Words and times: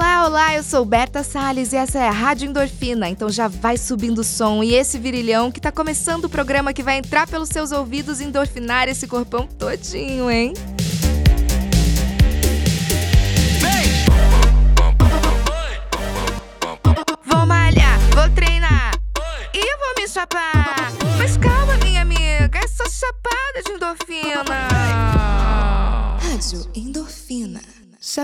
Olá, 0.00 0.26
olá, 0.26 0.54
eu 0.54 0.62
sou 0.62 0.82
Berta 0.82 1.22
Salles 1.22 1.74
e 1.74 1.76
essa 1.76 1.98
é 1.98 2.08
a 2.08 2.10
Rádio 2.10 2.48
Endorfina, 2.48 3.06
então 3.06 3.28
já 3.28 3.48
vai 3.48 3.76
subindo 3.76 4.20
o 4.20 4.24
som 4.24 4.62
e 4.62 4.72
esse 4.72 4.98
virilhão 4.98 5.52
que 5.52 5.60
tá 5.60 5.70
começando 5.70 6.24
o 6.24 6.28
programa 6.30 6.72
que 6.72 6.82
vai 6.82 6.96
entrar 6.96 7.28
pelos 7.28 7.50
seus 7.50 7.70
ouvidos 7.70 8.18
e 8.18 8.24
endorfinar 8.24 8.88
esse 8.88 9.06
corpão 9.06 9.46
todinho, 9.46 10.30
hein? 10.30 10.54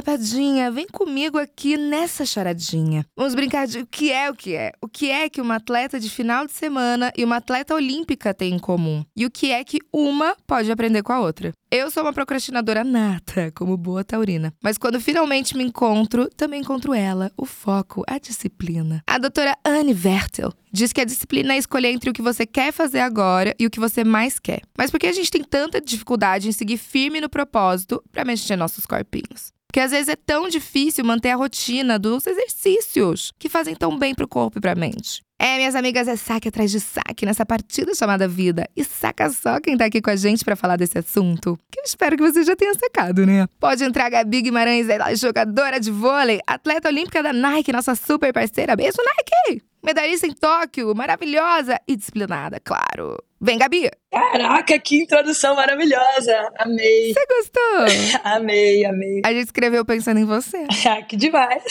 Chapadinha, 0.06 0.70
vem 0.70 0.86
comigo 0.86 1.36
aqui 1.36 1.76
nessa 1.76 2.24
charadinha. 2.24 3.04
Vamos 3.16 3.34
brincar 3.34 3.66
de 3.66 3.80
o 3.80 3.86
que 3.86 4.12
é 4.12 4.30
o 4.30 4.34
que 4.36 4.54
é. 4.54 4.70
O 4.80 4.86
que 4.86 5.10
é 5.10 5.28
que 5.28 5.40
uma 5.40 5.56
atleta 5.56 5.98
de 5.98 6.08
final 6.08 6.46
de 6.46 6.52
semana 6.52 7.12
e 7.16 7.24
uma 7.24 7.38
atleta 7.38 7.74
olímpica 7.74 8.32
têm 8.32 8.54
em 8.54 8.58
comum. 8.58 9.04
E 9.16 9.26
o 9.26 9.30
que 9.30 9.50
é 9.50 9.64
que 9.64 9.80
uma 9.92 10.36
pode 10.46 10.70
aprender 10.70 11.02
com 11.02 11.12
a 11.12 11.18
outra. 11.18 11.52
Eu 11.72 11.90
sou 11.90 12.04
uma 12.04 12.12
procrastinadora 12.12 12.84
nata, 12.84 13.50
como 13.50 13.76
boa 13.76 14.04
taurina. 14.04 14.54
Mas 14.62 14.78
quando 14.78 15.00
finalmente 15.00 15.56
me 15.56 15.64
encontro, 15.64 16.30
também 16.36 16.60
encontro 16.60 16.94
ela, 16.94 17.32
o 17.36 17.44
foco, 17.44 18.04
a 18.06 18.16
disciplina. 18.20 19.02
A 19.08 19.18
doutora 19.18 19.58
Anne 19.64 19.92
Vertel 19.92 20.52
diz 20.72 20.92
que 20.92 21.00
a 21.00 21.04
disciplina 21.04 21.54
é 21.54 21.58
escolher 21.58 21.88
entre 21.88 22.10
o 22.10 22.12
que 22.12 22.22
você 22.22 22.46
quer 22.46 22.72
fazer 22.72 23.00
agora 23.00 23.56
e 23.58 23.66
o 23.66 23.70
que 23.70 23.80
você 23.80 24.04
mais 24.04 24.38
quer. 24.38 24.60
Mas 24.78 24.88
por 24.88 25.00
que 25.00 25.08
a 25.08 25.12
gente 25.12 25.32
tem 25.32 25.42
tanta 25.42 25.80
dificuldade 25.80 26.48
em 26.48 26.52
seguir 26.52 26.76
firme 26.76 27.20
no 27.20 27.28
propósito 27.28 28.00
para 28.12 28.24
mexer 28.24 28.54
nossos 28.54 28.86
corpinhos? 28.86 29.55
Porque 29.66 29.80
às 29.80 29.90
vezes 29.90 30.08
é 30.08 30.16
tão 30.16 30.48
difícil 30.48 31.04
manter 31.04 31.30
a 31.30 31.36
rotina 31.36 31.98
dos 31.98 32.26
exercícios 32.26 33.32
que 33.38 33.48
fazem 33.48 33.74
tão 33.74 33.98
bem 33.98 34.14
pro 34.14 34.28
corpo 34.28 34.58
e 34.58 34.60
pra 34.60 34.74
mente. 34.74 35.22
É, 35.38 35.58
minhas 35.58 35.74
amigas, 35.74 36.08
é 36.08 36.16
saque 36.16 36.48
atrás 36.48 36.70
de 36.70 36.80
saque 36.80 37.26
nessa 37.26 37.44
partida 37.44 37.94
chamada 37.94 38.26
vida. 38.26 38.66
E 38.74 38.82
saca 38.82 39.28
só 39.28 39.60
quem 39.60 39.76
tá 39.76 39.84
aqui 39.84 40.00
com 40.00 40.08
a 40.08 40.16
gente 40.16 40.42
para 40.42 40.56
falar 40.56 40.76
desse 40.76 40.96
assunto. 40.98 41.58
Que 41.70 41.80
eu 41.80 41.84
espero 41.84 42.16
que 42.16 42.22
você 42.22 42.42
já 42.42 42.56
tenha 42.56 42.72
sacado, 42.74 43.26
né? 43.26 43.46
Pode 43.60 43.84
entrar 43.84 44.08
Gabi 44.08 44.42
Guimarães, 44.42 44.88
ela 44.88 45.10
é 45.10 45.16
jogadora 45.16 45.78
de 45.78 45.90
vôlei, 45.90 46.40
atleta 46.46 46.88
olímpica 46.88 47.22
da 47.22 47.34
Nike, 47.34 47.70
nossa 47.70 47.94
super 47.94 48.32
parceira. 48.32 48.74
Beijo, 48.74 48.96
Nike! 48.98 49.62
Medalhista 49.86 50.26
em 50.26 50.32
Tóquio, 50.32 50.92
maravilhosa 50.96 51.80
e 51.86 51.94
disciplinada, 51.94 52.58
claro. 52.58 53.16
Vem, 53.40 53.56
Gabi! 53.56 53.88
Caraca, 54.10 54.76
que 54.80 55.04
introdução 55.04 55.54
maravilhosa! 55.54 56.50
Amei! 56.58 57.14
Você 57.14 57.24
gostou? 57.26 58.20
amei, 58.24 58.84
amei. 58.84 59.22
A 59.24 59.32
gente 59.32 59.44
escreveu 59.44 59.84
pensando 59.84 60.18
em 60.18 60.24
você. 60.24 60.66
Ah, 60.88 61.02
que 61.02 61.16
demais! 61.16 61.62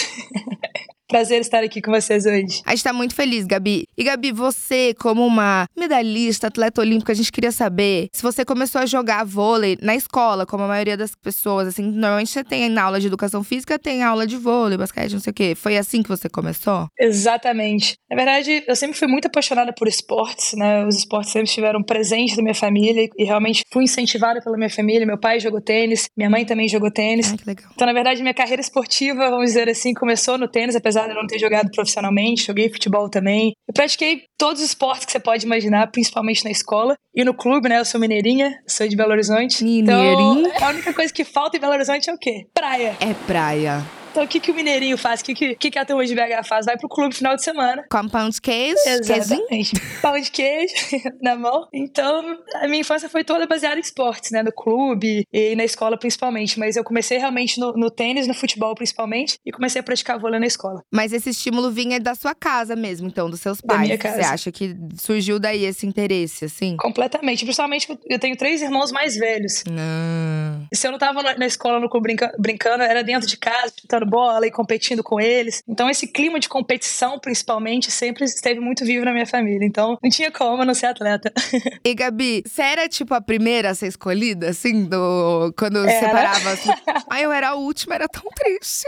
Prazer 1.07 1.39
estar 1.39 1.63
aqui 1.63 1.81
com 1.83 1.91
vocês 1.91 2.25
hoje. 2.25 2.63
A 2.65 2.71
gente 2.71 2.83
tá 2.83 2.91
muito 2.91 3.13
feliz, 3.13 3.45
Gabi. 3.45 3.85
E 3.95 4.03
Gabi, 4.03 4.31
você, 4.31 4.91
como 4.99 5.23
uma 5.23 5.67
medalhista, 5.77 6.47
atleta 6.47 6.81
olímpica, 6.81 7.11
a 7.11 7.15
gente 7.15 7.31
queria 7.31 7.51
saber 7.51 8.07
se 8.11 8.23
você 8.23 8.43
começou 8.43 8.81
a 8.81 8.87
jogar 8.87 9.23
vôlei 9.23 9.77
na 9.83 9.95
escola, 9.95 10.47
como 10.47 10.63
a 10.63 10.67
maioria 10.67 10.97
das 10.97 11.13
pessoas. 11.13 11.67
Assim, 11.67 11.83
normalmente 11.83 12.31
você 12.31 12.43
tem 12.43 12.67
na 12.69 12.81
aula 12.81 12.99
de 12.99 13.05
educação 13.05 13.43
física, 13.43 13.77
tem 13.77 14.01
aula 14.01 14.25
de 14.25 14.35
vôlei, 14.35 14.79
basquete, 14.79 15.13
não 15.13 15.19
sei 15.19 15.29
o 15.29 15.33
quê. 15.33 15.53
Foi 15.55 15.77
assim 15.77 16.01
que 16.01 16.09
você 16.09 16.27
começou? 16.27 16.87
Exatamente. 16.99 17.97
Na 18.09 18.15
verdade, 18.15 18.63
eu 18.67 18.75
sempre 18.75 18.97
fui 18.97 19.07
muito 19.07 19.27
apaixonada 19.27 19.71
por 19.73 19.87
esportes, 19.87 20.53
né? 20.53 20.87
Os 20.87 20.97
esportes 20.97 21.31
sempre 21.31 21.49
estiveram 21.49 21.83
presentes 21.83 22.35
na 22.35 22.41
minha 22.41 22.55
família 22.55 23.07
e 23.15 23.23
realmente 23.23 23.63
fui 23.71 23.83
incentivada 23.83 24.41
pela 24.41 24.57
minha 24.57 24.71
família. 24.71 25.05
Meu 25.05 25.19
pai 25.19 25.39
jogou 25.39 25.61
tênis, 25.61 26.07
minha 26.17 26.31
mãe 26.31 26.45
também 26.45 26.67
jogou 26.67 26.89
tênis. 26.89 27.31
Ah, 27.31 27.37
que 27.37 27.45
legal. 27.45 27.69
Então, 27.75 27.85
na 27.85 27.93
verdade, 27.93 28.23
minha 28.23 28.33
carreira 28.33 28.61
esportiva, 28.61 29.29
vamos 29.29 29.45
dizer 29.45 29.69
assim, 29.69 29.93
começou 29.93 30.35
no 30.37 30.47
tênis, 30.47 30.75
apesar 30.75 30.94
apesar 30.95 31.07
de 31.07 31.11
eu 31.11 31.15
não 31.15 31.27
ter 31.27 31.39
jogado 31.39 31.69
profissionalmente, 31.71 32.45
joguei 32.45 32.69
futebol 32.69 33.09
também. 33.09 33.53
Eu 33.67 33.73
pratiquei 33.73 34.23
todos 34.37 34.61
os 34.61 34.69
esportes 34.69 35.05
que 35.05 35.11
você 35.11 35.19
pode 35.19 35.45
imaginar, 35.45 35.91
principalmente 35.91 36.43
na 36.43 36.51
escola. 36.51 36.95
E 37.13 37.23
no 37.23 37.33
clube, 37.33 37.69
né? 37.69 37.79
Eu 37.79 37.85
sou 37.85 37.99
mineirinha, 37.99 38.61
sou 38.67 38.87
de 38.87 38.95
Belo 38.95 39.11
Horizonte. 39.11 39.63
Mineirinha? 39.63 40.51
Então, 40.55 40.67
a 40.67 40.71
única 40.71 40.93
coisa 40.93 41.13
que 41.13 41.23
falta 41.23 41.57
em 41.57 41.59
Belo 41.59 41.73
Horizonte 41.73 42.09
é 42.09 42.13
o 42.13 42.17
quê? 42.17 42.45
Praia. 42.53 42.95
É 42.99 43.13
praia. 43.27 43.83
Então, 44.15 44.23
o 44.23 44.27
que, 44.29 44.39
que 44.39 44.49
o 44.49 44.53
Mineirinho 44.55 44.97
faz? 44.97 45.19
O 45.19 45.25
que, 45.25 45.55
que, 45.55 45.71
que, 45.71 45.77
a 45.77 45.83
turma 45.83 46.05
de 46.05 46.15
BH 46.15 46.47
faz? 46.47 46.65
Vai 46.65 46.77
pro 46.77 46.87
clube 46.87 47.13
final 47.13 47.35
de 47.35 47.43
semana. 47.43 47.83
Com 47.91 48.07
pão 48.07 48.29
de 48.29 48.39
queijo? 48.39 48.77
Exatamente. 48.85 49.73
pão 50.01 50.17
de 50.17 50.31
queijo 50.31 50.73
na 51.21 51.35
mão. 51.35 51.67
Então, 51.73 52.23
a 52.53 52.65
minha 52.65 52.79
infância 52.79 53.09
foi 53.09 53.25
toda 53.25 53.45
baseada 53.45 53.75
em 53.75 53.81
esportes, 53.81 54.31
né? 54.31 54.41
No 54.41 54.53
clube 54.53 55.27
e 55.33 55.53
na 55.57 55.65
escola 55.65 55.97
principalmente. 55.97 56.57
Mas 56.57 56.77
eu 56.77 56.83
comecei 56.85 57.17
realmente 57.17 57.59
no, 57.59 57.73
no 57.73 57.91
tênis, 57.91 58.25
no 58.25 58.33
futebol 58.33 58.73
principalmente, 58.73 59.37
e 59.45 59.51
comecei 59.51 59.81
a 59.81 59.83
praticar 59.83 60.17
vôlei 60.17 60.39
na 60.39 60.47
escola. 60.47 60.81
Mas 60.89 61.11
esse 61.11 61.31
estímulo 61.31 61.69
vinha 61.69 61.99
da 61.99 62.15
sua 62.15 62.33
casa 62.33 62.73
mesmo, 62.73 63.09
então, 63.09 63.29
dos 63.29 63.41
seus 63.41 63.59
pais. 63.59 63.81
Da 63.81 63.85
minha 63.85 63.97
casa. 63.97 64.15
Você 64.15 64.23
acha 64.23 64.49
que 64.49 64.77
surgiu 64.97 65.39
daí 65.39 65.65
esse 65.65 65.85
interesse, 65.85 66.45
assim? 66.45 66.77
Completamente. 66.77 67.43
Principalmente, 67.43 67.99
eu 68.09 68.17
tenho 68.17 68.37
três 68.37 68.61
irmãos 68.61 68.93
mais 68.93 69.17
velhos. 69.17 69.65
Não. 69.69 70.65
Se 70.73 70.87
eu 70.87 70.91
não 70.93 70.97
tava 70.97 71.21
na 71.21 71.45
escola, 71.45 71.81
no 71.81 71.89
clube 71.89 72.15
brincando, 72.39 72.81
era 72.81 73.03
dentro 73.03 73.27
de 73.27 73.35
casa, 73.35 73.73
disputando 74.05 74.09
bola 74.09 74.47
e 74.47 74.51
competindo 74.51 75.03
com 75.03 75.19
eles. 75.19 75.61
Então, 75.67 75.89
esse 75.89 76.07
clima 76.07 76.39
de 76.39 76.47
competição, 76.47 77.19
principalmente, 77.19 77.91
sempre 77.91 78.23
esteve 78.25 78.59
muito 78.59 78.85
vivo 78.85 79.03
na 79.05 79.11
minha 79.11 79.25
família. 79.25 79.65
Então, 79.65 79.97
não 80.01 80.09
tinha 80.09 80.31
como 80.31 80.61
eu 80.61 80.65
não 80.65 80.73
ser 80.73 80.87
atleta. 80.87 81.31
E, 81.83 81.93
Gabi, 81.93 82.43
você 82.45 82.61
era, 82.63 82.89
tipo, 82.89 83.13
a 83.13 83.21
primeira 83.21 83.69
a 83.69 83.75
ser 83.75 83.87
escolhida, 83.87 84.49
assim, 84.49 84.85
do... 84.85 85.53
quando 85.57 85.79
Era. 85.87 85.91
separava? 86.07 86.49
Assim? 86.51 86.69
Ai, 87.09 87.25
eu 87.25 87.31
era 87.31 87.49
a 87.49 87.55
última, 87.55 87.95
era 87.95 88.07
tão 88.07 88.23
triste. 88.35 88.85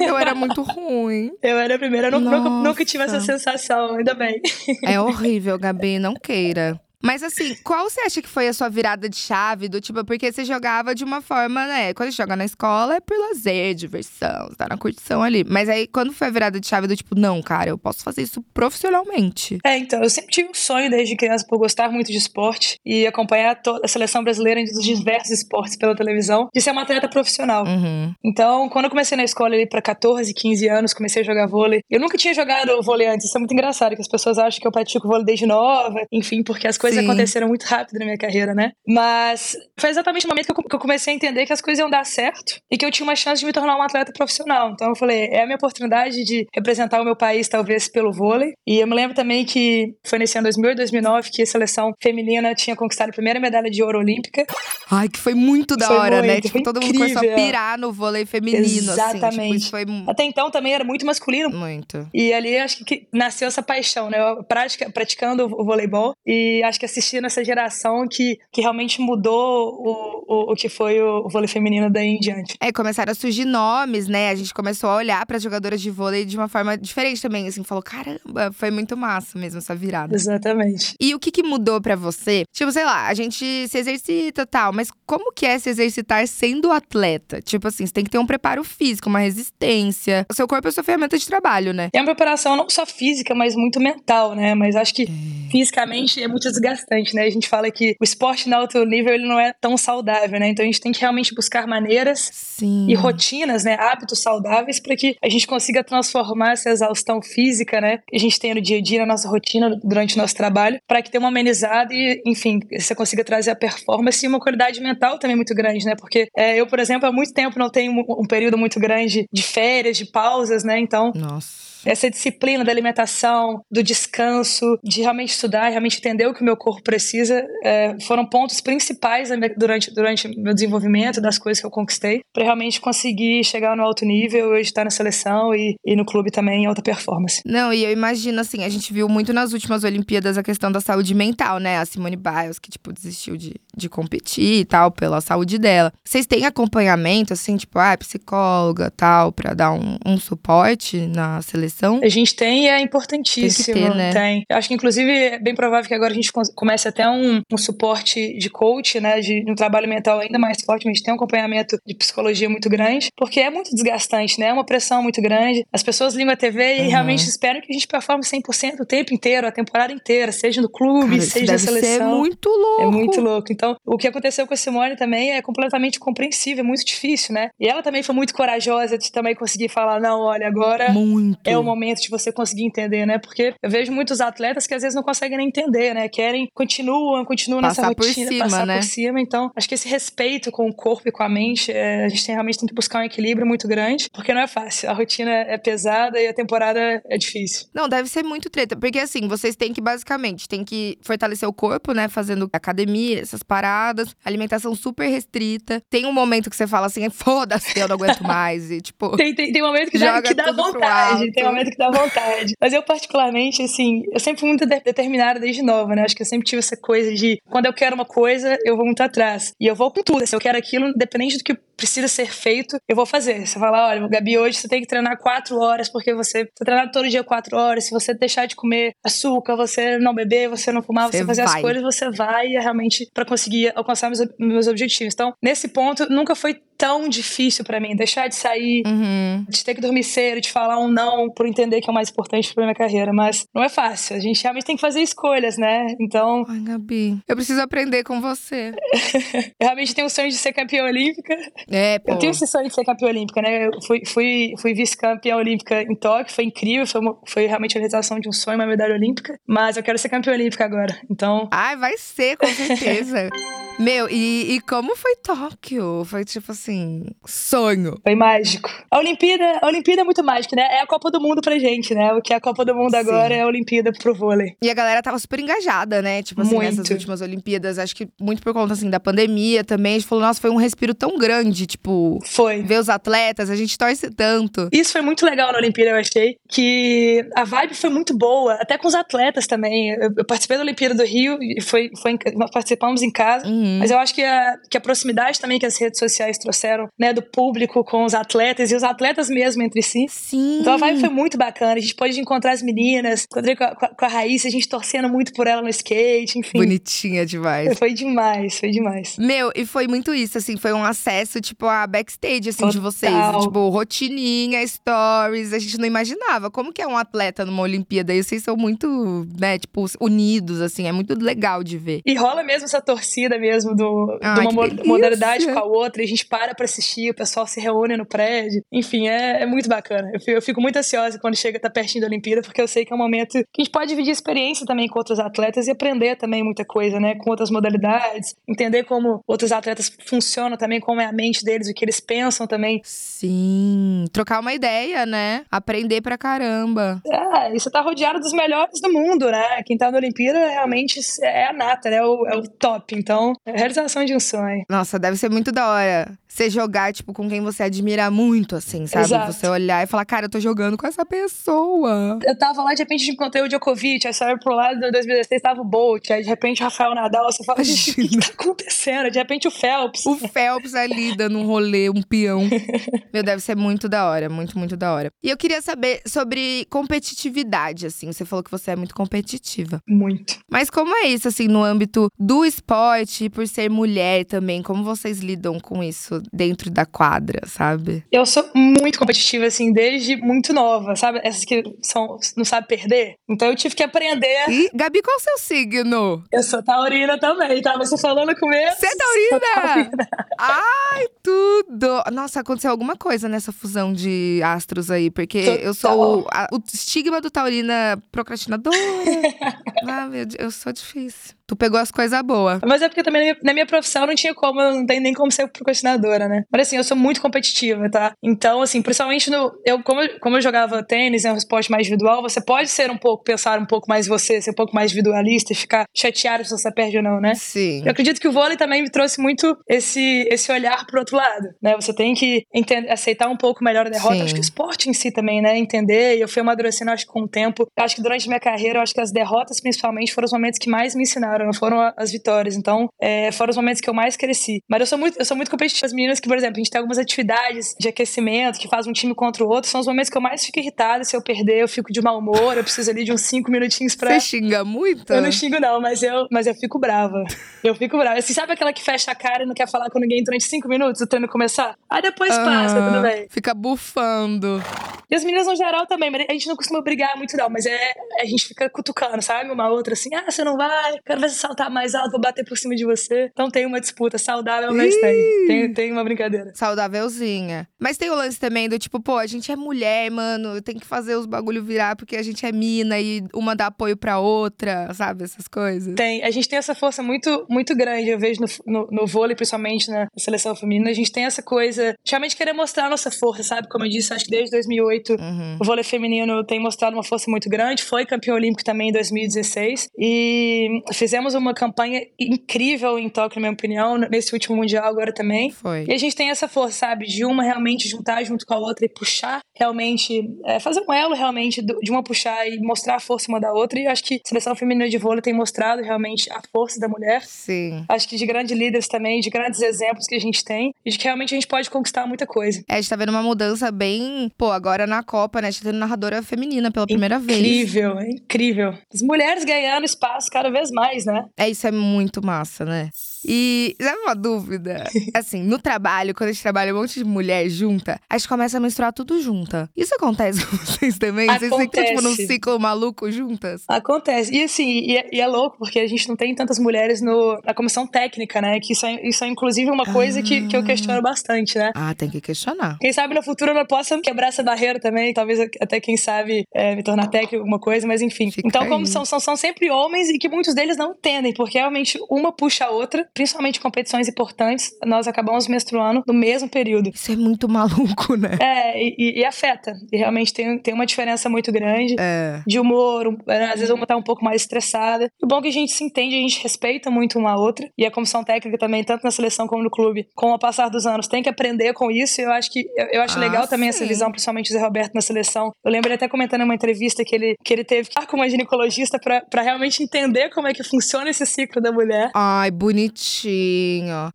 Eu 0.00 0.16
era 0.16 0.34
muito 0.34 0.62
ruim. 0.62 1.32
Eu 1.42 1.58
era 1.58 1.74
a 1.74 1.78
primeira, 1.78 2.08
eu 2.08 2.12
nu- 2.12 2.20
nunca, 2.30 2.48
nunca 2.50 2.84
tive 2.84 3.04
essa 3.04 3.20
sensação, 3.20 3.96
ainda 3.96 4.14
bem. 4.14 4.40
É 4.84 4.98
horrível, 5.00 5.58
Gabi, 5.58 5.98
não 5.98 6.14
queira. 6.14 6.80
Mas 7.04 7.22
assim, 7.22 7.54
qual 7.62 7.90
você 7.90 8.00
acha 8.00 8.22
que 8.22 8.28
foi 8.28 8.48
a 8.48 8.52
sua 8.54 8.70
virada 8.70 9.10
de 9.10 9.16
chave 9.16 9.68
do 9.68 9.78
tipo, 9.78 10.02
porque 10.06 10.32
você 10.32 10.42
jogava 10.42 10.94
de 10.94 11.04
uma 11.04 11.20
forma, 11.20 11.66
né? 11.66 11.92
Quando 11.92 12.10
você 12.10 12.16
joga 12.16 12.34
na 12.34 12.46
escola 12.46 12.96
é 12.96 13.00
por 13.00 13.14
lazer, 13.18 13.74
diversão, 13.74 14.48
você 14.48 14.56
tá 14.56 14.66
na 14.68 14.78
curtição 14.78 15.22
ali. 15.22 15.44
Mas 15.44 15.68
aí 15.68 15.86
quando 15.86 16.14
foi 16.14 16.28
a 16.28 16.30
virada 16.30 16.58
de 16.58 16.66
chave 16.66 16.86
do 16.86 16.96
tipo, 16.96 17.14
não, 17.14 17.42
cara, 17.42 17.68
eu 17.68 17.76
posso 17.76 18.02
fazer 18.02 18.22
isso 18.22 18.42
profissionalmente. 18.54 19.58
É, 19.62 19.76
então, 19.76 20.02
eu 20.02 20.08
sempre 20.08 20.30
tive 20.30 20.48
um 20.48 20.54
sonho 20.54 20.88
desde 20.88 21.14
criança 21.14 21.44
por 21.46 21.58
gostar 21.58 21.90
muito 21.90 22.10
de 22.10 22.16
esporte 22.16 22.78
e 22.86 23.06
acompanhar 23.06 23.60
toda 23.60 23.84
a 23.84 23.88
seleção 23.88 24.24
brasileira 24.24 24.62
dos 24.64 24.82
diversos 24.82 25.30
esportes 25.30 25.76
pela 25.76 25.94
televisão, 25.94 26.48
de 26.54 26.60
ser 26.62 26.70
uma 26.70 26.82
atleta 26.82 27.08
profissional. 27.08 27.66
Uhum. 27.66 28.14
Então, 28.24 28.68
quando 28.70 28.86
eu 28.86 28.90
comecei 28.90 29.14
na 29.14 29.24
escola 29.24 29.54
ali 29.54 29.68
para 29.68 29.82
14, 29.82 30.32
15 30.32 30.68
anos, 30.68 30.94
comecei 30.94 31.20
a 31.20 31.24
jogar 31.24 31.46
vôlei. 31.46 31.80
Eu 31.90 32.00
nunca 32.00 32.16
tinha 32.16 32.32
jogado 32.32 32.80
vôlei 32.82 33.06
antes, 33.08 33.26
isso 33.26 33.36
é 33.36 33.40
muito 33.40 33.52
engraçado, 33.52 33.94
que 33.94 34.00
as 34.00 34.08
pessoas 34.08 34.38
acham 34.38 34.58
que 34.58 34.66
eu 34.66 34.72
pratico 34.72 35.06
vôlei 35.06 35.24
desde 35.24 35.44
nova, 35.44 36.06
enfim, 36.10 36.42
porque 36.42 36.66
as 36.66 36.78
coisas 36.78 36.93
Sim. 37.00 37.04
aconteceram 37.04 37.48
muito 37.48 37.62
rápido 37.66 37.98
na 37.98 38.04
minha 38.04 38.18
carreira, 38.18 38.54
né? 38.54 38.72
Mas 38.86 39.56
foi 39.78 39.90
exatamente 39.90 40.26
o 40.26 40.28
momento 40.28 40.46
que 40.46 40.52
eu, 40.52 40.64
que 40.64 40.74
eu 40.76 40.78
comecei 40.80 41.12
a 41.12 41.16
entender 41.16 41.46
que 41.46 41.52
as 41.52 41.60
coisas 41.60 41.78
iam 41.80 41.90
dar 41.90 42.04
certo 42.04 42.58
e 42.70 42.76
que 42.78 42.84
eu 42.84 42.90
tinha 42.90 43.04
uma 43.06 43.16
chance 43.16 43.40
de 43.40 43.46
me 43.46 43.52
tornar 43.52 43.76
uma 43.76 43.86
atleta 43.86 44.12
profissional. 44.12 44.70
Então 44.70 44.88
eu 44.88 44.96
falei, 44.96 45.26
é 45.30 45.42
a 45.42 45.46
minha 45.46 45.56
oportunidade 45.56 46.22
de 46.24 46.46
representar 46.54 47.00
o 47.00 47.04
meu 47.04 47.16
país, 47.16 47.48
talvez, 47.48 47.88
pelo 47.88 48.12
vôlei. 48.12 48.52
E 48.66 48.78
eu 48.78 48.86
me 48.86 48.94
lembro 48.94 49.14
também 49.14 49.44
que 49.44 49.94
foi 50.06 50.18
nesse 50.18 50.38
ano 50.38 50.44
2008, 50.44 50.76
2009 50.76 51.30
que 51.30 51.42
a 51.42 51.46
seleção 51.46 51.92
feminina 52.02 52.54
tinha 52.54 52.76
conquistado 52.76 53.10
a 53.10 53.12
primeira 53.12 53.40
medalha 53.40 53.70
de 53.70 53.82
ouro 53.82 53.98
olímpica. 53.98 54.44
Ai, 54.90 55.08
que 55.08 55.18
foi 55.18 55.34
muito 55.34 55.76
da 55.76 55.86
Foi 55.86 55.96
hora, 55.96 56.22
né? 56.22 56.32
muito, 56.34 56.42
Tipo, 56.42 56.52
foi 56.52 56.62
todo 56.62 56.80
mundo 56.80 56.94
começou 56.94 57.22
a 57.22 57.34
pirar 57.34 57.78
no 57.78 57.92
vôlei 57.92 58.24
feminino, 58.26 58.92
assim. 58.92 59.14
Tipo, 59.14 59.16
Exatamente. 59.16 59.70
foi 59.70 59.84
Até 60.06 60.24
então 60.24 60.50
também 60.50 60.74
era 60.74 60.84
muito 60.84 61.04
masculino, 61.06 61.50
muito. 61.50 62.08
E 62.14 62.32
ali 62.32 62.56
acho 62.58 62.78
que- 62.78 62.84
que 62.84 63.06
nasceu 63.12 63.48
essa 63.48 63.62
paixão, 63.62 64.10
né? 64.10 64.18
Eu 64.20 64.44
pratica, 64.44 64.90
praticando 64.90 65.46
o 65.46 65.64
voleibol 65.64 66.12
e 66.26 66.62
acho 66.64 66.78
que 66.78 66.83
assistindo 66.84 67.26
essa 67.26 67.44
geração 67.44 68.06
que, 68.08 68.38
que 68.52 68.60
realmente 68.60 69.00
mudou 69.00 69.74
o, 69.74 70.24
o, 70.28 70.52
o 70.52 70.56
que 70.56 70.68
foi 70.68 71.00
o, 71.00 71.26
o 71.26 71.28
vôlei 71.28 71.48
feminino 71.48 71.90
daí 71.90 72.08
em 72.08 72.18
diante. 72.18 72.56
É, 72.60 72.72
começaram 72.72 73.12
a 73.12 73.14
surgir 73.14 73.44
nomes, 73.44 74.08
né? 74.08 74.30
A 74.30 74.34
gente 74.34 74.52
começou 74.52 74.90
a 74.90 74.96
olhar 74.96 75.24
para 75.26 75.38
jogadoras 75.38 75.80
de 75.80 75.90
vôlei 75.90 76.24
de 76.24 76.36
uma 76.36 76.48
forma 76.48 76.76
diferente 76.76 77.20
também, 77.20 77.46
assim, 77.46 77.62
falou, 77.64 77.82
caramba, 77.82 78.52
foi 78.52 78.70
muito 78.70 78.96
massa 78.96 79.38
mesmo 79.38 79.58
essa 79.58 79.74
virada. 79.74 80.14
Exatamente. 80.14 80.94
E 81.00 81.14
o 81.14 81.18
que, 81.18 81.30
que 81.30 81.42
mudou 81.42 81.80
pra 81.80 81.96
você? 81.96 82.44
Tipo, 82.52 82.70
sei 82.72 82.84
lá, 82.84 83.06
a 83.06 83.14
gente 83.14 83.68
se 83.68 83.78
exercita 83.78 84.42
e 84.42 84.46
tal, 84.46 84.72
mas 84.72 84.90
como 85.06 85.32
que 85.32 85.46
é 85.46 85.58
se 85.58 85.70
exercitar 85.70 86.26
sendo 86.26 86.70
atleta? 86.70 87.40
Tipo 87.40 87.68
assim, 87.68 87.86
você 87.86 87.92
tem 87.92 88.04
que 88.04 88.10
ter 88.10 88.18
um 88.18 88.26
preparo 88.26 88.64
físico, 88.64 89.08
uma 89.08 89.20
resistência. 89.20 90.26
O 90.30 90.34
seu 90.34 90.46
corpo 90.46 90.68
é 90.68 90.70
sua 90.70 90.82
ferramenta 90.82 91.18
de 91.18 91.26
trabalho, 91.26 91.72
né? 91.72 91.88
É 91.92 92.00
uma 92.00 92.06
preparação 92.06 92.56
não 92.56 92.68
só 92.68 92.86
física, 92.86 93.34
mas 93.34 93.54
muito 93.54 93.80
mental, 93.80 94.34
né? 94.34 94.54
Mas 94.54 94.76
acho 94.76 94.94
que 94.94 95.06
fisicamente 95.50 96.22
é 96.22 96.28
muito 96.28 96.48
desgastante, 96.48 96.73
né? 97.14 97.24
A 97.24 97.30
gente 97.30 97.48
fala 97.48 97.70
que 97.70 97.96
o 98.00 98.04
esporte 98.04 98.48
no 98.48 98.56
alto 98.56 98.84
nível 98.84 99.14
ele 99.14 99.26
não 99.26 99.38
é 99.38 99.52
tão 99.52 99.76
saudável, 99.76 100.38
né? 100.38 100.48
Então 100.48 100.62
a 100.62 100.66
gente 100.66 100.80
tem 100.80 100.92
que 100.92 101.00
realmente 101.00 101.34
buscar 101.34 101.66
maneiras 101.66 102.30
Sim. 102.32 102.86
e 102.88 102.94
rotinas, 102.94 103.64
né? 103.64 103.76
Hábitos 103.78 104.20
saudáveis 104.20 104.80
para 104.80 104.96
que 104.96 105.16
a 105.22 105.28
gente 105.28 105.46
consiga 105.46 105.82
transformar 105.82 106.52
essa 106.52 106.70
exaustão 106.70 107.20
física, 107.22 107.80
né? 107.80 107.98
Que 108.08 108.16
a 108.16 108.20
gente 108.20 108.38
tem 108.38 108.54
no 108.54 108.60
dia 108.60 108.78
a 108.78 108.82
dia, 108.82 109.00
na 109.00 109.06
nossa 109.06 109.28
rotina, 109.28 109.78
durante 109.82 110.16
o 110.16 110.18
nosso 110.18 110.34
trabalho, 110.34 110.80
para 110.86 111.02
que 111.02 111.10
tenha 111.10 111.20
uma 111.20 111.28
amenizada 111.28 111.92
e, 111.92 112.22
enfim, 112.26 112.60
você 112.72 112.94
consiga 112.94 113.24
trazer 113.24 113.50
a 113.50 113.56
performance 113.56 114.24
e 114.24 114.28
uma 114.28 114.40
qualidade 114.40 114.80
mental 114.80 115.18
também 115.18 115.36
muito 115.36 115.54
grande, 115.54 115.84
né? 115.84 115.94
Porque 115.96 116.28
é, 116.36 116.60
eu, 116.60 116.66
por 116.66 116.78
exemplo, 116.78 117.08
há 117.08 117.12
muito 117.12 117.32
tempo 117.32 117.58
não 117.58 117.70
tenho 117.70 117.92
um, 117.92 118.22
um 118.22 118.26
período 118.26 118.58
muito 118.58 118.78
grande 118.80 119.26
de 119.32 119.42
férias, 119.42 119.96
de 119.96 120.06
pausas, 120.06 120.64
né? 120.64 120.78
Então. 120.78 121.12
Nossa 121.14 121.73
essa 121.84 122.10
disciplina 122.10 122.64
da 122.64 122.72
alimentação, 122.72 123.60
do 123.70 123.82
descanso, 123.82 124.78
de 124.82 125.02
realmente 125.02 125.30
estudar, 125.30 125.68
realmente 125.68 125.98
entender 125.98 126.26
o 126.26 126.34
que 126.34 126.42
o 126.42 126.44
meu 126.44 126.56
corpo 126.56 126.82
precisa, 126.82 127.46
é, 127.62 127.96
foram 128.00 128.24
pontos 128.24 128.60
principais 128.60 129.28
durante, 129.56 129.92
durante 129.92 130.28
meu 130.40 130.54
desenvolvimento, 130.54 131.20
das 131.20 131.38
coisas 131.38 131.60
que 131.60 131.66
eu 131.66 131.70
conquistei, 131.70 132.22
para 132.32 132.44
realmente 132.44 132.80
conseguir 132.80 133.44
chegar 133.44 133.76
no 133.76 133.82
alto 133.82 134.04
nível, 134.04 134.50
hoje 134.50 134.62
estar 134.62 134.84
na 134.84 134.90
seleção 134.90 135.54
e, 135.54 135.76
e 135.84 135.96
no 135.96 136.04
clube 136.04 136.30
também 136.30 136.62
em 136.62 136.66
alta 136.66 136.82
performance. 136.82 137.40
Não, 137.44 137.72
e 137.72 137.84
eu 137.84 137.92
imagino 137.92 138.40
assim, 138.40 138.64
a 138.64 138.68
gente 138.68 138.92
viu 138.92 139.08
muito 139.08 139.32
nas 139.32 139.52
últimas 139.52 139.84
Olimpíadas 139.84 140.38
a 140.38 140.42
questão 140.42 140.70
da 140.70 140.80
saúde 140.80 141.14
mental, 141.14 141.58
né? 141.58 141.78
A 141.78 141.84
Simone 141.84 142.16
Biles, 142.16 142.58
que, 142.58 142.70
tipo, 142.70 142.92
desistiu 142.92 143.36
de, 143.36 143.54
de 143.76 143.88
competir 143.88 144.60
e 144.60 144.64
tal, 144.64 144.90
pela 144.90 145.20
saúde 145.20 145.58
dela. 145.58 145.92
Vocês 146.04 146.26
têm 146.26 146.44
acompanhamento, 146.44 147.32
assim, 147.32 147.56
tipo, 147.56 147.78
ah, 147.78 147.96
psicóloga 147.96 148.90
tal, 148.90 149.32
para 149.32 149.54
dar 149.54 149.72
um, 149.72 149.98
um 150.04 150.18
suporte 150.18 151.06
na 151.06 151.42
seleção? 151.42 151.73
A 152.02 152.08
gente 152.08 152.34
tem 152.34 152.64
e 152.64 152.68
é 152.68 152.80
importantíssimo. 152.80 153.74
Tem, 153.74 153.90
ter, 153.90 153.94
né? 153.94 154.12
tem. 154.12 154.44
Eu 154.48 154.56
acho 154.56 154.68
que, 154.68 154.74
inclusive, 154.74 155.10
é 155.10 155.38
bem 155.38 155.54
provável 155.54 155.86
que 155.88 155.94
agora 155.94 156.12
a 156.12 156.14
gente 156.14 156.30
comece 156.54 156.88
até 156.88 157.08
um, 157.08 157.40
um 157.52 157.56
suporte 157.56 158.38
de 158.38 158.50
coach, 158.50 159.00
né? 159.00 159.20
De 159.20 159.44
um 159.48 159.54
trabalho 159.54 159.88
mental 159.88 160.20
ainda 160.20 160.38
mais 160.38 160.58
forte, 160.64 160.84
mas 160.84 160.92
a 160.92 160.94
gente 160.94 161.04
tem 161.04 161.12
um 161.12 161.16
acompanhamento 161.16 161.76
de 161.86 161.94
psicologia 161.94 162.48
muito 162.48 162.68
grande, 162.68 163.08
porque 163.16 163.40
é 163.40 163.50
muito 163.50 163.70
desgastante, 163.74 164.38
né? 164.38 164.46
É 164.46 164.52
uma 164.52 164.64
pressão 164.64 165.02
muito 165.02 165.20
grande. 165.20 165.64
As 165.72 165.82
pessoas 165.82 166.14
ligam 166.14 166.32
a 166.32 166.36
TV 166.36 166.76
e 166.76 166.80
uhum. 166.82 166.88
realmente 166.90 167.28
esperam 167.28 167.60
que 167.60 167.70
a 167.70 167.74
gente 167.74 167.86
performe 167.86 168.22
100% 168.22 168.80
o 168.80 168.86
tempo 168.86 169.12
inteiro, 169.12 169.46
a 169.46 169.52
temporada 169.52 169.92
inteira, 169.92 170.32
seja 170.32 170.60
no 170.60 170.70
clube, 170.70 171.16
Cara, 171.16 171.22
seja 171.22 171.52
na 171.52 171.58
seleção. 171.58 172.12
Ser 172.12 172.18
muito 172.18 172.48
louco. 172.48 172.82
É 172.82 172.86
muito 172.86 173.20
louco. 173.20 173.52
Então, 173.52 173.76
o 173.84 173.96
que 173.96 174.06
aconteceu 174.06 174.46
com 174.46 174.54
a 174.54 174.56
Simone 174.56 174.96
também 174.96 175.32
é 175.32 175.42
completamente 175.42 175.98
compreensível, 175.98 176.64
é 176.64 176.66
muito 176.66 176.84
difícil, 176.84 177.34
né? 177.34 177.50
E 177.58 177.66
ela 177.66 177.82
também 177.82 178.02
foi 178.02 178.14
muito 178.14 178.34
corajosa 178.34 178.96
de 178.98 179.10
também 179.10 179.34
conseguir 179.34 179.68
falar: 179.68 180.00
não, 180.00 180.20
olha, 180.20 180.46
agora 180.46 180.90
muito. 180.92 181.38
é 181.44 181.56
o 181.64 181.66
momento 181.66 182.00
de 182.00 182.08
você 182.08 182.32
conseguir 182.32 182.64
entender, 182.64 183.06
né? 183.06 183.18
Porque 183.18 183.54
eu 183.62 183.70
vejo 183.70 183.92
muitos 183.92 184.20
atletas 184.20 184.66
que 184.66 184.74
às 184.74 184.82
vezes 184.82 184.94
não 184.94 185.02
conseguem 185.02 185.38
nem 185.38 185.48
entender, 185.48 185.94
né? 185.94 186.08
Querem, 186.08 186.48
continuam, 186.54 187.24
continuam 187.24 187.62
passar 187.62 187.82
nessa 187.82 187.94
rotina, 187.94 188.26
por 188.26 188.32
cima, 188.32 188.44
passar 188.44 188.66
né? 188.66 188.76
por 188.76 188.84
cima. 188.84 189.20
Então, 189.20 189.50
acho 189.56 189.68
que 189.68 189.74
esse 189.74 189.88
respeito 189.88 190.50
com 190.50 190.68
o 190.68 190.74
corpo 190.74 191.08
e 191.08 191.12
com 191.12 191.22
a 191.22 191.28
mente, 191.28 191.72
é, 191.72 192.04
a 192.04 192.08
gente 192.08 192.24
tem, 192.24 192.34
realmente 192.34 192.58
tem 192.58 192.68
que 192.68 192.74
buscar 192.74 193.00
um 193.00 193.04
equilíbrio 193.04 193.46
muito 193.46 193.66
grande, 193.66 194.08
porque 194.12 194.32
não 194.32 194.42
é 194.42 194.46
fácil. 194.46 194.90
A 194.90 194.92
rotina 194.92 195.30
é 195.30 195.58
pesada 195.58 196.20
e 196.20 196.26
a 196.26 196.34
temporada 196.34 197.02
é 197.08 197.16
difícil. 197.16 197.66
Não, 197.74 197.88
deve 197.88 198.08
ser 198.08 198.22
muito 198.22 198.50
treta, 198.50 198.76
porque 198.76 198.98
assim, 198.98 199.26
vocês 199.26 199.56
têm 199.56 199.72
que 199.72 199.80
basicamente, 199.80 200.48
tem 200.48 200.64
que 200.64 200.98
fortalecer 201.02 201.48
o 201.48 201.52
corpo, 201.52 201.92
né? 201.92 202.08
Fazendo 202.08 202.48
academia, 202.52 203.20
essas 203.20 203.42
paradas, 203.42 204.14
alimentação 204.24 204.74
super 204.74 205.08
restrita. 205.08 205.82
Tem 205.90 206.06
um 206.06 206.12
momento 206.12 206.50
que 206.50 206.56
você 206.56 206.66
fala 206.66 206.86
assim, 206.86 207.08
foda-se, 207.10 207.78
eu 207.78 207.88
não 207.88 207.94
aguento 207.94 208.20
mais. 208.24 208.70
E 208.70 208.80
tipo. 208.80 209.16
Tem, 209.16 209.34
tem, 209.34 209.52
tem 209.52 209.62
momento 209.62 209.90
que 209.90 209.98
dá, 209.98 210.22
que 210.22 210.34
dá 210.34 210.52
vontade. 210.52 211.32
Tem 211.32 211.44
momento 211.44 211.53
que 211.70 211.76
dá 211.76 211.90
vontade. 211.90 212.54
Mas 212.60 212.72
eu, 212.72 212.82
particularmente, 212.82 213.62
assim, 213.62 214.02
eu 214.12 214.20
sempre 214.20 214.40
fui 214.40 214.48
muito 214.48 214.66
determinada 214.66 215.40
desde 215.40 215.62
nova, 215.62 215.94
né? 215.94 216.02
Acho 216.02 216.16
que 216.16 216.22
eu 216.22 216.26
sempre 216.26 216.46
tive 216.46 216.60
essa 216.60 216.76
coisa 216.76 217.14
de 217.14 217.38
quando 217.48 217.66
eu 217.66 217.72
quero 217.72 217.94
uma 217.94 218.04
coisa, 218.04 218.58
eu 218.64 218.76
vou 218.76 218.84
muito 218.84 219.02
atrás. 219.02 219.52
E 219.60 219.66
eu 219.66 219.74
vou 219.74 219.90
com 219.90 220.02
tudo. 220.02 220.26
Se 220.26 220.34
eu 220.34 220.40
quero 220.40 220.58
aquilo, 220.58 220.88
independente 220.88 221.38
do 221.38 221.44
que 221.44 221.56
precisa 221.76 222.08
ser 222.08 222.32
feito, 222.32 222.76
eu 222.88 222.96
vou 222.96 223.06
fazer. 223.06 223.46
Você 223.46 223.58
fala, 223.58 223.88
olha, 223.88 224.08
Gabi, 224.08 224.38
hoje 224.38 224.58
você 224.58 224.68
tem 224.68 224.80
que 224.80 224.86
treinar 224.86 225.18
quatro 225.18 225.58
horas, 225.58 225.88
porque 225.88 226.14
você 226.14 226.44
tá 226.44 226.64
treinando 226.64 226.92
todo 226.92 227.08
dia 227.08 227.24
quatro 227.24 227.56
horas. 227.56 227.84
Se 227.84 227.90
você 227.90 228.14
deixar 228.14 228.46
de 228.46 228.56
comer 228.56 228.92
açúcar, 229.04 229.56
você 229.56 229.98
não 229.98 230.14
beber, 230.14 230.48
você 230.48 230.72
não 230.72 230.82
fumar, 230.82 231.10
você, 231.10 231.18
você 231.18 231.26
fazer 231.26 231.44
vai. 231.44 231.56
as 231.56 231.60
coisas, 231.60 231.82
você 231.82 232.10
vai 232.10 232.48
realmente 232.48 233.08
para 233.12 233.24
conseguir 233.24 233.72
alcançar 233.74 234.08
meus, 234.08 234.20
meus 234.38 234.66
objetivos. 234.66 235.14
Então, 235.14 235.32
nesse 235.42 235.68
ponto, 235.68 236.08
nunca 236.10 236.34
foi 236.34 236.60
tão 236.76 237.08
difícil 237.08 237.64
para 237.64 237.80
mim 237.80 237.94
deixar 237.94 238.28
de 238.28 238.34
sair, 238.34 238.82
uhum. 238.86 239.44
de 239.48 239.64
ter 239.64 239.74
que 239.74 239.80
dormir 239.80 240.02
cedo, 240.02 240.40
de 240.40 240.50
falar 240.50 240.78
um 240.78 240.88
não 240.88 241.30
por 241.30 241.46
entender 241.46 241.80
que 241.80 241.88
é 241.88 241.90
o 241.90 241.94
mais 241.94 242.10
importante 242.10 242.52
pra 242.52 242.64
minha 242.64 242.74
carreira. 242.74 243.12
Mas 243.12 243.44
não 243.54 243.62
é 243.62 243.68
fácil. 243.68 244.16
A 244.16 244.20
gente 244.20 244.42
realmente 244.42 244.64
tem 244.64 244.76
que 244.76 244.80
fazer 244.80 245.00
escolhas, 245.00 245.56
né? 245.56 245.86
Então. 246.00 246.44
Ai, 246.48 246.60
Gabi, 246.60 247.18
eu 247.28 247.36
preciso 247.36 247.60
aprender 247.60 248.02
com 248.02 248.20
você. 248.20 248.72
eu 249.60 249.66
realmente 249.66 249.94
tenho 249.94 250.06
o 250.06 250.10
sonho 250.10 250.28
de 250.28 250.36
ser 250.36 250.52
campeã 250.52 250.84
olímpica. 250.84 251.36
É. 251.70 252.00
Eu 252.06 252.18
tenho 252.18 252.30
esse 252.30 252.46
sonho 252.46 252.68
de 252.68 252.74
ser 252.74 252.84
campeã 252.84 253.08
olímpica, 253.08 253.40
né? 253.42 253.66
Eu 253.66 253.82
fui, 253.86 254.02
fui, 254.06 254.54
fui 254.58 254.74
vice-campeã 254.74 255.36
olímpica 255.36 255.82
em 255.82 255.94
Tóquio, 255.94 256.34
foi 256.34 256.44
incrível, 256.44 256.86
foi, 256.86 257.00
uma, 257.00 257.18
foi 257.26 257.46
realmente 257.46 257.76
a 257.76 257.80
realização 257.80 258.18
de 258.20 258.28
um 258.28 258.32
sonho, 258.32 258.58
uma 258.58 258.66
medalha 258.66 258.94
olímpica. 258.94 259.38
Mas 259.46 259.76
eu 259.76 259.82
quero 259.82 259.98
ser 259.98 260.08
campeã 260.08 260.32
olímpica 260.32 260.64
agora. 260.64 260.96
Então. 261.10 261.48
Ai, 261.50 261.76
vai 261.76 261.96
ser, 261.96 262.36
com 262.36 262.46
certeza. 262.46 263.28
Meu, 263.78 264.08
e, 264.08 264.54
e 264.54 264.60
como 264.60 264.94
foi 264.94 265.16
Tóquio? 265.16 266.04
Foi 266.04 266.24
tipo 266.24 266.52
assim, 266.52 267.06
sonho. 267.26 267.98
Foi 268.02 268.14
mágico. 268.14 268.70
A 268.90 268.98
Olimpíada, 268.98 269.58
a 269.60 269.66
Olimpíada 269.66 270.02
é 270.02 270.04
muito 270.04 270.22
mágica, 270.22 270.54
né? 270.54 270.62
É 270.62 270.80
a 270.80 270.86
Copa 270.86 271.10
do 271.10 271.20
Mundo 271.20 271.40
pra 271.42 271.58
gente, 271.58 271.92
né? 271.92 272.12
O 272.12 272.22
que 272.22 272.32
é 272.32 272.36
a 272.36 272.40
Copa 272.40 272.64
do 272.64 272.74
Mundo 272.74 272.92
Sim. 272.92 272.98
agora 272.98 273.34
é 273.34 273.40
a 273.40 273.46
Olimpíada 273.46 273.92
pro 273.92 274.14
vôlei. 274.14 274.56
E 274.62 274.70
a 274.70 274.74
galera 274.74 275.02
tava 275.02 275.18
super 275.18 275.40
engajada, 275.40 276.00
né? 276.00 276.22
Tipo 276.22 276.42
assim, 276.42 276.54
muito. 276.54 276.70
nessas 276.70 276.90
últimas 276.90 277.20
Olimpíadas. 277.20 277.78
Acho 277.78 277.96
que 277.96 278.08
muito 278.20 278.42
por 278.42 278.52
conta, 278.52 278.74
assim, 278.74 278.88
da 278.88 279.00
pandemia 279.00 279.64
também. 279.64 279.96
A 279.96 279.98
gente 279.98 280.08
falou, 280.08 280.24
nossa, 280.24 280.40
foi 280.40 280.50
um 280.50 280.56
respiro 280.56 280.94
tão 280.94 281.18
grande, 281.18 281.53
tipo. 281.54 282.18
Foi. 282.24 282.62
Ver 282.62 282.78
os 282.78 282.88
atletas, 282.88 283.50
a 283.50 283.56
gente 283.56 283.76
torce 283.78 284.10
tanto. 284.10 284.68
Isso 284.72 284.92
foi 284.92 285.00
muito 285.00 285.24
legal 285.24 285.52
na 285.52 285.58
Olimpíada, 285.58 285.90
eu 285.92 285.96
achei. 285.96 286.36
Que 286.48 287.24
a 287.34 287.44
vibe 287.44 287.74
foi 287.74 287.90
muito 287.90 288.16
boa, 288.16 288.54
até 288.54 288.76
com 288.76 288.88
os 288.88 288.94
atletas 288.94 289.46
também. 289.46 289.90
Eu, 289.90 290.10
eu 290.18 290.24
participei 290.24 290.56
da 290.56 290.62
Olimpíada 290.62 290.94
do 290.94 291.04
Rio 291.04 291.38
e 291.40 291.60
foi, 291.60 291.90
foi, 292.00 292.18
participamos 292.52 293.02
em 293.02 293.10
casa. 293.10 293.46
Uhum. 293.46 293.78
Mas 293.78 293.90
eu 293.90 293.98
acho 293.98 294.14
que 294.14 294.22
a, 294.22 294.56
que 294.70 294.76
a 294.76 294.80
proximidade 294.80 295.40
também 295.40 295.58
que 295.58 295.66
as 295.66 295.78
redes 295.78 295.98
sociais 295.98 296.38
trouxeram, 296.38 296.88
né, 296.98 297.12
do 297.12 297.22
público 297.22 297.84
com 297.84 298.04
os 298.04 298.14
atletas 298.14 298.70
e 298.70 298.74
os 298.74 298.82
atletas 298.82 299.28
mesmo 299.28 299.62
entre 299.62 299.82
si. 299.82 300.06
Sim. 300.08 300.60
Então 300.60 300.74
a 300.74 300.76
vibe 300.76 301.00
foi 301.00 301.08
muito 301.08 301.38
bacana. 301.38 301.74
A 301.74 301.80
gente 301.80 301.94
pôde 301.94 302.18
encontrar 302.20 302.52
as 302.52 302.62
meninas, 302.62 303.26
encontrei 303.30 303.56
com 303.56 303.64
a, 303.64 303.74
com 303.74 304.04
a 304.04 304.08
Raíssa, 304.08 304.48
a 304.48 304.50
gente 304.50 304.68
torcendo 304.68 305.08
muito 305.08 305.32
por 305.32 305.46
ela 305.46 305.62
no 305.62 305.68
skate, 305.68 306.38
enfim. 306.38 306.58
Bonitinha 306.58 307.26
demais. 307.26 307.78
Foi 307.78 307.92
demais, 307.92 308.58
foi 308.58 308.70
demais. 308.70 309.16
Meu, 309.18 309.50
e 309.54 309.64
foi 309.66 309.86
muito 309.86 310.14
isso, 310.14 310.38
assim, 310.38 310.56
foi 310.56 310.72
um 310.72 310.84
acesso, 310.84 311.40
tipo, 311.44 311.66
a 311.66 311.86
backstage, 311.86 312.48
assim, 312.48 312.58
Total. 312.58 312.70
de 312.72 312.78
vocês. 312.78 313.12
Tipo, 313.42 313.68
rotininha, 313.68 314.66
stories, 314.66 315.52
a 315.52 315.58
gente 315.58 315.78
não 315.78 315.86
imaginava. 315.86 316.50
Como 316.50 316.72
que 316.72 316.82
é 316.82 316.86
um 316.86 316.96
atleta 316.96 317.44
numa 317.44 317.62
Olimpíada? 317.62 318.12
E 318.14 318.22
vocês 318.22 318.42
são 318.42 318.56
muito, 318.56 319.26
né, 319.38 319.58
tipo, 319.58 319.84
unidos, 320.00 320.60
assim, 320.60 320.86
é 320.86 320.92
muito 320.92 321.14
legal 321.18 321.62
de 321.62 321.78
ver. 321.78 322.00
E 322.04 322.14
rola 322.14 322.42
mesmo 322.42 322.64
essa 322.64 322.80
torcida 322.80 323.38
mesmo 323.38 323.74
do, 323.74 324.18
Ai, 324.22 324.34
de 324.34 324.40
uma 324.40 324.52
mo- 324.66 324.84
modalidade 324.84 325.46
com 325.46 325.58
a 325.58 325.64
outra, 325.64 326.02
e 326.02 326.04
a 326.04 326.08
gente 326.08 326.26
para 326.26 326.54
pra 326.54 326.64
assistir, 326.64 327.10
o 327.10 327.14
pessoal 327.14 327.46
se 327.46 327.60
reúne 327.60 327.96
no 327.96 328.06
prédio. 328.06 328.62
Enfim, 328.72 329.08
é, 329.08 329.42
é 329.42 329.46
muito 329.46 329.68
bacana. 329.68 330.10
Eu 330.12 330.20
fico, 330.20 330.30
eu 330.32 330.42
fico 330.42 330.60
muito 330.60 330.76
ansiosa 330.76 331.18
quando 331.18 331.36
chega 331.36 331.58
tá 331.60 331.70
pertinho 331.70 332.02
da 332.02 332.08
Olimpíada, 332.08 332.42
porque 332.42 332.60
eu 332.60 332.68
sei 332.68 332.84
que 332.84 332.92
é 332.92 332.96
um 332.96 332.98
momento 332.98 333.32
que 333.52 333.60
a 333.60 333.64
gente 333.64 333.70
pode 333.70 333.88
dividir 333.88 334.10
experiência 334.10 334.66
também 334.66 334.88
com 334.88 334.98
outros 334.98 335.18
atletas 335.18 335.66
e 335.66 335.70
aprender 335.70 336.16
também 336.16 336.42
muita 336.42 336.64
coisa, 336.64 336.98
né? 336.98 337.14
Com 337.16 337.30
outras 337.30 337.50
modalidades, 337.50 338.34
entender 338.48 338.84
como 338.84 339.20
outros 339.26 339.52
atletas 339.52 339.90
funcionam 340.06 340.56
também, 340.56 340.80
como 340.80 341.00
é 341.00 341.06
a 341.06 341.12
mente 341.12 341.33
deles, 341.42 341.68
o 341.68 341.74
que 341.74 341.84
eles 341.84 342.00
pensam 342.00 342.46
também. 342.46 342.80
Sim, 342.84 344.04
trocar 344.12 344.40
uma 344.40 344.52
ideia, 344.52 345.06
né? 345.06 345.44
Aprender 345.50 346.00
pra 346.00 346.18
caramba. 346.18 347.02
Ah, 347.10 347.50
e 347.50 347.58
você 347.58 347.70
tá 347.70 347.80
rodeado 347.80 348.20
dos 348.20 348.32
melhores 348.32 348.80
do 348.80 348.92
mundo, 348.92 349.30
né? 349.30 349.62
Quem 349.64 349.76
tá 349.76 349.90
na 349.90 349.98
Olimpíada 349.98 350.38
realmente 350.38 351.00
é 351.22 351.46
a 351.46 351.52
nata, 351.52 351.90
né? 351.90 352.02
O, 352.02 352.26
é 352.26 352.36
o 352.36 352.42
top. 352.42 352.94
Então, 352.94 353.32
é 353.46 353.52
realização 353.52 354.04
de 354.04 354.14
um 354.14 354.20
sonho. 354.20 354.64
Nossa, 354.68 354.98
deve 354.98 355.16
ser 355.16 355.30
muito 355.30 355.50
da 355.50 355.68
hora. 355.68 356.18
Você 356.28 356.50
jogar, 356.50 356.92
tipo, 356.92 357.12
com 357.12 357.28
quem 357.28 357.40
você 357.40 357.62
admira 357.62 358.10
muito, 358.10 358.56
assim, 358.56 358.86
sabe? 358.88 359.04
Exato. 359.04 359.32
Você 359.32 359.46
olhar 359.46 359.84
e 359.84 359.86
falar, 359.86 360.04
cara, 360.04 360.26
eu 360.26 360.30
tô 360.30 360.40
jogando 360.40 360.76
com 360.76 360.84
essa 360.84 361.06
pessoa. 361.06 362.18
Eu 362.24 362.36
tava 362.36 362.62
lá, 362.62 362.74
de 362.74 362.82
repente 362.82 363.08
encontrei 363.08 363.42
o 363.44 363.48
Djokovic, 363.48 364.04
aí 364.06 364.12
saiu 364.12 364.38
pro 364.38 364.54
lado 364.54 364.80
de 364.80 364.90
2016 364.90 365.40
tava 365.40 365.60
o 365.60 365.64
Bolt, 365.64 366.10
aí 366.10 366.22
de 366.22 366.28
repente 366.28 366.60
o 366.60 366.64
Rafael 366.64 366.94
Nadal, 366.94 367.30
você 367.30 367.44
fala, 367.44 367.62
gente, 367.62 367.92
o 367.92 367.94
que, 367.94 368.08
que 368.08 368.18
tá 368.18 368.32
acontecendo? 368.34 369.10
De 369.10 369.18
repente 369.18 369.46
o 369.46 369.50
Phelps. 369.50 370.04
O 370.06 370.16
Phelps 370.16 370.74
ali 370.74 371.16
dando 371.24 371.38
um 371.38 371.46
rolê, 371.46 371.88
um 371.88 372.02
peão. 372.02 372.42
Meu, 373.12 373.22
deve 373.22 373.40
ser 373.40 373.56
muito 373.56 373.88
da 373.88 374.06
hora, 374.06 374.28
muito, 374.28 374.58
muito 374.58 374.76
da 374.76 374.92
hora. 374.92 375.10
E 375.22 375.30
eu 375.30 375.36
queria 375.36 375.62
saber 375.62 376.00
sobre 376.06 376.66
competitividade, 376.70 377.86
assim. 377.86 378.12
Você 378.12 378.24
falou 378.24 378.42
que 378.42 378.50
você 378.50 378.72
é 378.72 378.76
muito 378.76 378.94
competitiva. 378.94 379.80
Muito. 379.88 380.38
Mas 380.50 380.68
como 380.68 380.94
é 380.94 381.06
isso, 381.06 381.28
assim, 381.28 381.48
no 381.48 381.62
âmbito 381.62 382.08
do 382.18 382.44
esporte, 382.44 383.30
por 383.30 383.46
ser 383.48 383.70
mulher 383.70 384.24
também, 384.24 384.62
como 384.62 384.84
vocês 384.84 385.20
lidam 385.20 385.58
com 385.58 385.82
isso 385.82 386.22
dentro 386.32 386.70
da 386.70 386.84
quadra, 386.84 387.40
sabe? 387.46 388.04
Eu 388.10 388.26
sou 388.26 388.44
muito 388.54 388.98
competitiva, 388.98 389.46
assim, 389.46 389.72
desde 389.72 390.16
muito 390.16 390.52
nova, 390.52 390.94
sabe? 390.96 391.20
Essas 391.22 391.44
que 391.44 391.62
são, 391.82 392.18
não 392.36 392.44
sabe 392.44 392.66
perder. 392.66 393.14
Então 393.28 393.48
eu 393.48 393.56
tive 393.56 393.74
que 393.74 393.82
aprender. 393.82 394.48
E, 394.48 394.70
Gabi, 394.74 395.00
qual 395.02 395.14
é 395.14 395.18
o 395.18 395.22
seu 395.22 395.38
signo? 395.38 396.24
Eu 396.32 396.42
sou 396.42 396.62
taurina 396.62 397.18
também, 397.18 397.62
tá? 397.62 397.76
Você 397.78 397.96
falando 397.96 398.34
comigo? 398.38 398.70
Você 398.76 398.86
é 398.86 398.96
taurina? 398.96 399.40
taurina? 399.54 400.08
Ai, 400.38 401.06
tudo! 401.22 402.02
Nossa, 402.12 402.40
aconteceu 402.40 402.70
alguma 402.70 402.96
coisa 402.96 403.28
nessa 403.28 403.52
fusão 403.52 403.92
de 403.92 404.40
astros 404.44 404.90
aí, 404.90 405.10
porque 405.10 405.44
Total. 405.44 405.58
eu 405.58 405.74
sou 405.74 406.20
o, 406.20 406.26
a, 406.30 406.48
o 406.52 406.62
estigma 406.72 407.20
do 407.20 407.30
taurina 407.30 407.98
procrastinadora. 408.12 408.76
ah, 409.88 410.06
meu 410.06 410.26
Deus, 410.26 410.36
eu 410.38 410.50
sou 410.50 410.72
difícil. 410.72 411.34
Tu 411.46 411.56
pegou 411.56 411.78
as 411.78 411.90
coisas 411.90 412.20
boas. 412.22 412.60
Mas 412.64 412.80
é 412.80 412.88
porque 412.88 413.02
também 413.02 413.20
na 413.20 413.24
minha, 413.24 413.38
na 413.42 413.52
minha, 413.52 413.66
profissão 413.66 414.06
não 414.06 414.14
tinha 414.14 414.34
como, 414.34 414.60
não 414.60 414.86
tem 414.86 415.00
nem 415.00 415.12
como 415.12 415.30
ser 415.30 415.46
procrastinadora, 415.48 416.26
né? 416.26 416.44
Mas 416.50 416.68
assim, 416.68 416.76
eu 416.76 416.84
sou 416.84 416.96
muito 416.96 417.20
competitiva, 417.20 417.90
tá? 417.90 418.12
Então, 418.22 418.62
assim, 418.62 418.80
principalmente 418.80 419.30
no. 419.30 419.52
Eu, 419.64 419.82
como, 419.82 420.00
como 420.20 420.36
eu 420.36 420.40
jogava 420.40 420.82
tênis, 420.82 421.24
é 421.24 421.32
um 421.32 421.36
esporte 421.36 421.70
mais 421.70 421.86
individual, 421.86 422.22
você 422.22 422.40
pode 422.40 422.68
ser 422.70 422.90
um 422.90 422.96
pouco, 422.96 423.24
pensar 423.24 423.58
um 423.58 423.66
pouco 423.66 423.86
mais 423.88 424.06
em 424.06 424.08
você, 424.08 424.40
ser 424.40 424.52
um 424.52 424.54
pouco 424.54 424.74
mais 424.74 424.90
individualista 424.90 425.52
e 425.52 425.56
ficar 425.56 425.84
chateado 425.94 426.44
se 426.44 426.50
você 426.50 426.72
perde 426.72 426.96
ou 426.96 427.02
não, 427.02 427.20
né? 427.20 427.34
Sim. 427.34 427.82
Eu 427.84 427.90
acredito 427.90 428.20
que 428.20 428.28
o 428.28 428.32
vôlei 428.32 428.56
também 428.56 428.82
me 428.82 428.90
trouxe 428.90 429.20
muito 429.20 429.56
esse, 429.68 430.26
esse 430.30 430.50
olhar 430.50 430.86
pro 430.86 431.00
outro 431.00 431.16
lado, 431.16 431.48
né? 431.62 431.74
Você 431.76 431.94
tem 431.94 432.14
que 432.14 432.44
entender, 432.54 432.90
aceitar 432.90 433.28
um 433.28 433.36
pouco 433.36 433.62
melhor 433.62 433.86
a 433.86 433.90
derrota. 433.90 434.14
Sim. 434.14 434.22
Acho 434.22 434.34
que 434.34 434.40
o 434.40 434.42
esporte 434.42 434.88
em 434.88 434.94
si 434.94 435.10
também, 435.12 435.42
né? 435.42 435.58
Entender. 435.58 436.16
E 436.16 436.20
eu 436.22 436.28
fui 436.28 436.40
amadurecendo, 436.40 436.90
acho 436.90 437.04
que 437.04 437.12
com 437.12 437.22
o 437.22 437.28
tempo. 437.28 437.66
Acho 437.78 437.96
que 437.96 438.02
durante 438.02 438.28
minha 438.28 438.40
carreira, 438.40 438.80
acho 438.80 438.94
que 438.94 439.00
as 439.00 439.12
derrotas, 439.12 439.60
principalmente, 439.60 440.14
foram 440.14 440.26
os 440.26 440.32
momentos 440.32 440.58
que 440.58 440.70
mais 440.70 440.94
me 440.94 441.02
ensinaram, 441.02 441.33
não 441.42 441.54
foram 441.54 441.92
as 441.96 442.12
vitórias. 442.12 442.54
Então, 442.56 442.88
é, 443.00 443.32
foram 443.32 443.50
os 443.50 443.56
momentos 443.56 443.80
que 443.80 443.88
eu 443.88 443.94
mais 443.94 444.16
cresci. 444.16 444.62
Mas 444.68 444.80
eu 444.80 444.86
sou 444.86 444.98
muito, 444.98 445.18
eu 445.18 445.24
sou 445.24 445.36
muito 445.36 445.50
competitiva. 445.50 445.86
As 445.86 445.92
meninas 445.92 446.20
que, 446.20 446.28
por 446.28 446.36
exemplo, 446.36 446.56
a 446.56 446.58
gente 446.58 446.70
tem 446.70 446.78
algumas 446.78 446.98
atividades 446.98 447.74
de 447.80 447.88
aquecimento 447.88 448.58
que 448.58 448.68
faz 448.68 448.86
um 448.86 448.92
time 448.92 449.14
contra 449.14 449.44
o 449.44 449.48
outro, 449.48 449.70
são 449.70 449.80
os 449.80 449.86
momentos 449.86 450.10
que 450.10 450.16
eu 450.16 450.22
mais 450.22 450.44
fico 450.44 450.58
irritada. 450.58 451.02
Se 451.04 451.16
eu 451.16 451.22
perder, 451.22 451.62
eu 451.62 451.68
fico 451.68 451.92
de 451.92 452.00
mau 452.00 452.18
humor, 452.18 452.56
eu 452.56 452.62
preciso 452.62 452.90
ali 452.90 453.04
de 453.04 453.12
uns 453.12 453.22
cinco 453.22 453.50
minutinhos 453.50 453.94
pra. 453.94 454.10
Você 454.10 454.20
xinga 454.20 454.64
muito? 454.64 455.12
Eu 455.12 455.22
não 455.22 455.32
xingo, 455.32 455.58
não, 455.58 455.80
mas 455.80 456.02
eu, 456.02 456.26
mas 456.30 456.46
eu 456.46 456.54
fico 456.54 456.78
brava. 456.78 457.24
Eu 457.62 457.74
fico 457.74 457.96
brava. 457.96 458.18
Assim, 458.18 458.34
sabe 458.34 458.52
aquela 458.52 458.72
que 458.72 458.82
fecha 458.82 459.10
a 459.10 459.14
cara 459.14 459.44
e 459.44 459.46
não 459.46 459.54
quer 459.54 459.68
falar 459.68 459.90
com 459.90 459.98
ninguém 459.98 460.22
durante 460.22 460.44
cinco 460.44 460.68
minutos, 460.68 461.00
o 461.00 461.06
treino 461.06 461.28
começar? 461.28 461.76
Aí 461.88 462.02
depois 462.02 462.36
uhum, 462.36 462.44
passa, 462.44 462.82
tudo 462.82 463.02
bem. 463.02 463.26
Fica 463.30 463.54
bufando. 463.54 464.62
E 465.10 465.14
as 465.14 465.24
meninas 465.24 465.46
no 465.46 465.56
geral 465.56 465.86
também, 465.86 466.10
mas 466.10 466.26
a 466.28 466.32
gente 466.32 466.46
não 466.46 466.56
costuma 466.56 466.80
brigar 466.82 467.16
muito, 467.16 467.36
não. 467.36 467.48
Mas 467.48 467.66
é. 467.66 467.92
A 468.20 468.24
gente 468.24 468.48
fica 468.48 468.68
cutucando, 468.70 469.22
sabe? 469.22 469.50
Uma 469.50 469.68
outra 469.68 469.94
assim, 469.94 470.10
ah, 470.14 470.30
você 470.30 470.44
não 470.44 470.56
vai, 470.56 470.98
quero 471.04 471.20
você 471.28 471.36
saltar 471.36 471.70
mais 471.70 471.94
alto, 471.94 472.12
vou 472.12 472.20
bater 472.20 472.44
por 472.44 472.56
cima 472.56 472.74
de 472.74 472.84
você. 472.84 473.30
Então 473.32 473.50
tem 473.50 473.66
uma 473.66 473.80
disputa 473.80 474.18
saudável, 474.18 474.72
mas 474.72 474.94
tem. 474.96 475.46
tem. 475.46 475.74
Tem 475.74 475.92
uma 475.92 476.04
brincadeira. 476.04 476.52
Saudávelzinha. 476.54 477.68
Mas 477.80 477.96
tem 477.96 478.10
o 478.10 478.14
lance 478.14 478.38
também 478.38 478.68
do 478.68 478.78
tipo, 478.78 479.00
pô, 479.00 479.16
a 479.16 479.26
gente 479.26 479.50
é 479.50 479.56
mulher, 479.56 480.10
mano, 480.10 480.60
tem 480.62 480.78
que 480.78 480.86
fazer 480.86 481.16
os 481.16 481.26
bagulho 481.26 481.62
virar 481.62 481.96
porque 481.96 482.16
a 482.16 482.22
gente 482.22 482.44
é 482.46 482.52
mina 482.52 483.00
e 483.00 483.22
uma 483.34 483.54
dá 483.54 483.66
apoio 483.66 483.96
pra 483.96 484.18
outra, 484.18 484.92
sabe? 484.94 485.24
Essas 485.24 485.48
coisas. 485.48 485.94
Tem. 485.94 486.22
A 486.22 486.30
gente 486.30 486.48
tem 486.48 486.58
essa 486.58 486.74
força 486.74 487.02
muito, 487.02 487.46
muito 487.48 487.74
grande, 487.74 488.10
eu 488.10 488.18
vejo 488.18 488.40
no, 488.40 488.46
no, 488.66 488.88
no 488.90 489.06
vôlei, 489.06 489.34
principalmente 489.34 489.90
na 489.90 490.06
seleção 490.16 490.54
feminina. 490.54 490.90
A 490.90 490.94
gente 490.94 491.12
tem 491.12 491.24
essa 491.24 491.42
coisa, 491.42 491.94
realmente 492.06 492.36
querer 492.36 492.52
mostrar 492.52 492.86
a 492.86 492.90
nossa 492.90 493.10
força, 493.10 493.42
sabe? 493.42 493.68
Como 493.68 493.84
eu 493.84 493.90
disse, 493.90 494.12
acho 494.12 494.24
que 494.24 494.30
desde 494.30 494.50
2008 494.50 495.10
uhum. 495.12 495.58
o 495.60 495.64
vôlei 495.64 495.84
feminino 495.84 496.44
tem 496.44 496.60
mostrado 496.60 496.96
uma 496.96 497.04
força 497.04 497.30
muito 497.30 497.48
grande. 497.48 497.82
Foi 497.82 498.04
campeão 498.06 498.36
olímpico 498.36 498.64
também 498.64 498.88
em 498.88 498.92
2016. 498.92 499.88
E 499.98 500.68
fizemos 500.92 501.13
uma 501.18 501.54
campanha 501.54 502.06
incrível 502.18 502.98
em 502.98 503.08
Tóquio, 503.08 503.40
na 503.40 503.48
minha 503.48 503.52
opinião, 503.52 503.98
nesse 503.98 504.32
último 504.32 504.56
Mundial 504.56 504.84
agora 504.84 505.12
também. 505.12 505.50
Foi. 505.50 505.84
E 505.88 505.92
a 505.92 505.98
gente 505.98 506.14
tem 506.14 506.30
essa 506.30 506.48
força, 506.48 506.78
sabe? 506.78 507.06
De 507.06 507.24
uma 507.24 507.42
realmente 507.42 507.88
juntar 507.88 508.22
junto 508.24 508.46
com 508.46 508.54
a 508.54 508.58
outra 508.58 508.84
e 508.84 508.88
puxar 508.88 509.40
realmente, 509.56 510.28
é, 510.44 510.58
fazer 510.58 510.82
um 510.88 510.92
elo 510.92 511.14
realmente 511.14 511.62
de 511.62 511.90
uma 511.90 512.02
puxar 512.02 512.48
e 512.48 512.58
mostrar 512.60 512.96
a 512.96 513.00
força 513.00 513.28
uma 513.28 513.40
da 513.40 513.52
outra. 513.52 513.78
E 513.78 513.86
acho 513.86 514.02
que 514.02 514.16
a 514.16 514.28
seleção 514.28 514.54
feminina 514.54 514.88
de 514.88 514.98
vôlei 514.98 515.22
tem 515.22 515.32
mostrado 515.32 515.82
realmente 515.82 516.30
a 516.30 516.40
força 516.52 516.80
da 516.80 516.88
mulher. 516.88 517.22
Sim. 517.22 517.84
Acho 517.88 518.08
que 518.08 518.16
de 518.16 518.26
grandes 518.26 518.56
líderes 518.56 518.88
também, 518.88 519.20
de 519.20 519.30
grandes 519.30 519.60
exemplos 519.60 520.06
que 520.06 520.14
a 520.14 520.20
gente 520.20 520.44
tem 520.44 520.72
e 520.84 520.90
de 520.90 520.98
que 520.98 521.04
realmente 521.04 521.34
a 521.34 521.36
gente 521.36 521.46
pode 521.46 521.70
conquistar 521.70 522.06
muita 522.06 522.26
coisa. 522.26 522.62
É, 522.68 522.74
a 522.74 522.76
gente 522.80 522.90
tá 522.90 522.96
vendo 522.96 523.10
uma 523.10 523.22
mudança 523.22 523.70
bem, 523.70 524.30
pô, 524.36 524.50
agora 524.50 524.86
na 524.86 525.02
Copa, 525.02 525.40
né? 525.40 525.48
A 525.48 525.50
gente 525.50 525.62
tá 525.62 525.70
tendo 525.70 525.78
narradora 525.78 526.22
feminina 526.22 526.70
pela 526.70 526.86
primeira 526.86 527.16
incrível, 527.16 527.36
vez. 527.40 527.60
Incrível, 527.60 527.98
é 527.98 528.10
incrível. 528.10 528.74
As 528.92 529.02
mulheres 529.02 529.44
ganhando 529.44 529.84
espaço 529.84 530.28
cada 530.30 530.50
vez 530.50 530.70
mais, 530.70 531.03
né? 531.06 531.26
É, 531.36 531.48
isso 531.48 531.66
é 531.66 531.70
muito 531.72 532.24
massa, 532.24 532.64
né? 532.64 532.90
E 533.24 533.76
sabe 533.80 533.98
uma 533.98 534.14
dúvida? 534.14 534.84
Assim, 535.14 535.42
no 535.42 535.58
trabalho, 535.58 536.14
quando 536.14 536.30
a 536.30 536.32
gente 536.32 536.42
trabalha 536.42 536.74
um 536.74 536.78
monte 536.78 536.98
de 536.98 537.04
mulher 537.04 537.48
junta, 537.48 538.00
a 538.08 538.18
gente 538.18 538.28
começa 538.28 538.56
a 538.56 538.60
menstruar 538.60 538.92
tudo 538.92 539.20
junta. 539.20 539.68
Isso 539.76 539.94
acontece 539.94 540.44
com 540.46 540.56
vocês 540.56 540.98
também? 540.98 541.28
Acontece. 541.28 541.48
Vocês 541.50 541.70
ficam, 541.70 541.84
tipo, 541.84 542.02
num 542.02 542.14
ciclo 542.14 542.60
maluco 542.60 543.10
juntas? 543.10 543.64
Acontece. 543.68 544.34
E 544.34 544.42
assim, 544.44 544.80
e 544.80 544.96
é, 544.96 545.08
e 545.12 545.20
é, 545.20 545.26
louco, 545.26 545.58
porque 545.58 545.78
a 545.78 545.86
gente 545.86 546.08
não 546.08 546.16
tem 546.16 546.34
tantas 546.34 546.58
mulheres 546.58 547.00
no, 547.00 547.40
na 547.44 547.54
comissão 547.54 547.86
técnica, 547.86 548.40
né? 548.40 548.58
Que 548.60 548.72
isso 548.72 548.86
é, 548.86 549.06
isso 549.06 549.24
é 549.24 549.28
inclusive 549.28 549.70
uma 549.70 549.84
coisa 549.84 550.20
ah. 550.20 550.22
que, 550.22 550.46
que 550.46 550.56
eu 550.56 550.62
questiono 550.64 551.00
bastante, 551.02 551.58
né? 551.58 551.72
Ah, 551.74 551.94
tem 551.94 552.10
que 552.10 552.20
questionar. 552.20 552.78
Quem 552.80 552.92
sabe 552.92 553.14
no 553.14 553.22
futuro 553.22 553.50
eu 553.50 553.54
não 553.54 553.66
possa 553.66 554.00
quebrar 554.00 554.28
essa 554.28 554.42
barreira 554.42 554.78
também, 554.80 555.12
talvez 555.12 555.40
até, 555.40 555.80
quem 555.80 555.96
sabe, 555.96 556.44
é, 556.54 556.74
me 556.74 556.82
tornar 556.82 557.08
técnico, 557.08 557.36
alguma 557.36 557.58
coisa, 557.58 557.86
mas 557.86 558.02
enfim. 558.02 558.30
Fica 558.30 558.46
então, 558.46 558.68
como 558.68 558.86
são, 558.86 559.04
são, 559.04 559.20
são 559.20 559.36
sempre 559.36 559.70
homens 559.70 560.08
e 560.08 560.18
que 560.18 560.28
muitos 560.28 560.54
deles 560.54 560.76
não 560.76 560.92
entendem, 560.92 561.32
porque 561.32 561.58
realmente 561.58 561.98
uma 562.10 562.32
puxa 562.32 562.66
a 562.66 562.70
outra, 562.70 563.06
principalmente 563.14 563.60
competições 563.60 564.08
importantes, 564.08 564.72
nós 564.84 565.06
acabamos 565.06 565.46
menstruando 565.46 566.02
no 566.06 566.12
mesmo 566.12 566.48
período. 566.48 566.90
Isso 566.92 567.12
é 567.12 567.16
muito 567.16 567.48
maluco, 567.48 568.16
né? 568.16 568.36
É, 568.40 568.82
e, 568.82 569.20
e 569.20 569.24
afeta. 569.24 569.72
E 569.92 569.96
realmente 569.96 570.34
tem, 570.34 570.58
tem 570.58 570.74
uma 570.74 570.84
diferença 570.84 571.28
muito 571.28 571.52
grande 571.52 571.94
é. 571.98 572.42
de 572.46 572.58
humor. 572.58 573.16
Né? 573.26 573.46
Às 573.46 573.60
vezes 573.60 573.70
uma 573.70 573.86
tá 573.86 573.96
um 573.96 574.02
pouco 574.02 574.24
mais 574.24 574.42
estressada. 574.42 575.08
O 575.22 575.26
bom 575.26 575.38
é 575.38 575.42
que 575.42 575.48
a 575.48 575.52
gente 575.52 575.72
se 575.72 575.84
entende, 575.84 576.16
a 576.16 576.18
gente 576.18 576.42
respeita 576.42 576.90
muito 576.90 577.18
uma 577.18 577.32
a 577.32 577.38
outra. 577.38 577.70
E 577.78 577.86
a 577.86 577.90
comissão 577.90 578.24
técnica 578.24 578.58
também, 578.58 578.82
tanto 578.82 579.04
na 579.04 579.10
seleção 579.10 579.46
como 579.46 579.62
no 579.62 579.70
clube, 579.70 580.08
com 580.14 580.32
o 580.32 580.38
passar 580.38 580.68
dos 580.68 580.84
anos, 580.84 581.06
tem 581.06 581.22
que 581.22 581.28
aprender 581.28 581.72
com 581.72 581.90
isso. 581.90 582.20
E 582.20 582.24
eu 582.24 582.32
acho 582.32 582.50
que 582.50 582.64
eu, 582.76 582.86
eu 582.86 583.02
acho 583.02 583.16
ah, 583.16 583.20
legal 583.20 583.46
também 583.46 583.70
sim. 583.70 583.78
essa 583.78 583.86
visão, 583.86 584.10
principalmente 584.10 584.50
o 584.50 584.52
Zé 584.52 584.60
Roberto 584.60 584.92
na 584.94 585.00
seleção. 585.00 585.52
Eu 585.64 585.70
lembro 585.70 585.88
ele 585.88 585.94
até 585.94 586.08
comentando 586.08 586.40
em 586.40 586.44
uma 586.44 586.54
entrevista 586.54 587.04
que 587.04 587.14
ele, 587.14 587.36
que 587.44 587.54
ele 587.54 587.64
teve 587.64 587.88
que 587.88 588.02
ir 588.02 588.06
com 588.06 588.16
uma 588.16 588.28
ginecologista 588.28 588.98
para 588.98 589.42
realmente 589.42 589.82
entender 589.82 590.30
como 590.30 590.48
é 590.48 590.52
que 590.52 590.64
funciona 590.64 591.10
esse 591.10 591.24
ciclo 591.24 591.62
da 591.62 591.70
mulher. 591.70 592.10
Ai, 592.14 592.50
bonitinho. 592.50 593.03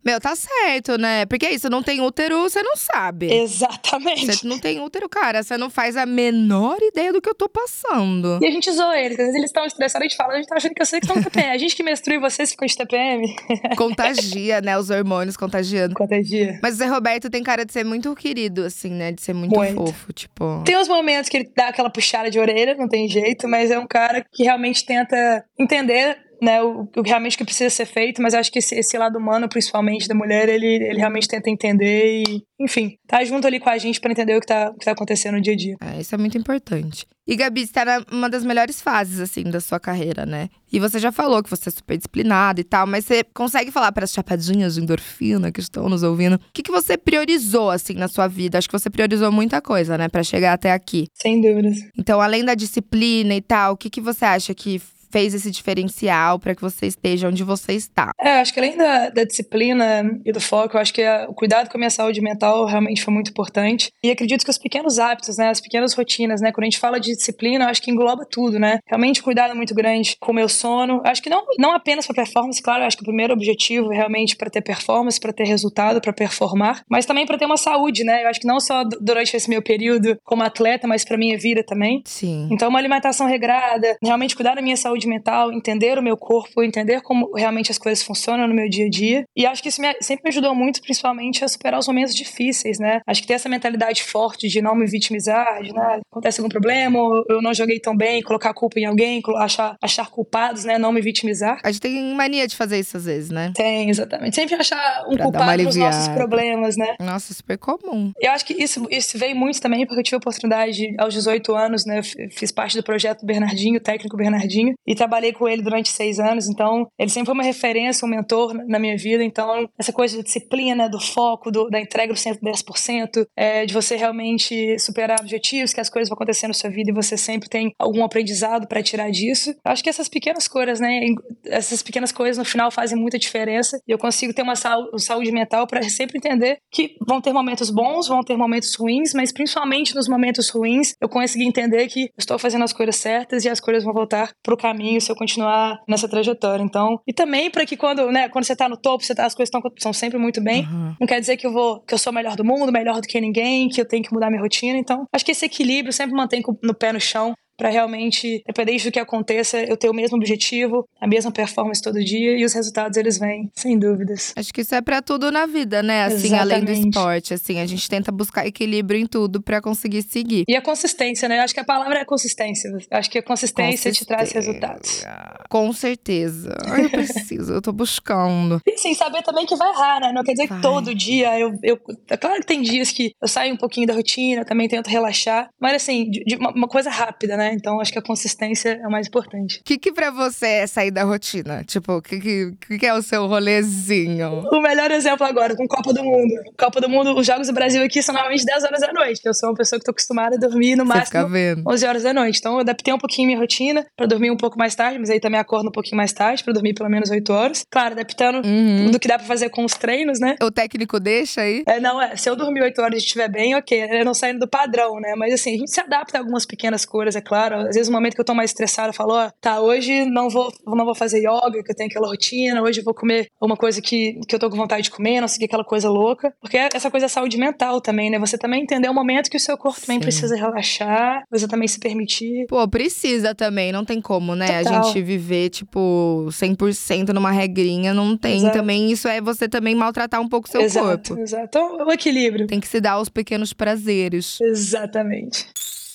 Meu, 0.04 0.20
tá 0.20 0.34
certo, 0.34 0.98
né? 0.98 1.26
Porque 1.26 1.46
é 1.46 1.54
isso, 1.54 1.68
não 1.70 1.82
tem 1.82 2.00
útero, 2.00 2.42
você 2.42 2.62
não 2.62 2.76
sabe. 2.76 3.32
Exatamente. 3.32 4.26
Você 4.26 4.46
não 4.46 4.58
tem 4.58 4.80
útero, 4.80 5.08
cara, 5.08 5.42
você 5.42 5.56
não 5.56 5.70
faz 5.70 5.96
a 5.96 6.06
menor 6.06 6.78
ideia 6.82 7.12
do 7.12 7.20
que 7.20 7.28
eu 7.28 7.34
tô 7.34 7.48
passando. 7.48 8.38
E 8.42 8.46
a 8.46 8.50
gente 8.50 8.70
zoa 8.70 8.98
eles, 8.98 9.18
às 9.18 9.26
vezes 9.26 9.34
eles 9.34 9.50
estão 9.50 9.64
estressados, 9.64 10.06
a 10.06 10.08
gente 10.08 10.16
fala, 10.16 10.34
a 10.34 10.36
gente 10.36 10.48
tá 10.48 10.56
achando 10.56 10.74
que 10.74 10.82
eu 10.82 10.86
sei 10.86 11.00
que 11.00 11.06
estão 11.06 11.22
com 11.22 11.30
TPM. 11.30 11.50
A 11.50 11.58
gente 11.58 11.76
que 11.76 11.82
menstrua 11.82 12.16
e 12.16 12.20
vocês 12.20 12.50
ficam 12.50 12.66
de 12.66 12.76
TPM. 12.76 13.36
Contagia, 13.76 14.60
né? 14.60 14.78
Os 14.78 14.90
hormônios 14.90 15.36
contagiando. 15.36 15.94
Contagia. 15.94 16.58
Mas 16.62 16.74
o 16.74 16.78
Zé 16.78 16.86
Roberto 16.86 17.30
tem 17.30 17.42
cara 17.42 17.64
de 17.64 17.72
ser 17.72 17.84
muito 17.84 18.14
querido, 18.14 18.64
assim, 18.64 18.90
né? 18.90 19.12
De 19.12 19.22
ser 19.22 19.34
muito, 19.34 19.54
muito. 19.54 19.74
fofo, 19.74 20.12
tipo. 20.12 20.62
Tem 20.64 20.76
uns 20.76 20.88
momentos 20.88 21.28
que 21.28 21.36
ele 21.36 21.50
dá 21.54 21.68
aquela 21.68 21.90
puxada 21.90 22.30
de 22.30 22.38
orelha, 22.38 22.74
não 22.74 22.88
tem 22.88 23.08
jeito, 23.08 23.48
mas 23.48 23.70
é 23.70 23.78
um 23.78 23.86
cara 23.86 24.24
que 24.32 24.44
realmente 24.44 24.84
tenta 24.84 25.44
entender 25.58 26.18
né, 26.40 26.62
o, 26.62 26.88
o 26.96 27.02
realmente 27.02 27.36
que 27.36 27.44
precisa 27.44 27.70
ser 27.70 27.86
feito, 27.86 28.22
mas 28.22 28.34
acho 28.34 28.50
que 28.50 28.58
esse, 28.58 28.74
esse, 28.74 28.96
lado 28.96 29.18
humano, 29.18 29.48
principalmente 29.48 30.08
da 30.08 30.14
mulher, 30.14 30.48
ele, 30.48 30.66
ele 30.66 30.98
realmente 30.98 31.28
tenta 31.28 31.50
entender 31.50 32.22
e, 32.22 32.42
enfim, 32.58 32.96
tá 33.06 33.22
junto 33.24 33.46
ali 33.46 33.60
com 33.60 33.68
a 33.68 33.78
gente 33.78 34.00
para 34.00 34.12
entender 34.12 34.36
o 34.36 34.40
que 34.40 34.46
tá, 34.46 34.70
o 34.70 34.78
que 34.78 34.84
tá 34.84 34.92
acontecendo 34.92 35.34
no 35.34 35.40
dia 35.40 35.52
a 35.52 35.56
dia. 35.56 35.76
É, 35.80 36.00
isso 36.00 36.14
é 36.14 36.18
muito 36.18 36.38
importante. 36.38 37.06
E 37.26 37.36
Gabi, 37.36 37.64
você 37.64 37.72
tá 37.72 38.04
numa 38.10 38.28
das 38.28 38.42
melhores 38.44 38.82
fases, 38.82 39.20
assim, 39.20 39.44
da 39.44 39.60
sua 39.60 39.78
carreira, 39.78 40.26
né? 40.26 40.48
E 40.72 40.80
você 40.80 40.98
já 40.98 41.12
falou 41.12 41.42
que 41.42 41.50
você 41.50 41.68
é 41.68 41.72
super 41.72 41.96
disciplinada 41.96 42.60
e 42.60 42.64
tal, 42.64 42.86
mas 42.86 43.04
você 43.04 43.22
consegue 43.22 43.70
falar 43.70 43.92
para 43.92 44.04
as 44.04 44.12
chapadinhas 44.12 44.74
de 44.74 44.80
endorfina 44.80 45.52
que 45.52 45.60
estão 45.60 45.88
nos 45.88 46.02
ouvindo, 46.02 46.34
o 46.34 46.40
que, 46.52 46.62
que 46.62 46.72
você 46.72 46.96
priorizou, 46.96 47.70
assim, 47.70 47.94
na 47.94 48.08
sua 48.08 48.26
vida? 48.26 48.58
Acho 48.58 48.68
que 48.68 48.76
você 48.76 48.90
priorizou 48.90 49.30
muita 49.30 49.60
coisa, 49.60 49.96
né, 49.96 50.08
para 50.08 50.24
chegar 50.24 50.54
até 50.54 50.72
aqui. 50.72 51.06
Sem 51.14 51.40
dúvidas. 51.40 51.76
Então, 51.96 52.20
além 52.20 52.44
da 52.44 52.54
disciplina 52.54 53.34
e 53.34 53.40
tal, 53.40 53.74
o 53.74 53.76
que, 53.76 53.90
que 53.90 54.00
você 54.00 54.24
acha 54.24 54.52
que 54.52 54.80
fez 55.10 55.34
esse 55.34 55.50
diferencial 55.50 56.38
para 56.38 56.54
que 56.54 56.62
você 56.62 56.86
esteja 56.86 57.28
onde 57.28 57.44
você 57.44 57.72
está? 57.72 58.12
É, 58.20 58.40
acho 58.40 58.52
que 58.52 58.60
além 58.60 58.76
da, 58.76 59.10
da 59.10 59.24
disciplina 59.24 60.18
e 60.24 60.32
do 60.32 60.40
foco, 60.40 60.76
eu 60.76 60.80
acho 60.80 60.92
que 60.92 61.02
a, 61.02 61.26
o 61.28 61.34
cuidado 61.34 61.68
com 61.68 61.76
a 61.76 61.80
minha 61.80 61.90
saúde 61.90 62.20
mental 62.20 62.66
realmente 62.66 63.02
foi 63.02 63.12
muito 63.12 63.30
importante. 63.30 63.90
E 64.02 64.10
acredito 64.10 64.44
que 64.44 64.50
os 64.50 64.58
pequenos 64.58 64.98
hábitos, 64.98 65.36
né, 65.36 65.48
as 65.48 65.60
pequenas 65.60 65.92
rotinas, 65.94 66.40
né, 66.40 66.52
quando 66.52 66.64
a 66.64 66.70
gente 66.70 66.78
fala 66.78 66.98
de 66.98 67.14
disciplina, 67.14 67.64
eu 67.64 67.68
acho 67.68 67.82
que 67.82 67.90
engloba 67.90 68.24
tudo, 68.30 68.58
né? 68.58 68.78
Realmente 68.86 69.22
cuidado 69.22 69.54
muito 69.54 69.74
grande 69.74 70.16
com 70.20 70.32
o 70.32 70.34
meu 70.34 70.48
sono. 70.48 71.00
Acho 71.04 71.22
que 71.22 71.30
não, 71.30 71.44
não 71.58 71.72
apenas 71.72 72.06
para 72.06 72.16
performance, 72.16 72.62
claro, 72.62 72.82
eu 72.82 72.86
acho 72.86 72.96
que 72.96 73.02
o 73.02 73.06
primeiro 73.06 73.32
objetivo 73.32 73.92
é 73.92 73.96
realmente 73.96 74.36
para 74.36 74.50
ter 74.50 74.62
performance, 74.62 75.18
para 75.18 75.32
ter 75.32 75.44
resultado, 75.44 76.00
para 76.00 76.12
performar, 76.12 76.82
mas 76.88 77.06
também 77.06 77.26
para 77.26 77.38
ter 77.38 77.46
uma 77.46 77.56
saúde, 77.56 78.04
né? 78.04 78.24
Eu 78.24 78.28
acho 78.28 78.40
que 78.40 78.46
não 78.46 78.60
só 78.60 78.84
durante 79.00 79.36
esse 79.36 79.48
meu 79.48 79.62
período 79.62 80.16
como 80.24 80.42
atleta, 80.42 80.86
mas 80.86 81.04
para 81.04 81.16
minha 81.16 81.38
vida 81.38 81.62
também. 81.64 82.02
Sim. 82.04 82.48
Então, 82.50 82.68
uma 82.68 82.78
alimentação 82.78 83.26
regrada, 83.26 83.96
realmente 84.02 84.34
cuidar 84.34 84.54
da 84.54 84.62
minha 84.62 84.76
saúde 84.76 84.99
saúde 85.00 85.08
mental, 85.08 85.52
entender 85.52 85.98
o 85.98 86.02
meu 86.02 86.16
corpo, 86.16 86.62
entender 86.62 87.00
como 87.00 87.32
realmente 87.34 87.70
as 87.70 87.78
coisas 87.78 88.04
funcionam 88.04 88.46
no 88.46 88.54
meu 88.54 88.68
dia 88.68 88.86
a 88.86 88.90
dia. 88.90 89.24
E 89.34 89.46
acho 89.46 89.62
que 89.62 89.68
isso 89.68 89.80
me, 89.80 89.94
sempre 90.00 90.24
me 90.24 90.30
ajudou 90.30 90.54
muito, 90.54 90.80
principalmente, 90.82 91.44
a 91.44 91.48
superar 91.48 91.78
os 91.78 91.86
momentos 91.86 92.14
difíceis, 92.14 92.78
né? 92.78 93.00
Acho 93.06 93.22
que 93.22 93.28
ter 93.28 93.34
essa 93.34 93.48
mentalidade 93.48 94.02
forte 94.02 94.48
de 94.48 94.60
não 94.60 94.74
me 94.74 94.86
vitimizar, 94.86 95.62
de 95.62 95.72
né, 95.72 96.00
acontece 96.10 96.40
algum 96.40 96.48
problema, 96.48 96.98
eu 97.28 97.40
não 97.40 97.54
joguei 97.54 97.80
tão 97.80 97.96
bem, 97.96 98.22
colocar 98.22 98.52
culpa 98.52 98.78
em 98.78 98.84
alguém, 98.84 99.22
achar, 99.36 99.76
achar 99.80 100.10
culpados, 100.10 100.64
né? 100.64 100.78
Não 100.78 100.92
me 100.92 101.00
vitimizar. 101.00 101.58
A 101.64 101.70
gente 101.70 101.80
tem 101.80 102.14
mania 102.14 102.46
de 102.46 102.56
fazer 102.56 102.78
isso 102.78 102.96
às 102.96 103.04
vezes, 103.04 103.30
né? 103.30 103.52
Tem, 103.54 103.88
exatamente. 103.88 104.34
Sempre 104.34 104.56
achar 104.56 105.04
um 105.08 105.16
pra 105.16 105.24
culpado 105.24 105.62
nos 105.62 105.76
nossos 105.76 106.08
problemas, 106.08 106.76
né? 106.76 106.96
Nossa, 107.00 107.32
super 107.32 107.56
comum. 107.56 108.12
Eu 108.20 108.32
acho 108.32 108.44
que 108.44 108.52
isso, 108.52 108.86
isso 108.90 109.18
veio 109.18 109.36
muito 109.36 109.60
também 109.60 109.86
porque 109.86 110.00
eu 110.00 110.04
tive 110.04 110.16
a 110.16 110.18
oportunidade, 110.18 110.94
aos 110.98 111.14
18 111.14 111.54
anos, 111.54 111.86
né? 111.86 112.02
Fiz 112.30 112.52
parte 112.52 112.76
do 112.76 112.82
projeto 112.82 113.24
Bernardinho, 113.24 113.80
técnico 113.80 114.16
Bernardinho, 114.16 114.74
e 114.90 114.94
trabalhei 114.96 115.32
com 115.32 115.48
ele 115.48 115.62
durante 115.62 115.88
seis 115.88 116.18
anos. 116.18 116.48
Então, 116.48 116.88
ele 116.98 117.08
sempre 117.08 117.26
foi 117.26 117.34
uma 117.34 117.44
referência, 117.44 118.04
um 118.04 118.10
mentor 118.10 118.52
na 118.66 118.76
minha 118.76 118.96
vida. 118.96 119.22
Então, 119.22 119.68
essa 119.78 119.92
coisa 119.92 120.16
de 120.16 120.24
disciplina, 120.24 120.88
do 120.88 120.98
foco, 120.98 121.48
do, 121.48 121.70
da 121.70 121.80
entrega 121.80 122.12
do 122.12 122.18
110%, 122.18 123.24
é, 123.36 123.64
de 123.64 123.72
você 123.72 123.94
realmente 123.94 124.76
superar 124.80 125.20
objetivos, 125.20 125.72
que 125.72 125.80
as 125.80 125.88
coisas 125.88 126.08
vão 126.08 126.16
acontecer 126.16 126.48
na 126.48 126.54
sua 126.54 126.70
vida 126.70 126.90
e 126.90 126.92
você 126.92 127.16
sempre 127.16 127.48
tem 127.48 127.70
algum 127.78 128.02
aprendizado 128.02 128.66
para 128.66 128.82
tirar 128.82 129.12
disso. 129.12 129.50
Eu 129.64 129.70
acho 129.70 129.80
que 129.80 129.88
essas 129.88 130.08
pequenas 130.08 130.48
coisas, 130.48 130.80
né? 130.80 130.98
Essas 131.46 131.84
pequenas 131.84 132.10
coisas 132.10 132.36
no 132.36 132.44
final 132.44 132.72
fazem 132.72 132.98
muita 132.98 133.16
diferença 133.16 133.80
e 133.86 133.92
eu 133.92 133.98
consigo 133.98 134.34
ter 134.34 134.42
uma 134.42 134.56
saúde 134.56 135.30
mental 135.30 135.68
para 135.68 135.84
sempre 135.84 136.18
entender 136.18 136.58
que 136.68 136.96
vão 137.06 137.20
ter 137.20 137.32
momentos 137.32 137.70
bons, 137.70 138.08
vão 138.08 138.24
ter 138.24 138.36
momentos 138.36 138.74
ruins, 138.74 139.14
mas 139.14 139.30
principalmente 139.30 139.94
nos 139.94 140.08
momentos 140.08 140.48
ruins 140.50 140.94
eu 141.00 141.08
consegui 141.08 141.44
entender 141.44 141.86
que 141.86 142.10
estou 142.18 142.40
fazendo 142.40 142.64
as 142.64 142.72
coisas 142.72 142.96
certas 142.96 143.44
e 143.44 143.48
as 143.48 143.60
coisas 143.60 143.84
vão 143.84 143.94
voltar 143.94 144.32
para 144.42 144.54
o 144.54 144.56
caminho 144.56 144.79
se 145.00 145.10
eu 145.10 145.16
continuar 145.16 145.78
nessa 145.88 146.08
trajetória. 146.08 146.62
Então, 146.62 147.00
e 147.06 147.12
também 147.12 147.50
para 147.50 147.66
que 147.66 147.76
quando, 147.76 148.10
né, 148.10 148.28
quando 148.28 148.44
você 148.44 148.52
está 148.52 148.68
no 148.68 148.76
topo, 148.76 149.04
você 149.04 149.14
tá, 149.14 149.26
as 149.26 149.34
coisas 149.34 149.52
estão 149.76 149.92
sempre 149.92 150.18
muito 150.18 150.40
bem, 150.40 150.64
uhum. 150.64 150.94
não 151.00 151.06
quer 151.06 151.20
dizer 151.20 151.36
que 151.36 151.46
eu 151.46 151.52
vou 151.52 151.80
que 151.80 151.94
eu 151.94 151.98
sou 151.98 152.12
melhor 152.12 152.36
do 152.36 152.44
mundo, 152.44 152.72
melhor 152.72 153.00
do 153.00 153.08
que 153.08 153.20
ninguém, 153.20 153.68
que 153.68 153.80
eu 153.80 153.86
tenho 153.86 154.02
que 154.02 154.12
mudar 154.12 154.30
minha 154.30 154.42
rotina. 154.42 154.78
Então, 154.78 155.04
acho 155.12 155.24
que 155.24 155.32
esse 155.32 155.44
equilíbrio 155.44 155.92
sempre 155.92 156.14
mantém 156.14 156.42
no 156.62 156.74
pé 156.74 156.92
no 156.92 157.00
chão 157.00 157.34
para 157.60 157.68
realmente, 157.68 158.42
independente 158.48 158.86
do 158.86 158.90
que 158.90 158.98
aconteça, 158.98 159.62
eu 159.62 159.76
ter 159.76 159.90
o 159.90 159.92
mesmo 159.92 160.16
objetivo, 160.16 160.88
a 160.98 161.06
mesma 161.06 161.30
performance 161.30 161.82
todo 161.82 162.02
dia 162.02 162.34
e 162.38 162.42
os 162.42 162.54
resultados 162.54 162.96
eles 162.96 163.18
vêm, 163.18 163.50
sem 163.54 163.78
dúvidas. 163.78 164.32
Acho 164.34 164.50
que 164.50 164.62
isso 164.62 164.74
é 164.74 164.80
para 164.80 165.02
tudo 165.02 165.30
na 165.30 165.44
vida, 165.44 165.82
né? 165.82 166.04
Assim, 166.04 166.28
Exatamente. 166.28 166.54
além 166.54 166.64
do 166.64 166.72
esporte, 166.72 167.34
assim, 167.34 167.60
a 167.60 167.66
gente 167.66 167.86
tenta 167.86 168.10
buscar 168.10 168.46
equilíbrio 168.46 168.98
em 168.98 169.04
tudo 169.04 169.42
para 169.42 169.60
conseguir 169.60 170.00
seguir. 170.00 170.44
E 170.48 170.56
a 170.56 170.62
consistência, 170.62 171.28
né? 171.28 171.38
Acho 171.40 171.52
que 171.52 171.60
a 171.60 171.64
palavra 171.64 171.98
é 171.98 172.04
consistência. 172.04 172.70
Acho 172.90 173.10
que 173.10 173.18
a 173.18 173.22
consistência, 173.22 173.90
consistência. 173.90 173.92
te 173.92 174.06
traz 174.06 174.32
resultados. 174.32 175.04
Com 175.50 175.70
certeza. 175.74 176.56
eu 176.82 176.88
preciso, 176.88 177.52
eu 177.52 177.60
tô 177.60 177.72
buscando. 177.72 178.58
E 178.66 178.78
sim, 178.78 178.94
saber 178.94 179.22
também 179.22 179.44
que 179.44 179.54
vai 179.54 179.68
errar, 179.68 180.00
né? 180.00 180.12
Não 180.14 180.24
quer 180.24 180.32
dizer 180.32 180.46
vai. 180.46 180.56
que 180.56 180.62
todo 180.62 180.94
dia 180.94 181.38
eu, 181.38 181.52
eu. 181.62 181.78
É 182.08 182.16
claro 182.16 182.40
que 182.40 182.46
tem 182.46 182.62
dias 182.62 182.90
que 182.90 183.12
eu 183.20 183.28
saio 183.28 183.52
um 183.52 183.58
pouquinho 183.58 183.86
da 183.86 183.92
rotina, 183.92 184.46
também 184.46 184.66
tento 184.66 184.88
relaxar, 184.88 185.50
mas 185.60 185.74
assim, 185.74 186.08
de, 186.08 186.24
de 186.24 186.36
uma, 186.36 186.50
uma 186.52 186.68
coisa 186.68 186.88
rápida, 186.88 187.36
né? 187.36 187.49
Então 187.52 187.80
acho 187.80 187.92
que 187.92 187.98
a 187.98 188.02
consistência 188.02 188.80
é 188.82 188.86
o 188.86 188.90
mais 188.90 189.06
importante. 189.06 189.60
O 189.60 189.64
que, 189.64 189.78
que 189.78 189.92
pra 189.92 190.10
você 190.10 190.46
é 190.46 190.66
sair 190.66 190.90
da 190.90 191.04
rotina? 191.04 191.64
Tipo, 191.64 191.98
o 191.98 192.02
que, 192.02 192.20
que, 192.20 192.78
que 192.78 192.86
é 192.86 192.94
o 192.94 193.02
seu 193.02 193.26
rolezinho? 193.26 194.44
O 194.50 194.60
melhor 194.60 194.90
exemplo 194.90 195.26
agora, 195.26 195.56
com 195.56 195.66
Copa 195.66 195.92
do 195.92 196.02
Mundo. 196.02 196.34
Copa 196.58 196.80
do 196.80 196.88
Mundo, 196.88 197.16
os 197.16 197.26
Jogos 197.26 197.46
do 197.46 197.52
Brasil 197.52 197.82
aqui 197.82 198.02
são 198.02 198.14
normalmente 198.14 198.44
10 198.44 198.64
horas 198.64 198.80
da 198.80 198.92
noite. 198.92 199.20
Eu 199.24 199.34
sou 199.34 199.50
uma 199.50 199.54
pessoa 199.54 199.78
que 199.78 199.84
tô 199.84 199.90
acostumada 199.90 200.36
a 200.36 200.38
dormir 200.38 200.76
no 200.76 200.84
máximo 200.84 201.28
11 201.66 201.86
horas 201.86 202.02
da 202.02 202.12
noite. 202.12 202.38
Então 202.38 202.54
eu 202.54 202.60
adaptei 202.60 202.92
um 202.92 202.98
pouquinho 202.98 203.28
minha 203.28 203.38
rotina 203.38 203.86
pra 203.96 204.06
dormir 204.06 204.30
um 204.30 204.36
pouco 204.36 204.58
mais 204.58 204.74
tarde, 204.74 204.98
mas 204.98 205.10
aí 205.10 205.20
também 205.20 205.40
acordo 205.40 205.68
um 205.68 205.72
pouquinho 205.72 205.96
mais 205.96 206.12
tarde 206.12 206.42
pra 206.44 206.52
dormir 206.52 206.74
pelo 206.74 206.88
menos 206.88 207.10
8 207.10 207.32
horas. 207.32 207.64
Claro, 207.70 207.92
adaptando 207.92 208.46
uhum. 208.46 208.90
do 208.90 208.98
que 208.98 209.08
dá 209.08 209.18
pra 209.18 209.26
fazer 209.26 209.50
com 209.50 209.64
os 209.64 209.74
treinos, 209.74 210.20
né? 210.20 210.36
O 210.42 210.50
técnico 210.50 210.98
deixa 211.00 211.42
aí? 211.42 211.62
É, 211.66 211.80
não, 211.80 212.00
é. 212.00 212.16
Se 212.16 212.28
eu 212.28 212.36
dormir 212.36 212.62
8 212.62 212.80
horas 212.80 212.94
e 212.94 213.04
estiver 213.04 213.28
bem, 213.28 213.54
ok. 213.54 213.88
Eu 213.90 214.04
não 214.04 214.14
saindo 214.14 214.40
do 214.40 214.48
padrão, 214.48 215.00
né? 215.00 215.14
Mas 215.16 215.34
assim, 215.34 215.54
a 215.54 215.58
gente 215.58 215.70
se 215.70 215.80
adapta 215.80 216.18
a 216.18 216.20
algumas 216.20 216.44
pequenas 216.46 216.84
coisas, 216.84 217.16
é 217.16 217.20
claro. 217.20 217.39
Às 217.46 217.74
vezes, 217.74 217.88
no 217.88 217.94
momento 217.94 218.14
que 218.14 218.20
eu 218.20 218.24
tô 218.24 218.34
mais 218.34 218.50
estressada, 218.50 218.90
eu 218.90 218.94
falo, 218.94 219.14
ó, 219.14 219.26
oh, 219.26 219.30
tá, 219.40 219.60
hoje 219.60 220.04
não 220.04 220.28
vou, 220.28 220.52
não 220.66 220.84
vou 220.84 220.94
fazer 220.94 221.18
yoga, 221.18 221.62
que 221.62 221.72
eu 221.72 221.76
tenho 221.76 221.88
aquela 221.88 222.08
rotina, 222.08 222.62
hoje 222.62 222.80
eu 222.80 222.84
vou 222.84 222.94
comer 222.94 223.28
uma 223.40 223.56
coisa 223.56 223.80
que, 223.80 224.20
que 224.28 224.34
eu 224.34 224.38
tô 224.38 224.50
com 224.50 224.56
vontade 224.56 224.84
de 224.84 224.90
comer, 224.90 225.20
não 225.20 225.28
seguir 225.28 225.46
aquela 225.46 225.64
coisa 225.64 225.88
louca. 225.88 226.32
Porque 226.40 226.56
essa 226.56 226.90
coisa 226.90 227.06
é 227.06 227.08
saúde 227.08 227.36
mental 227.38 227.80
também, 227.80 228.10
né? 228.10 228.18
Você 228.18 228.36
também 228.36 228.62
entender 228.62 228.88
o 228.88 228.94
momento 228.94 229.30
que 229.30 229.36
o 229.36 229.40
seu 229.40 229.56
corpo 229.56 229.80
Sim. 229.80 229.86
também 229.86 230.00
precisa 230.00 230.36
relaxar, 230.36 231.22
você 231.30 231.46
também 231.46 231.68
se 231.68 231.78
permitir. 231.78 232.46
Pô, 232.48 232.66
precisa 232.68 233.34
também, 233.34 233.72
não 233.72 233.84
tem 233.84 234.00
como, 234.00 234.34
né? 234.34 234.62
Total. 234.62 234.80
A 234.80 234.82
gente 234.82 235.02
viver, 235.02 235.50
tipo, 235.50 236.26
100% 236.30 237.08
numa 237.12 237.30
regrinha, 237.30 237.94
não 237.94 238.16
tem 238.16 238.38
exato. 238.38 238.58
também. 238.58 238.90
Isso 238.90 239.08
é 239.08 239.20
você 239.20 239.48
também 239.48 239.74
maltratar 239.74 240.20
um 240.20 240.28
pouco 240.28 240.48
o 240.48 240.50
seu 240.50 240.60
exato, 240.60 241.10
corpo. 241.10 241.22
Exato, 241.22 241.44
então, 241.44 241.86
o 241.86 241.92
equilíbrio. 241.92 242.46
Tem 242.46 242.60
que 242.60 242.68
se 242.68 242.80
dar 242.80 243.00
os 243.00 243.08
pequenos 243.08 243.52
prazeres. 243.52 244.40
Exatamente. 244.40 245.46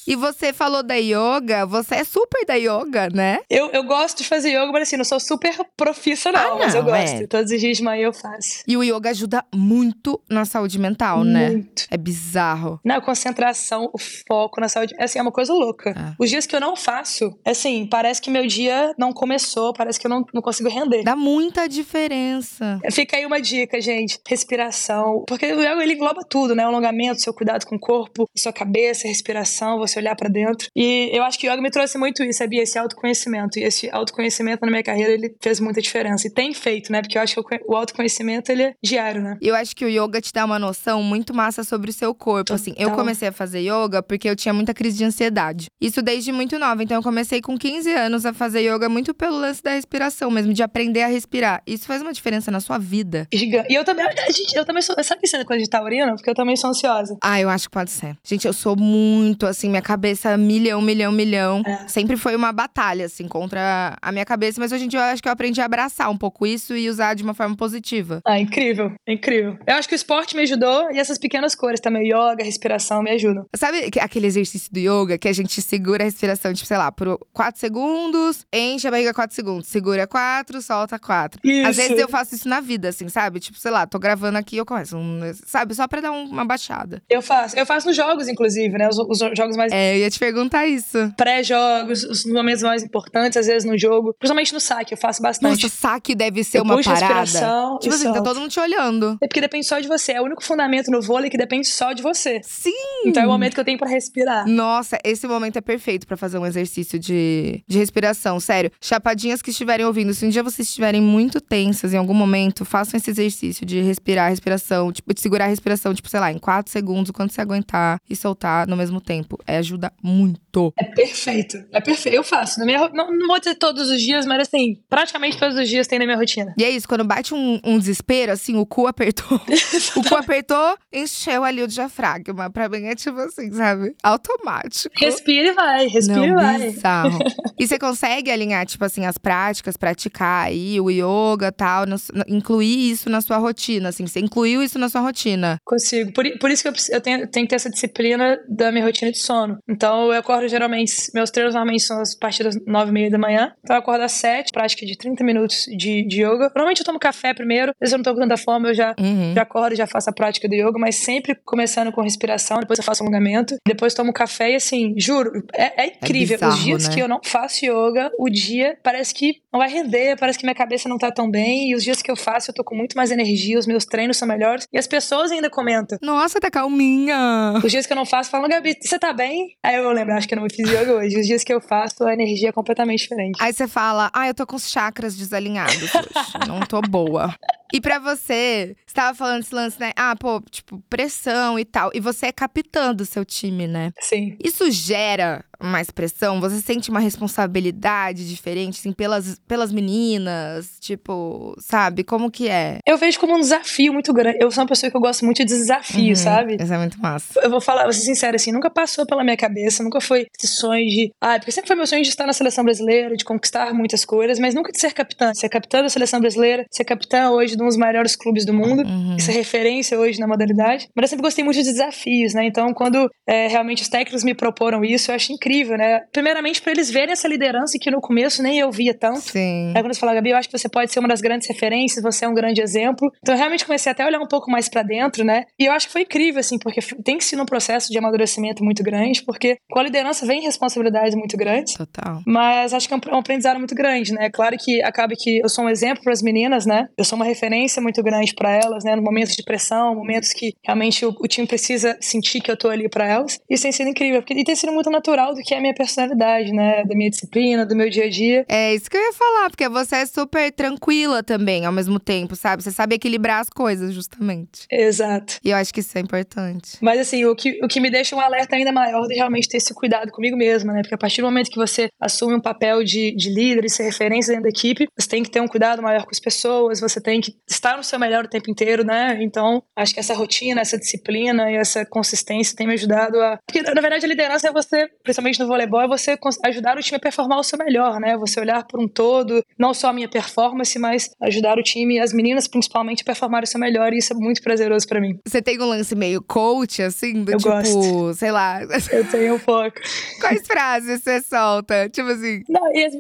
E 0.08 0.16
você 0.16 0.54
falou 0.54 0.84
da 0.84 0.96
yoga, 0.96 1.66
você 1.66 1.96
é 1.96 2.04
super 2.04 2.46
da 2.46 2.54
yoga, 2.56 3.10
né? 3.14 3.40
Eu, 3.50 3.72
eu 3.72 3.84
gosto 3.84 4.20
de 4.20 4.24
fazer 4.24 4.50
yoga, 4.50 4.72
mas 4.72 4.84
assim, 4.84 4.98
não 4.98 5.04
sou 5.04 5.20
super 5.20 5.56
profissional, 5.76 6.46
ah, 6.46 6.50
não, 6.50 6.60
mas 6.60 6.76
eu 6.76 6.84
gosto. 6.84 7.24
É. 7.24 7.28
Todos 7.28 7.52
os 7.52 7.60
dias 7.60 7.78
de 7.78 7.84
manhã 7.84 8.06
eu 8.06 8.14
faço. 8.14 8.64
E 8.68 8.78
o 8.78 8.84
yoga 8.84 9.10
ajuda 9.10 9.44
muito 9.54 10.22
na 10.30 10.46
saúde 10.46 10.78
mental, 10.78 11.18
muito. 11.18 11.32
né? 11.32 11.50
Muito. 11.50 11.88
É 11.90 11.98
bizarro. 11.98 12.80
Na 12.84 13.02
concentração, 13.02 13.90
o 13.94 13.98
foco 13.98 14.62
na 14.62 14.70
saúde, 14.70 14.96
assim, 15.00 15.20
é 15.20 15.22
uma 15.22 15.32
coisa 15.32 15.54
louca. 15.54 15.90
É. 15.92 16.16
Os 16.20 16.30
dias 16.30 16.46
que 16.46 16.56
eu 16.56 16.60
não 16.60 16.76
faço, 16.76 17.38
assim, 17.44 17.88
parece 17.88 18.22
que 18.22 18.30
meu 18.30 18.46
dia 18.46 18.94
não 18.98 19.12
começou, 19.12 19.74
parece 19.74 20.00
que 20.00 20.06
eu 20.06 20.10
não, 20.10 20.24
não 20.34 20.42
consigo 20.42 20.70
render. 20.70 21.04
Dá 21.04 21.16
muita 21.16 21.68
diferença. 21.68 22.80
Fica 22.92 23.18
aí 23.18 23.26
uma 23.26 23.42
dica, 23.42 23.82
gente. 23.82 24.20
Respiração. 24.28 25.24
Porque 25.28 25.52
o 25.52 25.62
yoga, 25.62 25.82
ele 25.84 25.94
engloba 25.94 26.22
tudo, 26.30 26.54
né? 26.56 26.64
O 26.66 26.70
alongamento, 26.70 27.22
seu 27.22 27.34
cuidado 27.34 27.66
com 27.66 27.76
o 27.76 27.80
corpo, 27.80 28.30
sua 28.36 28.54
cabeça, 28.54 29.08
respiração, 29.08 29.78
você 29.78 29.95
olhar 30.00 30.16
para 30.16 30.30
dentro. 30.30 30.70
E 30.76 31.10
eu 31.14 31.24
acho 31.24 31.40
que 31.40 31.48
o 31.48 31.52
yoga 31.52 31.62
me 31.62 31.72
trouxe 31.72 31.98
muito 31.98 32.24
isso, 32.24 32.40
sabia? 32.40 32.64
Esse 32.64 32.78
autoconhecimento. 32.78 33.60
E 33.60 33.64
esse 33.64 33.90
autoconhecimento 33.90 34.66
na 34.66 34.72
minha 34.72 34.84
carreira, 34.84 35.14
ele 35.14 35.36
fez 35.42 35.60
muita 35.60 35.82
diferença. 35.82 36.28
E 36.28 36.30
tem 36.32 36.54
feito, 36.54 36.92
né? 36.92 37.02
Porque 37.02 37.18
eu 37.18 37.22
acho 37.22 37.36
que 37.36 37.62
o 37.68 37.76
autoconhecimento, 37.76 38.52
ele 38.52 38.64
é 38.64 38.74
diário, 38.84 39.22
né? 39.22 39.38
Eu 39.42 39.56
acho 39.56 39.76
que 39.76 39.86
o 39.86 39.90
yoga 39.90 40.22
te 40.22 40.32
dá 40.34 40.46
uma 40.46 40.60
noção 40.60 41.04
muito 41.04 41.34
massa 41.34 41.64
sobre 41.64 41.90
o 41.90 41.94
seu 41.94 42.14
corpo. 42.14 42.54
Assim, 42.54 42.74
eu 42.78 42.92
comecei 42.92 43.28
a 43.28 43.32
fazer 43.32 43.60
yoga 43.60 44.02
porque 44.02 44.30
eu 44.30 44.36
tinha 44.36 44.54
muita 44.54 44.74
crise 44.74 44.98
de 44.98 45.06
ansiedade. 45.06 45.68
Isso 45.80 46.02
desde 46.02 46.32
muito 46.32 46.58
nova. 46.58 46.84
Então 46.84 46.98
eu 46.98 47.04
comecei 47.04 47.42
com 47.42 47.58
15 47.58 47.92
anos 47.92 48.26
a 48.26 48.34
fazer 48.34 48.62
yoga 48.62 48.90
muito 48.90 49.14
pelo 49.14 49.38
lance 49.38 49.62
da 49.62 49.72
respiração 49.72 50.30
mesmo, 50.32 50.54
de 50.54 50.64
aprender 50.64 51.04
a 51.04 51.08
respirar. 51.08 51.62
Isso 51.66 51.86
faz 51.86 52.02
uma 52.02 52.14
diferença 52.14 52.52
na 52.52 52.60
sua 52.60 52.78
vida. 52.78 53.28
Gigante. 53.34 53.72
E 53.72 53.76
eu 53.76 53.84
também, 53.84 54.06
gente, 54.28 54.56
eu 54.56 54.66
também 54.66 54.82
sou. 54.82 54.96
Sabe 55.04 55.22
que 55.22 55.28
isso 55.28 55.36
é 55.36 55.44
coisa 55.44 55.64
de 55.64 55.70
taurina? 55.70 56.16
Porque 56.16 56.30
eu 56.30 56.36
também 56.36 56.56
sou 56.56 56.70
ansiosa. 56.70 57.18
Ah, 57.22 57.40
eu 57.40 57.50
acho 57.50 57.68
que 57.68 57.74
pode 57.74 57.92
ser. 57.92 58.18
Gente, 58.24 58.48
eu 58.48 58.54
sou 58.54 58.76
muito, 58.76 59.46
assim, 59.46 59.70
minha 59.70 59.82
cabeça 59.86 60.36
milhão, 60.36 60.82
milhão, 60.82 61.12
milhão. 61.12 61.62
É. 61.64 61.88
Sempre 61.88 62.18
foi 62.18 62.36
uma 62.36 62.52
batalha, 62.52 63.06
assim, 63.06 63.28
contra 63.28 63.96
a 64.02 64.12
minha 64.12 64.26
cabeça. 64.26 64.60
Mas 64.60 64.72
hoje 64.72 64.86
em 64.86 64.88
dia 64.88 65.00
eu 65.00 65.04
acho 65.04 65.22
que 65.22 65.30
eu 65.30 65.32
aprendi 65.32 65.62
a 65.62 65.66
abraçar 65.66 66.10
um 66.10 66.18
pouco 66.18 66.48
isso 66.48 66.76
e 66.76 66.90
usar 66.90 67.14
de 67.14 67.22
uma 67.22 67.36
forma 67.36 67.56
positiva. 67.56 68.20
Ah, 68.26 68.40
incrível, 68.40 68.92
incrível. 69.08 69.58
Eu 69.68 69.76
acho 69.76 69.88
que 69.88 69.94
o 69.94 69.96
esporte 69.96 70.36
me 70.36 70.42
ajudou 70.42 70.92
e 70.92 71.00
essas 71.00 71.20
pequenas 71.20 71.54
cores 71.54 71.80
também, 71.80 72.08
yoga, 72.08 72.44
respiração, 72.44 73.04
me 73.04 73.12
ajudam. 73.12 73.46
Sabe 73.56 73.92
aquele 74.02 74.26
exercício 74.26 74.74
do 74.74 74.80
yoga 74.80 75.20
que 75.20 75.28
a 75.28 75.34
gente 75.34 75.62
segura 75.62 76.04
a 76.04 76.06
respiração, 76.06 76.52
tipo, 76.52 76.66
sei 76.66 76.78
lá, 76.78 76.92
por 76.92 77.20
4 77.32 77.60
segundos, 77.60 78.46
enche 78.52 78.88
a 78.88 78.92
barriga 78.92 79.14
4 79.14 79.36
segundos, 79.36 79.68
segura 79.68 80.08
4, 80.08 80.62
solta 80.64 80.98
4. 80.98 81.40
Às 81.68 81.78
vezes 81.78 82.00
eu 82.00 82.10
faço 82.10 82.34
isso 82.34 82.50
na 82.50 82.60
vida, 82.60 82.90
assim, 82.90 83.08
sabe? 83.08 83.40
Tipo, 83.40 83.60
sei 83.60 83.70
lá, 83.70 83.86
tô 83.86 84.00
gravando 84.00 84.40
aqui, 84.40 84.58
eu 84.58 84.66
começo, 84.66 84.98
um, 84.98 85.20
sabe? 85.46 85.76
Só 85.76 85.88
pra 85.88 86.02
dar 86.02 86.12
uma 86.12 86.44
baixada. 86.44 87.04
Eu 87.08 87.22
faço. 87.22 87.56
Eu 87.56 87.66
faço 87.66 87.88
nos 87.88 87.96
jogos, 87.96 88.28
inclusive, 88.28 88.76
né? 88.78 88.90
Os, 88.90 88.98
os 88.98 89.20
jogos 89.38 89.56
mais. 89.56 89.75
É, 89.76 89.96
eu 89.96 90.00
ia 90.00 90.10
te 90.10 90.18
perguntar 90.18 90.66
isso. 90.66 91.12
Pré-jogos, 91.18 92.04
os 92.06 92.26
momentos 92.26 92.64
mais 92.64 92.82
importantes, 92.82 93.36
às 93.36 93.46
vezes 93.46 93.66
no 93.66 93.78
jogo. 93.78 94.14
Principalmente 94.18 94.54
no 94.54 94.60
saque, 94.62 94.94
eu 94.94 94.98
faço 94.98 95.22
bastante. 95.22 95.64
Nossa, 95.64 95.76
saque 95.76 96.16
deve 96.16 96.46
ser 96.46 96.60
eu 96.60 96.64
uma 96.64 96.82
parada. 96.82 97.78
Tipo 97.82 97.94
assim, 97.94 98.14
tá 98.14 98.22
todo 98.22 98.40
mundo 98.40 98.50
te 98.50 98.60
olhando. 98.60 99.18
É 99.22 99.28
porque 99.28 99.42
depende 99.42 99.66
só 99.66 99.80
de 99.82 99.88
você. 99.90 100.14
É 100.14 100.22
o 100.22 100.24
único 100.24 100.42
fundamento 100.42 100.90
no 100.90 101.02
vôlei 101.02 101.30
que 101.30 101.38
depende 101.38 101.68
só 101.68 101.92
de 101.92 102.02
você. 102.02 102.40
Sim! 102.44 102.72
Então 103.06 103.22
é 103.22 103.26
o 103.26 103.30
momento 103.30 103.54
que 103.54 103.60
eu 103.60 103.66
tenho 103.66 103.78
para 103.78 103.90
respirar. 103.90 104.48
Nossa, 104.48 104.98
esse 105.04 105.28
momento 105.28 105.58
é 105.58 105.62
perfeito 105.62 106.08
para 106.08 106.16
fazer 106.16 106.38
um 106.38 106.46
exercício 106.46 106.98
de, 106.98 107.62
de 107.68 107.78
respiração. 107.78 108.40
Sério, 108.40 108.72
chapadinhas 108.80 109.42
que 109.42 109.50
estiverem 109.50 109.86
ouvindo, 109.86 110.14
se 110.14 110.26
um 110.26 110.30
dia 110.30 110.42
vocês 110.42 110.70
estiverem 110.70 111.02
muito 111.02 111.42
tensas 111.42 111.94
em 111.94 111.98
algum 111.98 112.14
momento, 112.14 112.64
façam 112.64 112.98
esse 112.98 113.10
exercício 113.10 113.66
de 113.66 113.82
respirar, 113.82 114.30
respiração, 114.30 114.90
tipo, 114.94 115.14
de 115.14 115.20
segurar 115.20 115.46
a 115.46 115.50
respiração, 115.50 115.94
tipo, 115.94 116.08
sei 116.08 116.22
lá, 116.22 116.32
em 116.32 116.38
4 116.38 116.72
segundos, 116.72 117.12
quando 117.12 117.32
você 117.32 117.42
aguentar 117.42 118.00
e 118.10 118.16
soltar 118.16 118.68
no 118.68 118.78
mesmo 118.78 119.02
tempo. 119.02 119.38
É, 119.46 119.65
ajuda 119.66 119.92
muito. 120.02 120.74
É 120.78 120.84
perfeito. 120.84 121.58
É 121.72 121.82
perfeito. 121.82 122.16
Eu 122.16 122.24
faço. 122.24 122.60
Na 122.60 122.66
minha, 122.66 122.88
não, 122.90 123.12
não 123.12 123.28
vou 123.28 123.40
dizer 123.40 123.56
todos 123.56 123.90
os 123.90 124.02
dias, 124.02 124.26
mas 124.26 124.48
assim, 124.48 124.82
praticamente 124.88 125.38
todos 125.38 125.58
os 125.58 125.68
dias 125.68 125.88
tem 125.88 126.00
na 126.00 126.06
minha 126.06 126.18
rotina. 126.18 126.54
E 126.58 126.64
é 126.64 126.70
isso, 126.70 126.88
quando 126.88 127.04
bate 127.04 127.34
um, 127.34 127.60
um 127.64 127.78
desespero, 127.78 128.32
assim, 128.32 128.56
o 128.56 128.66
cu 128.66 128.88
apertou. 128.88 129.40
o 129.98 130.04
cu 130.08 130.16
apertou, 130.16 130.78
encheu 130.94 131.44
ali 131.44 131.64
o 131.64 131.68
diafragma. 131.68 132.50
Pra 132.50 132.70
mim 132.70 132.86
é 132.86 132.96
tipo 132.96 133.20
assim, 133.20 133.52
sabe? 133.52 133.96
Automático. 134.04 134.94
Respira 134.98 135.50
e 135.50 135.54
vai, 135.54 135.88
respira 135.88 136.26
e 136.26 136.34
vai. 136.34 136.60
Bizarro. 136.60 137.20
e 137.60 137.68
você 137.68 137.80
consegue 137.80 138.30
alinhar, 138.32 138.66
tipo 138.66 138.86
assim, 138.86 139.06
as 139.06 139.18
práticas, 139.18 139.76
praticar 139.76 140.48
aí 140.48 140.80
o 140.80 140.90
yoga 140.90 141.52
tal, 141.52 141.86
no, 141.86 141.96
incluir 142.28 142.92
isso 142.92 143.10
na 143.10 143.22
sua 143.22 143.38
rotina, 143.38 143.90
assim, 143.90 144.06
você 144.06 144.20
incluiu 144.20 144.62
isso 144.62 144.78
na 144.78 144.90
sua 144.90 145.02
rotina? 145.02 145.58
Consigo. 145.66 146.12
Por, 146.14 146.26
por 146.40 146.52
isso 146.52 146.62
que 146.62 146.70
eu, 146.70 146.74
eu 146.92 147.02
tenho, 147.02 147.28
tenho 147.28 147.46
que 147.46 147.50
ter 147.50 147.56
essa 147.56 147.70
disciplina 147.70 148.40
da 148.48 148.72
minha 148.72 148.86
rotina 148.86 149.12
de 149.12 149.18
sono. 149.18 149.55
Então 149.68 150.12
eu 150.12 150.20
acordo 150.20 150.48
geralmente, 150.48 150.94
meus 151.14 151.32
treinos 151.32 151.54
normalmente 151.54 151.84
são 151.84 152.02
as 152.02 152.16
partir 152.16 152.44
das 152.44 152.56
nove 152.66 152.90
e 152.90 152.94
meia 152.94 153.10
da 153.10 153.18
manhã. 153.18 153.54
Então 153.64 153.76
eu 153.76 153.80
acordo 153.80 154.02
às 154.04 154.12
sete, 154.12 154.52
prática 154.52 154.86
de 154.86 154.98
30 154.98 155.24
minutos 155.24 155.66
de, 155.78 156.06
de 156.06 156.22
yoga. 156.22 156.52
Normalmente 156.56 156.80
eu 156.80 156.86
tomo 156.86 157.00
café 157.00 157.34
primeiro, 157.34 157.72
às 157.72 157.78
vezes 157.80 157.94
eu 157.94 157.98
não 157.98 158.04
tô 158.04 158.14
com 158.14 158.22
tanta 158.22 158.38
fome, 158.38 158.70
eu 158.70 158.74
já, 158.74 158.96
uhum. 159.00 159.34
já 159.34 159.42
acordo 159.42 159.74
e 159.74 159.76
já 159.76 159.88
faço 159.88 160.10
a 160.10 160.14
prática 160.14 160.48
do 160.48 160.56
yoga, 160.56 160.78
mas 160.80 160.96
sempre 160.96 161.36
começando 161.44 161.92
com 161.92 162.02
respiração, 162.02 162.60
depois 162.60 162.80
eu 162.80 162.86
faço 162.86 163.04
alongamento, 163.04 163.56
depois 163.68 163.94
tomo 163.94 164.14
café 164.14 164.52
e 164.52 164.56
assim, 164.56 164.94
juro, 164.98 165.44
é, 165.54 165.84
é 165.84 165.88
incrível. 165.88 166.36
É 166.36 166.38
bizarro, 166.38 166.54
Os 166.54 166.64
dias 166.64 166.88
né? 166.88 166.94
que 166.94 167.02
eu 167.02 167.08
não 167.08 167.20
faço 167.24 167.66
yoga, 167.66 168.12
o 168.18 168.30
dia 168.30 168.78
parece 168.84 169.14
que 169.14 169.42
não 169.52 169.60
vai 169.60 169.70
render, 169.70 170.18
parece 170.18 170.38
que 170.38 170.46
minha 170.46 170.56
cabeça 170.56 170.90
não 170.90 170.98
tá 170.98 171.12
tão 171.12 171.30
bem, 171.30 171.70
e 171.70 171.76
os 171.76 171.84
dias 171.84 172.02
que 172.02 172.12
eu 172.12 172.16
faço 172.16 172.52
eu 172.52 172.56
tô 172.56 172.64
com 172.64 172.76
muito 172.76 172.96
mais 172.96 173.12
energia, 173.12 173.58
os 173.58 173.68
meus 173.68 173.86
treinos 173.86 174.18
são 174.18 174.28
melhores, 174.28 174.68
e 174.72 174.78
as 174.78 174.88
pessoas 174.88 175.32
ainda 175.32 175.50
comentam. 175.50 175.98
Nossa, 176.02 176.40
tá 176.40 176.50
calminha. 176.50 177.54
Os 177.64 177.72
dias 177.72 177.86
que 177.86 177.94
eu 177.94 177.98
não 177.98 178.06
faço, 178.06 178.30
falam, 178.30 178.50
Gabi, 178.50 178.76
você 178.80 179.00
tá 179.00 179.14
bem? 179.14 179.35
Aí 179.64 179.76
eu 179.76 179.92
lembro, 179.92 180.14
acho 180.14 180.28
que 180.28 180.34
eu 180.34 180.40
não 180.40 180.50
fiz 180.50 180.70
yoga 180.70 180.94
hoje. 180.94 181.20
Os 181.20 181.28
dias 181.28 181.44
que 181.44 181.54
eu 181.54 181.62
faço, 181.62 182.04
a 182.04 182.14
energia 182.14 182.50
é 182.50 182.52
completamente 182.52 183.02
diferente. 183.02 183.38
Aí 183.42 183.54
você 183.54 183.68
fala, 183.68 184.10
ah, 184.14 184.28
eu 184.28 184.34
tô 184.34 184.46
com 184.46 184.56
os 184.56 184.70
chakras 184.70 185.16
desalinhados 185.16 185.84
hoje, 185.96 186.48
não 186.48 186.60
tô 186.62 186.82
boa. 186.82 187.34
E 187.74 187.82
para 187.82 188.00
você, 188.00 188.76
você 188.86 188.94
tava 188.94 189.18
falando 189.18 189.42
esse 189.42 189.54
lance, 189.54 189.80
né? 189.80 189.92
Ah, 189.96 190.16
pô, 190.16 190.42
tipo, 190.50 190.82
pressão 190.90 191.58
e 191.60 191.66
tal. 191.66 191.92
E 191.94 192.00
você 192.00 192.28
é 192.28 192.32
capitã 192.32 192.94
do 192.94 193.06
seu 193.06 193.26
time, 193.26 193.68
né? 193.68 193.92
Sim. 194.00 194.38
Isso 194.42 194.70
gera 194.72 195.44
mais 195.62 195.90
pressão? 195.90 196.40
Você 196.42 196.62
sente 196.62 196.90
uma 196.90 197.00
responsabilidade 197.00 198.28
diferente, 198.28 198.80
assim, 198.80 198.92
pelas, 198.92 199.40
pelas 199.48 199.72
meninas? 199.72 200.78
Tipo, 200.80 201.56
sabe? 201.60 202.04
Como 202.04 202.32
que 202.32 202.48
é? 202.48 202.80
Eu 202.86 202.98
vejo 202.98 203.20
como 203.20 203.36
um 203.36 203.40
desafio 203.40 203.94
muito 203.94 204.14
grande. 204.14 204.38
Eu 204.42 204.52
sou 204.52 204.64
uma 204.64 204.68
pessoa 204.68 204.90
que 204.90 204.98
eu 204.98 205.02
gosto 205.02 205.26
muito 205.26 205.38
de 205.38 205.46
desafio, 205.46 206.10
uhum, 206.10 206.16
sabe? 206.16 206.58
Isso 206.60 206.74
é 206.74 206.78
muito 206.78 207.00
massa. 207.00 207.40
Eu 207.42 207.50
vou 207.50 207.62
falar, 207.62 207.84
vou 207.84 207.94
ser 207.94 208.02
sincera, 208.02 208.36
assim, 208.36 208.52
nunca 208.52 208.70
passou 208.70 209.06
pela 209.06 209.24
minha 209.24 209.38
cabeça, 209.38 209.84
nunca 209.84 210.00
foi 210.02 210.26
esse 210.38 210.48
sonho 210.48 210.86
de. 210.86 211.12
Ah, 211.22 211.38
porque 211.40 211.52
sempre 211.52 211.68
foi 211.68 211.76
meu 211.76 211.88
sonho 211.88 212.04
de 212.04 212.10
estar 212.10 212.26
na 212.26 212.34
seleção 212.34 212.64
brasileira, 212.64 213.16
de 213.16 213.24
conquistar 213.24 213.74
muitas 213.74 214.06
coisas, 214.06 214.40
mas 214.40 214.54
nunca 214.54 214.72
de 214.72 214.80
ser 214.80 214.94
capitã. 214.94 215.34
Ser 215.34 215.50
capitã 215.50 215.82
da 215.82 215.90
seleção 215.90 216.20
brasileira, 216.20 216.66
ser 216.72 216.84
capitã 216.84 217.30
hoje 217.30 217.56
de 217.56 217.64
um 217.64 217.68
dos 217.68 217.78
maiores 217.78 218.16
clubes 218.16 218.46
do 218.46 218.54
mundo, 218.54 218.84
uhum. 218.88 219.20
ser 219.20 219.32
referência 219.32 220.00
hoje 220.00 220.20
na 220.20 220.28
modalidade. 220.28 220.88
Mas 220.96 221.04
eu 221.04 221.10
sempre 221.10 221.24
gostei 221.24 221.44
muito 221.44 221.58
de 221.58 221.64
desafios, 221.64 222.34
né? 222.34 222.46
Então, 222.46 222.74
quando 222.74 223.10
é, 223.28 223.48
realmente 223.48 223.82
os 223.82 223.90
técnicos 223.90 224.24
me 224.24 224.34
proporam 224.34 224.84
isso, 224.84 225.12
eu 225.12 225.16
acho 225.16 225.32
incrível, 225.32 225.55
né? 225.64 226.02
Primeiramente, 226.12 226.62
para 226.62 226.72
eles 226.72 226.90
verem 226.92 227.14
essa 227.14 227.28
liderança 227.28 227.78
que 227.80 227.90
no 227.90 228.02
começo 228.02 228.42
nem 228.42 228.60
eu 228.60 228.72
via 228.72 228.94
tanto. 228.94 229.22
Sim. 229.22 229.74
Aí 229.76 229.82
quando 229.82 229.94
você 229.94 230.00
fala, 230.00 230.14
Gabi, 230.14 230.32
eu 230.32 230.38
acho 230.38 230.50
que 230.50 230.58
você 230.58 230.68
pode 230.68 230.92
ser 230.92 231.00
uma 231.00 231.08
das 231.08 231.22
grandes 231.22 231.48
referências, 231.48 232.04
você 232.04 232.26
é 232.26 232.28
um 232.28 232.34
grande 232.34 232.62
exemplo. 232.62 233.12
Então, 233.20 233.34
eu 233.34 233.40
realmente 233.40 233.66
comecei 233.66 233.92
até 233.92 234.04
a 234.04 234.08
olhar 234.08 234.20
um 234.20 234.28
pouco 234.28 234.50
mais 234.50 234.68
para 234.68 234.84
dentro, 234.84 235.24
né? 235.24 235.46
E 235.60 235.66
eu 235.66 235.72
acho 235.72 235.88
que 235.88 235.94
foi 235.94 236.02
incrível, 236.02 236.40
assim, 236.40 236.58
porque 236.58 236.82
tem 237.04 237.18
que 237.18 237.24
ser 237.24 237.40
um 237.40 237.46
processo 237.46 237.92
de 237.92 237.98
amadurecimento 237.98 238.64
muito 238.64 238.84
grande, 238.84 239.24
porque 239.24 239.58
com 239.70 239.80
a 239.80 239.84
liderança 239.84 240.26
vem 240.26 240.42
responsabilidades 240.42 241.16
muito 241.16 241.38
grandes. 241.38 241.74
Total. 241.74 242.22
Mas 242.26 242.74
acho 242.74 242.88
que 242.88 242.94
é 242.94 242.98
um 242.98 243.20
aprendizado 243.20 243.58
muito 243.58 243.76
grande, 243.76 244.14
né? 244.14 244.30
Claro 244.30 244.56
que 244.58 244.82
acaba 244.84 245.14
que 245.18 245.40
eu 245.40 245.50
sou 245.50 245.66
um 245.66 245.70
exemplo 245.70 246.04
para 246.04 246.14
as 246.14 246.22
meninas, 246.22 246.66
né? 246.66 246.88
Eu 246.98 247.06
sou 247.06 247.16
uma 247.16 247.26
referência 247.26 247.82
muito 247.82 248.02
grande 248.04 248.34
para 248.34 248.52
elas, 248.52 248.84
né? 248.84 248.96
No 248.96 249.02
momentos 249.02 249.36
de 249.36 249.44
pressão, 249.44 249.96
momentos 249.96 250.34
que 250.34 250.54
realmente 250.64 251.06
o, 251.06 251.10
o 251.20 251.28
time 251.28 251.48
precisa 251.48 251.98
sentir 252.02 252.42
que 252.42 252.52
eu 252.52 252.58
tô 252.58 252.70
ali 252.70 252.90
para 252.90 253.08
elas. 253.08 253.40
Isso 253.50 253.64
tem 253.64 253.72
sido 253.72 253.90
incrível, 253.90 254.22
porque, 254.22 254.34
e 254.34 254.44
tem 254.44 254.56
sido 254.56 254.72
muito 254.72 254.90
natural 254.90 255.35
do 255.36 255.42
que 255.42 255.54
é 255.54 255.58
a 255.58 255.62
minha 255.62 255.74
personalidade, 255.74 256.52
né? 256.52 256.84
Da 256.86 256.96
minha 256.96 257.10
disciplina, 257.10 257.66
do 257.66 257.76
meu 257.76 257.90
dia 257.90 258.06
a 258.06 258.10
dia. 258.10 258.46
É 258.48 258.74
isso 258.74 258.90
que 258.90 258.98
eu 258.98 259.02
ia 259.02 259.14
falar, 259.14 259.50
porque 259.50 259.68
você 259.70 259.98
é 259.98 260.06
super 260.06 260.52
tranquila 260.52 261.22
também, 261.22 261.66
ao 261.66 261.72
mesmo 261.72 262.00
tempo, 262.00 262.36
sabe? 262.36 262.64
Você 262.64 262.72
sabe 262.72 262.96
equilibrar 262.96 263.42
as 263.42 263.50
coisas, 263.50 263.94
justamente. 263.94 264.66
Exato. 264.72 265.38
E 265.44 265.50
eu 265.50 265.58
acho 265.58 265.74
que 265.74 265.80
isso 265.80 265.98
é 265.98 266.02
importante. 266.02 266.78
Mas 266.82 267.00
assim, 267.00 267.26
o 267.26 267.36
que, 267.36 267.60
o 267.64 267.68
que 267.68 267.80
me 267.80 267.90
deixa 267.90 268.16
um 268.16 268.20
alerta 268.20 268.56
ainda 268.56 268.72
maior 268.72 269.08
de 269.08 269.16
realmente 269.16 269.48
ter 269.48 269.58
esse 269.58 269.74
cuidado 269.74 270.12
comigo 270.12 270.38
mesma, 270.38 270.74
né? 270.74 270.82
Porque 270.82 270.96
a 270.96 270.98
partir 270.98 271.22
do 271.22 271.28
momento 271.28 271.50
que 271.50 271.58
você 271.58 271.90
assume 272.00 272.36
um 272.36 272.42
papel 272.42 272.84
de, 272.84 273.16
de 273.16 273.30
líder 273.30 273.66
e 273.66 273.70
ser 273.70 273.84
referência 273.84 274.32
dentro 274.32 274.44
da 274.44 274.50
equipe, 274.50 274.88
você 274.98 275.08
tem 275.08 275.24
que 275.24 275.30
ter 275.30 275.42
um 275.42 275.48
cuidado 275.48 275.82
maior 275.82 276.04
com 276.04 276.12
as 276.12 276.20
pessoas, 276.20 276.80
você 276.80 277.02
tem 277.02 277.22
que 277.22 277.36
estar 277.50 277.78
no 277.78 277.84
seu 277.84 278.00
melhor 278.00 278.26
o 278.26 278.30
tempo 278.30 278.50
inteiro, 278.50 278.84
né? 278.84 279.18
Então, 279.22 279.64
acho 279.76 279.94
que 279.94 280.00
essa 280.00 280.14
rotina, 280.14 280.62
essa 280.62 280.78
disciplina 280.78 281.52
e 281.52 281.56
essa 281.56 281.86
consistência 281.86 282.56
tem 282.56 282.68
me 282.68 282.74
ajudado 282.74 283.20
a. 283.22 283.40
Porque, 283.46 283.62
na 283.62 283.82
verdade, 283.82 284.06
a 284.06 284.08
liderança 284.08 284.48
é 284.48 284.52
você, 284.52 284.88
principalmente 285.04 285.25
no 285.40 285.48
voleibol, 285.48 285.82
é 285.82 285.88
você 285.88 286.18
ajudar 286.44 286.78
o 286.78 286.82
time 286.82 286.98
a 286.98 287.00
performar 287.00 287.40
o 287.40 287.44
seu 287.44 287.58
melhor, 287.58 288.00
né? 288.00 288.18
Você 288.18 288.40
olhar 288.40 288.66
por 288.66 288.80
um 288.80 288.88
todo, 288.88 289.44
não 289.58 289.74
só 289.74 289.90
a 289.90 289.94
minha 289.94 290.08
performance, 290.08 290.78
mas 290.80 291.10
ajudar 291.22 291.58
o 291.58 291.64
time, 291.64 292.00
as 292.00 292.14
meninas 292.14 292.48
principalmente, 292.48 293.02
a 293.02 293.06
performar 293.06 293.44
o 293.44 293.48
seu 293.48 293.60
melhor. 293.60 293.94
E 293.94 293.98
isso 293.98 294.14
é 294.14 294.16
muito 294.16 294.42
prazeroso 294.42 294.88
para 294.88 295.02
mim. 295.02 295.20
Você 295.26 295.42
tem 295.42 295.60
um 295.60 295.66
lance 295.66 295.96
meio 295.96 296.22
coach, 296.22 296.82
assim? 296.82 297.24
Do 297.24 297.32
Eu 297.34 297.38
tipo, 297.38 297.50
gosto. 297.50 298.14
sei 298.16 298.32
lá. 298.32 298.62
Eu 298.92 299.10
tenho 299.10 299.36
um 299.36 299.40
pouco. 299.40 299.80
Quais 300.20 300.46
frases 300.46 301.02
você 301.02 301.22
solta? 301.22 301.90
Tipo 301.90 302.10
assim. 302.10 302.42
Não, 302.50 302.74
e 302.74 302.86
as, 302.86 302.94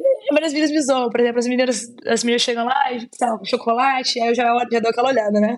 as 0.43 0.53
meninas 0.53 0.71
me 0.71 0.81
zoam. 0.81 1.09
Por 1.09 1.19
exemplo, 1.19 1.39
as 1.39 1.47
meninas, 1.47 1.93
as 2.07 2.23
meninas 2.23 2.41
chegam 2.41 2.65
lá, 2.65 2.83
sei 3.11 3.27
lá, 3.27 3.39
chocolate, 3.43 4.19
aí 4.19 4.29
eu 4.29 4.35
já, 4.35 4.45
já 4.71 4.79
dou 4.79 4.89
aquela 4.91 5.09
olhada, 5.09 5.39
né? 5.39 5.55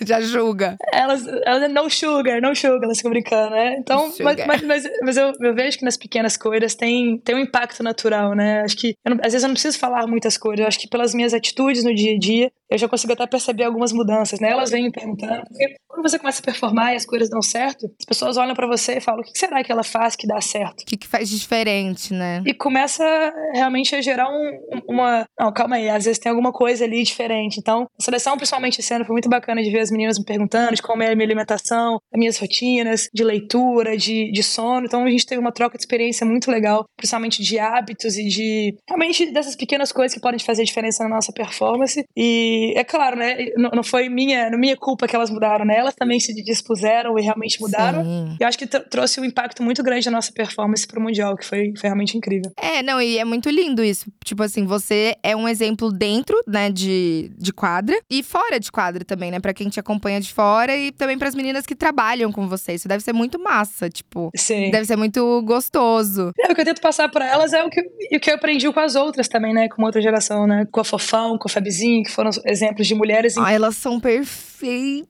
já 0.06 0.20
julga. 0.20 0.76
Elas, 0.92 1.26
elas 1.44 1.70
não 1.70 1.88
sugar, 1.88 2.40
não 2.40 2.54
sugar, 2.54 2.84
elas 2.84 2.98
ficam 2.98 3.10
brincando, 3.10 3.50
né? 3.50 3.76
Então, 3.78 4.12
mas, 4.20 4.46
mas, 4.46 4.62
mas, 4.62 4.90
mas, 5.02 5.16
eu, 5.16 5.32
eu 5.40 5.54
vejo 5.54 5.78
que 5.78 5.84
nas 5.84 5.96
pequenas 5.96 6.36
coisas 6.36 6.74
tem, 6.74 7.18
tem 7.18 7.34
um 7.34 7.40
impacto 7.40 7.82
natural, 7.82 8.34
né? 8.34 8.62
Acho 8.62 8.76
que, 8.76 8.94
não, 9.04 9.16
às 9.16 9.32
vezes 9.32 9.42
eu 9.42 9.48
não 9.48 9.54
preciso 9.54 9.78
falar 9.78 10.06
muitas 10.06 10.36
coisas, 10.36 10.60
eu 10.60 10.66
acho 10.66 10.78
que 10.78 10.88
pelas 10.88 11.14
minhas 11.14 11.34
atitudes 11.34 11.84
no 11.84 11.94
dia 11.94 12.14
a 12.14 12.18
dia, 12.18 12.52
eu 12.70 12.78
já 12.78 12.88
consigo 12.88 13.12
até 13.12 13.26
perceber 13.26 13.64
algumas 13.64 13.92
mudanças, 13.92 14.38
né? 14.38 14.50
Elas 14.50 14.70
vêm 14.70 14.84
me 14.84 14.92
perguntando, 14.92 15.42
porque 15.48 15.74
quando 15.88 16.08
você 16.08 16.18
começa 16.18 16.40
a 16.40 16.44
performar 16.44 16.92
e 16.92 16.96
as 16.96 17.04
coisas 17.04 17.28
dão 17.28 17.42
certo, 17.42 17.86
as 17.98 18.04
pessoas 18.06 18.36
olham 18.36 18.54
para 18.54 18.66
você 18.66 18.98
e 18.98 19.00
falam: 19.00 19.20
o 19.20 19.24
que 19.24 19.36
será 19.36 19.62
que 19.64 19.72
ela 19.72 19.82
faz 19.82 20.14
que 20.14 20.26
dá 20.26 20.40
certo? 20.40 20.82
O 20.82 20.86
que, 20.86 20.96
que 20.96 21.08
faz 21.08 21.28
diferente, 21.28 22.14
né? 22.14 22.42
E 22.46 22.54
começa 22.54 23.04
realmente 23.52 23.94
a 23.96 24.00
gerar 24.00 24.28
um, 24.30 24.82
uma. 24.88 25.26
Não, 25.38 25.52
calma 25.52 25.76
aí, 25.76 25.88
às 25.88 26.04
vezes 26.04 26.18
tem 26.18 26.30
alguma 26.30 26.52
coisa 26.52 26.84
ali 26.84 27.02
diferente. 27.02 27.58
Então, 27.58 27.86
a 27.98 28.02
seleção, 28.02 28.36
principalmente 28.36 28.78
esse 28.78 28.94
ano, 28.94 29.04
foi 29.04 29.14
muito 29.14 29.28
bacana 29.28 29.62
de 29.62 29.70
ver 29.70 29.80
as 29.80 29.90
meninas 29.90 30.18
me 30.18 30.24
perguntando 30.24 30.74
de 30.74 30.82
como 30.82 31.02
é 31.02 31.10
a 31.10 31.16
minha 31.16 31.26
alimentação, 31.26 31.98
as 32.12 32.18
minhas 32.18 32.38
rotinas, 32.38 33.08
de 33.12 33.24
leitura, 33.24 33.96
de, 33.96 34.30
de 34.30 34.42
sono. 34.42 34.86
Então, 34.86 35.04
a 35.04 35.10
gente 35.10 35.26
teve 35.26 35.40
uma 35.40 35.52
troca 35.52 35.76
de 35.76 35.82
experiência 35.82 36.24
muito 36.24 36.50
legal, 36.50 36.84
principalmente 36.96 37.42
de 37.42 37.58
hábitos 37.58 38.16
e 38.16 38.28
de. 38.28 38.76
realmente 38.88 39.32
dessas 39.32 39.56
pequenas 39.56 39.90
coisas 39.90 40.14
que 40.14 40.20
podem 40.20 40.38
fazer 40.38 40.62
diferença 40.62 41.02
na 41.02 41.16
nossa 41.16 41.32
performance. 41.32 42.04
E 42.16 42.59
é 42.76 42.84
claro, 42.84 43.16
né? 43.16 43.46
Não, 43.56 43.70
não 43.70 43.82
foi 43.82 44.08
minha, 44.08 44.50
não 44.50 44.58
minha 44.58 44.76
culpa 44.76 45.06
que 45.06 45.16
elas 45.16 45.30
mudaram, 45.30 45.64
né? 45.64 45.80
elas 45.80 45.94
também 45.94 46.20
se 46.20 46.32
dispuseram 46.34 47.18
e 47.18 47.22
realmente 47.22 47.60
mudaram. 47.60 48.04
Sim. 48.04 48.36
E 48.38 48.42
eu 48.42 48.48
acho 48.48 48.58
que 48.58 48.66
trouxe 48.66 49.20
um 49.20 49.24
impacto 49.24 49.62
muito 49.62 49.82
grande 49.82 50.06
na 50.06 50.16
nossa 50.16 50.32
performance 50.32 50.86
pro 50.86 51.00
Mundial, 51.00 51.36
que 51.36 51.44
foi, 51.44 51.72
foi 51.76 51.88
realmente 51.88 52.16
incrível. 52.16 52.52
É, 52.56 52.82
não, 52.82 53.00
e 53.00 53.18
é 53.18 53.24
muito 53.24 53.48
lindo 53.50 53.82
isso. 53.82 54.10
Tipo 54.24 54.42
assim, 54.42 54.64
você 54.64 55.16
é 55.22 55.34
um 55.34 55.48
exemplo 55.48 55.90
dentro, 55.90 56.40
né, 56.46 56.70
de, 56.70 57.32
de 57.36 57.52
quadra 57.52 57.98
e 58.08 58.22
fora 58.22 58.60
de 58.60 58.70
quadra 58.70 59.04
também, 59.04 59.30
né? 59.30 59.40
Pra 59.40 59.54
quem 59.54 59.68
te 59.68 59.80
acompanha 59.80 60.20
de 60.20 60.32
fora 60.32 60.76
e 60.76 60.92
também 60.92 61.18
para 61.18 61.28
as 61.28 61.34
meninas 61.34 61.66
que 61.66 61.74
trabalham 61.74 62.30
com 62.30 62.48
você. 62.48 62.74
Isso 62.74 62.88
deve 62.88 63.02
ser 63.02 63.12
muito 63.12 63.38
massa, 63.38 63.88
tipo. 63.88 64.30
Sim. 64.36 64.70
Deve 64.70 64.84
ser 64.84 64.96
muito 64.96 65.42
gostoso. 65.42 66.32
É, 66.38 66.52
o 66.52 66.54
que 66.54 66.60
eu 66.60 66.64
tento 66.64 66.80
passar 66.80 67.08
para 67.08 67.26
elas 67.26 67.52
é 67.52 67.64
o 67.64 67.70
que, 67.70 67.80
o 67.80 68.20
que 68.20 68.30
eu 68.30 68.34
aprendi 68.34 68.70
com 68.70 68.80
as 68.80 68.94
outras 68.94 69.28
também, 69.28 69.52
né? 69.52 69.68
Com 69.68 69.82
outra 69.82 70.00
geração, 70.00 70.46
né? 70.46 70.66
Com 70.70 70.80
a 70.80 70.84
Fofão, 70.84 71.38
com 71.38 71.48
a 71.48 71.50
Fabizinho, 71.50 72.02
que 72.04 72.10
foram 72.10 72.30
exemplos 72.50 72.86
de 72.86 72.94
mulheres. 72.94 73.36
Ah, 73.38 73.52
elas 73.52 73.76
são 73.76 74.00
perfeitas. 74.00 75.08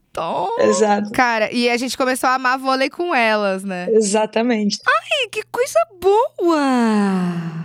Exato. 0.61 1.11
Cara, 1.12 1.53
e 1.53 1.68
a 1.70 1.76
gente 1.76 1.96
começou 1.96 2.29
a 2.29 2.35
amar 2.35 2.59
vôlei 2.59 2.90
com 2.90 3.14
elas, 3.14 3.64
né? 3.64 3.88
Exatamente. 3.90 4.79
Ai, 4.87 5.29
que 5.31 5.42
coisa 5.50 5.79
boa! 6.00 7.61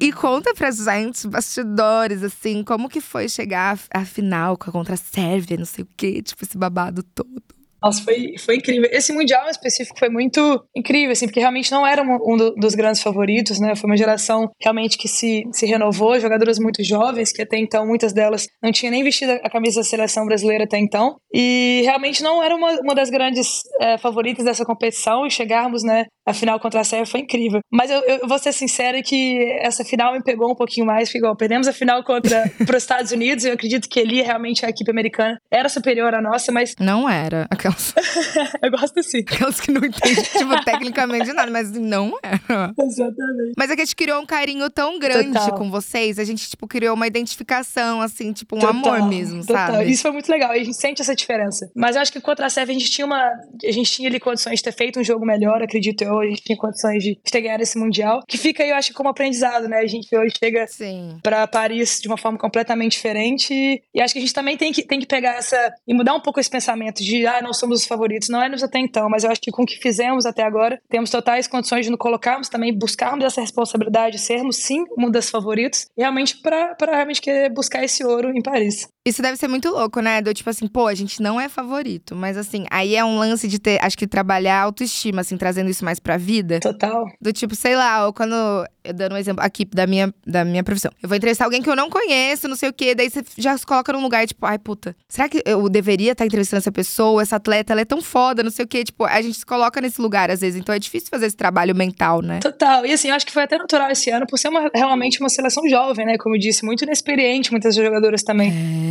E 0.00 0.12
conta 0.12 0.54
pra 0.54 0.70
gente, 0.70 1.28
bastidores, 1.28 2.22
assim, 2.22 2.64
como 2.64 2.88
que 2.88 3.02
foi 3.02 3.28
chegar 3.28 3.78
à 3.92 4.04
final 4.04 4.56
contra 4.56 4.94
a 4.94 4.96
Sérvia, 4.96 5.58
não 5.58 5.66
sei 5.66 5.84
o 5.84 5.88
quê, 5.94 6.22
tipo, 6.22 6.42
esse 6.42 6.56
babado 6.56 7.02
todo. 7.02 7.42
Nossa, 7.82 8.02
foi, 8.02 8.34
foi 8.38 8.56
incrível. 8.56 8.88
Esse 8.92 9.12
Mundial 9.12 9.46
em 9.46 9.50
específico 9.50 9.98
foi 9.98 10.08
muito 10.08 10.62
incrível, 10.76 11.12
assim, 11.12 11.26
porque 11.26 11.40
realmente 11.40 11.70
não 11.70 11.86
era 11.86 12.02
um, 12.02 12.18
um 12.32 12.36
do, 12.36 12.54
dos 12.54 12.74
grandes 12.74 13.02
favoritos, 13.02 13.58
né? 13.58 13.74
Foi 13.74 13.88
uma 13.88 13.96
geração 13.96 14.50
realmente 14.60 14.98
que 14.98 15.08
se, 15.08 15.44
se 15.52 15.66
renovou, 15.66 16.18
jogadoras 16.20 16.58
muito 16.58 16.82
jovens, 16.84 17.32
que 17.32 17.42
até 17.42 17.58
então, 17.58 17.86
muitas 17.86 18.12
delas 18.12 18.46
não 18.62 18.70
tinham 18.72 18.90
nem 18.90 19.02
vestido 19.02 19.32
a 19.32 19.50
camisa 19.50 19.80
da 19.80 19.84
seleção 19.84 20.26
brasileira 20.26 20.64
até 20.64 20.78
então. 20.78 21.16
E 21.32 21.82
realmente 21.84 22.22
não 22.22 22.42
era 22.42 22.54
uma, 22.54 22.72
uma 22.80 22.94
das 22.94 23.10
grandes 23.10 23.62
é, 23.80 23.96
favoritas 23.98 24.44
dessa 24.44 24.64
competição 24.64 25.26
e 25.26 25.30
chegarmos, 25.30 25.82
né, 25.82 26.06
a 26.26 26.34
final 26.34 26.58
contra 26.60 26.80
a 26.80 26.84
Sérvia 26.84 27.06
foi 27.06 27.20
incrível. 27.20 27.60
Mas 27.70 27.90
eu, 27.90 28.00
eu 28.02 28.28
vou 28.28 28.38
ser 28.38 28.52
sincera 28.52 29.02
que 29.02 29.38
essa 29.60 29.84
final 29.84 30.12
me 30.12 30.22
pegou 30.22 30.50
um 30.50 30.54
pouquinho 30.54 30.86
mais, 30.86 31.08
porque 31.08 31.18
igual, 31.18 31.36
perdemos 31.36 31.68
a 31.68 31.72
final 31.72 32.02
contra 32.04 32.44
os 32.60 32.76
Estados 32.76 33.12
Unidos, 33.12 33.44
eu 33.44 33.52
acredito 33.52 33.88
que 33.88 34.00
ali 34.00 34.22
realmente 34.22 34.64
a 34.64 34.68
equipe 34.68 34.90
americana 34.90 35.38
era 35.50 35.68
superior 35.68 36.14
à 36.14 36.22
nossa, 36.22 36.52
mas. 36.52 36.74
Não 36.78 37.08
era. 37.08 37.46
Aquelas. 37.70 37.94
eu 38.62 38.70
gosto 38.70 39.02
sim. 39.02 39.20
Aquelas 39.20 39.60
que 39.60 39.70
não 39.70 39.84
entendem, 39.84 40.22
tipo, 40.24 40.60
tecnicamente 40.64 41.32
nada, 41.32 41.50
mas 41.50 41.70
não 41.70 42.18
era. 42.22 42.72
Exatamente. 42.78 43.54
Mas 43.56 43.70
é 43.70 43.76
que 43.76 43.82
a 43.82 43.84
gente 43.84 43.96
criou 43.96 44.20
um 44.20 44.26
carinho 44.26 44.68
tão 44.70 44.98
grande 44.98 45.32
Total. 45.32 45.54
com 45.58 45.70
vocês, 45.70 46.18
a 46.18 46.24
gente, 46.24 46.48
tipo, 46.48 46.66
criou 46.66 46.94
uma 46.94 47.06
identificação, 47.06 48.00
assim, 48.00 48.32
tipo, 48.32 48.56
um 48.56 48.60
Total, 48.60 48.94
amor 48.94 49.08
mesmo, 49.08 49.44
total. 49.46 49.74
sabe? 49.74 49.90
Isso 49.90 50.02
foi 50.02 50.12
muito 50.12 50.28
legal, 50.30 50.54
e 50.54 50.60
a 50.60 50.64
gente 50.64 50.76
sente 50.76 51.00
essa 51.00 51.14
diferença. 51.14 51.70
Mas 51.74 51.96
eu 51.96 52.02
acho 52.02 52.12
que 52.12 52.20
contra 52.20 52.46
a 52.46 52.50
Sérvia 52.50 52.74
a 52.74 52.78
gente 52.78 52.90
tinha 52.90 53.06
uma. 53.06 53.20
A 53.20 53.72
gente 53.72 53.90
tinha 53.90 54.08
ali 54.08 54.20
condições 54.20 54.56
de 54.56 54.62
ter 54.62 54.72
feito 54.72 54.98
um 55.00 55.04
jogo 55.04 55.24
melhor, 55.24 55.62
acredito 55.62 56.02
eu. 56.02 56.20
A 56.20 56.26
gente 56.26 56.42
tinha 56.42 56.56
condições 56.58 57.02
de 57.02 57.16
ter 57.30 57.40
ganhado 57.40 57.62
esse 57.62 57.78
Mundial. 57.78 58.20
Que 58.26 58.36
fica 58.36 58.62
aí, 58.62 58.70
eu 58.70 58.76
acho, 58.76 58.92
como 58.92 59.08
aprendizado, 59.08 59.66
né? 59.68 59.78
A 59.78 59.86
gente 59.86 60.14
hoje 60.14 60.34
chega 60.38 60.66
Sim. 60.66 61.18
para 61.22 61.46
Paris 61.46 61.98
de 62.00 62.08
uma 62.08 62.18
forma 62.18 62.36
completamente 62.36 62.92
diferente. 62.92 63.82
E 63.94 64.02
acho 64.02 64.12
que 64.12 64.18
a 64.18 64.22
gente 64.22 64.34
também 64.34 64.56
tem 64.56 64.72
que, 64.72 64.82
tem 64.82 65.00
que 65.00 65.06
pegar 65.06 65.36
essa. 65.36 65.72
e 65.86 65.94
mudar 65.94 66.14
um 66.14 66.20
pouco 66.20 66.40
esse 66.40 66.50
pensamento 66.50 67.02
de, 67.02 67.26
ah, 67.26 67.40
nós 67.42 67.58
somos 67.60 67.80
os 67.80 67.86
favoritos. 67.86 68.28
Não 68.28 68.40
éramos 68.40 68.62
até 68.62 68.78
então, 68.78 69.08
mas 69.08 69.24
eu 69.24 69.30
acho 69.30 69.40
que 69.40 69.50
com 69.50 69.62
o 69.62 69.66
que 69.66 69.78
fizemos 69.78 70.26
até 70.26 70.42
agora, 70.42 70.80
temos 70.88 71.10
totais 71.10 71.46
condições 71.46 71.84
de 71.84 71.90
nos 71.90 71.98
colocarmos 71.98 72.48
também, 72.48 72.76
buscarmos 72.76 73.24
essa 73.24 73.40
responsabilidade, 73.40 74.18
sermos 74.18 74.56
sim 74.56 74.84
uma 74.96 75.10
das 75.10 75.30
favoritos, 75.30 75.86
realmente 75.96 76.40
para 76.40 76.74
realmente 76.92 77.20
querer 77.20 77.52
buscar 77.52 77.84
esse 77.84 78.04
ouro 78.04 78.30
em 78.30 78.42
Paris. 78.42 78.88
Isso 79.06 79.22
deve 79.22 79.38
ser 79.38 79.48
muito 79.48 79.70
louco, 79.70 80.00
né? 80.00 80.20
Do 80.20 80.34
tipo 80.34 80.50
assim, 80.50 80.66
pô, 80.66 80.86
a 80.86 80.94
gente 80.94 81.22
não 81.22 81.40
é 81.40 81.48
favorito. 81.48 82.14
Mas 82.14 82.36
assim, 82.36 82.66
aí 82.70 82.94
é 82.94 83.02
um 83.02 83.18
lance 83.18 83.48
de 83.48 83.58
ter, 83.58 83.82
acho 83.82 83.96
que 83.96 84.06
trabalhar 84.06 84.60
a 84.60 84.64
autoestima, 84.64 85.22
assim, 85.22 85.38
trazendo 85.38 85.70
isso 85.70 85.82
mais 85.82 85.98
pra 85.98 86.18
vida. 86.18 86.60
Total. 86.60 87.06
Do 87.18 87.32
tipo, 87.32 87.54
sei 87.54 87.74
lá, 87.74 88.06
ou 88.06 88.12
quando. 88.12 88.34
Eu 88.82 88.94
dando 88.94 89.14
um 89.14 89.18
exemplo 89.18 89.44
aqui 89.44 89.64
da 89.64 89.86
minha, 89.86 90.12
da 90.26 90.42
minha 90.44 90.64
profissão. 90.64 90.90
Eu 91.02 91.08
vou 91.08 91.16
entrevistar 91.16 91.44
alguém 91.44 91.62
que 91.62 91.68
eu 91.68 91.76
não 91.76 91.90
conheço, 91.90 92.48
não 92.48 92.56
sei 92.56 92.70
o 92.70 92.72
quê. 92.72 92.94
Daí 92.94 93.10
você 93.10 93.22
já 93.36 93.56
se 93.56 93.64
coloca 93.64 93.92
num 93.92 94.02
lugar, 94.02 94.26
tipo, 94.26 94.44
ai, 94.46 94.58
puta, 94.58 94.96
será 95.06 95.28
que 95.28 95.42
eu 95.44 95.68
deveria 95.68 96.12
estar 96.12 96.24
entrevistando 96.24 96.58
essa 96.58 96.72
pessoa? 96.72 97.20
Essa 97.20 97.36
atleta, 97.36 97.72
ela 97.72 97.82
é 97.82 97.84
tão 97.84 98.00
foda, 98.02 98.42
não 98.42 98.50
sei 98.50 98.64
o 98.64 98.68
quê. 98.68 98.84
Tipo, 98.84 99.04
a 99.04 99.20
gente 99.20 99.38
se 99.38 99.46
coloca 99.46 99.80
nesse 99.80 100.00
lugar 100.00 100.30
às 100.30 100.40
vezes. 100.40 100.58
Então 100.60 100.74
é 100.74 100.78
difícil 100.78 101.08
fazer 101.10 101.26
esse 101.26 101.36
trabalho 101.36 101.74
mental, 101.74 102.20
né? 102.22 102.38
Total. 102.40 102.84
E 102.84 102.92
assim, 102.92 103.08
eu 103.08 103.14
acho 103.14 103.26
que 103.26 103.32
foi 103.32 103.42
até 103.42 103.58
natural 103.58 103.90
esse 103.90 104.10
ano, 104.10 104.26
por 104.26 104.38
ser 104.38 104.48
uma, 104.48 104.70
realmente 104.74 105.20
uma 105.20 105.28
seleção 105.28 105.66
jovem, 105.68 106.06
né? 106.06 106.16
Como 106.18 106.34
eu 106.34 106.38
disse, 106.38 106.64
muito 106.64 106.84
inexperiente, 106.84 107.50
muitas 107.50 107.74
jogadoras 107.74 108.22
também. 108.22 108.50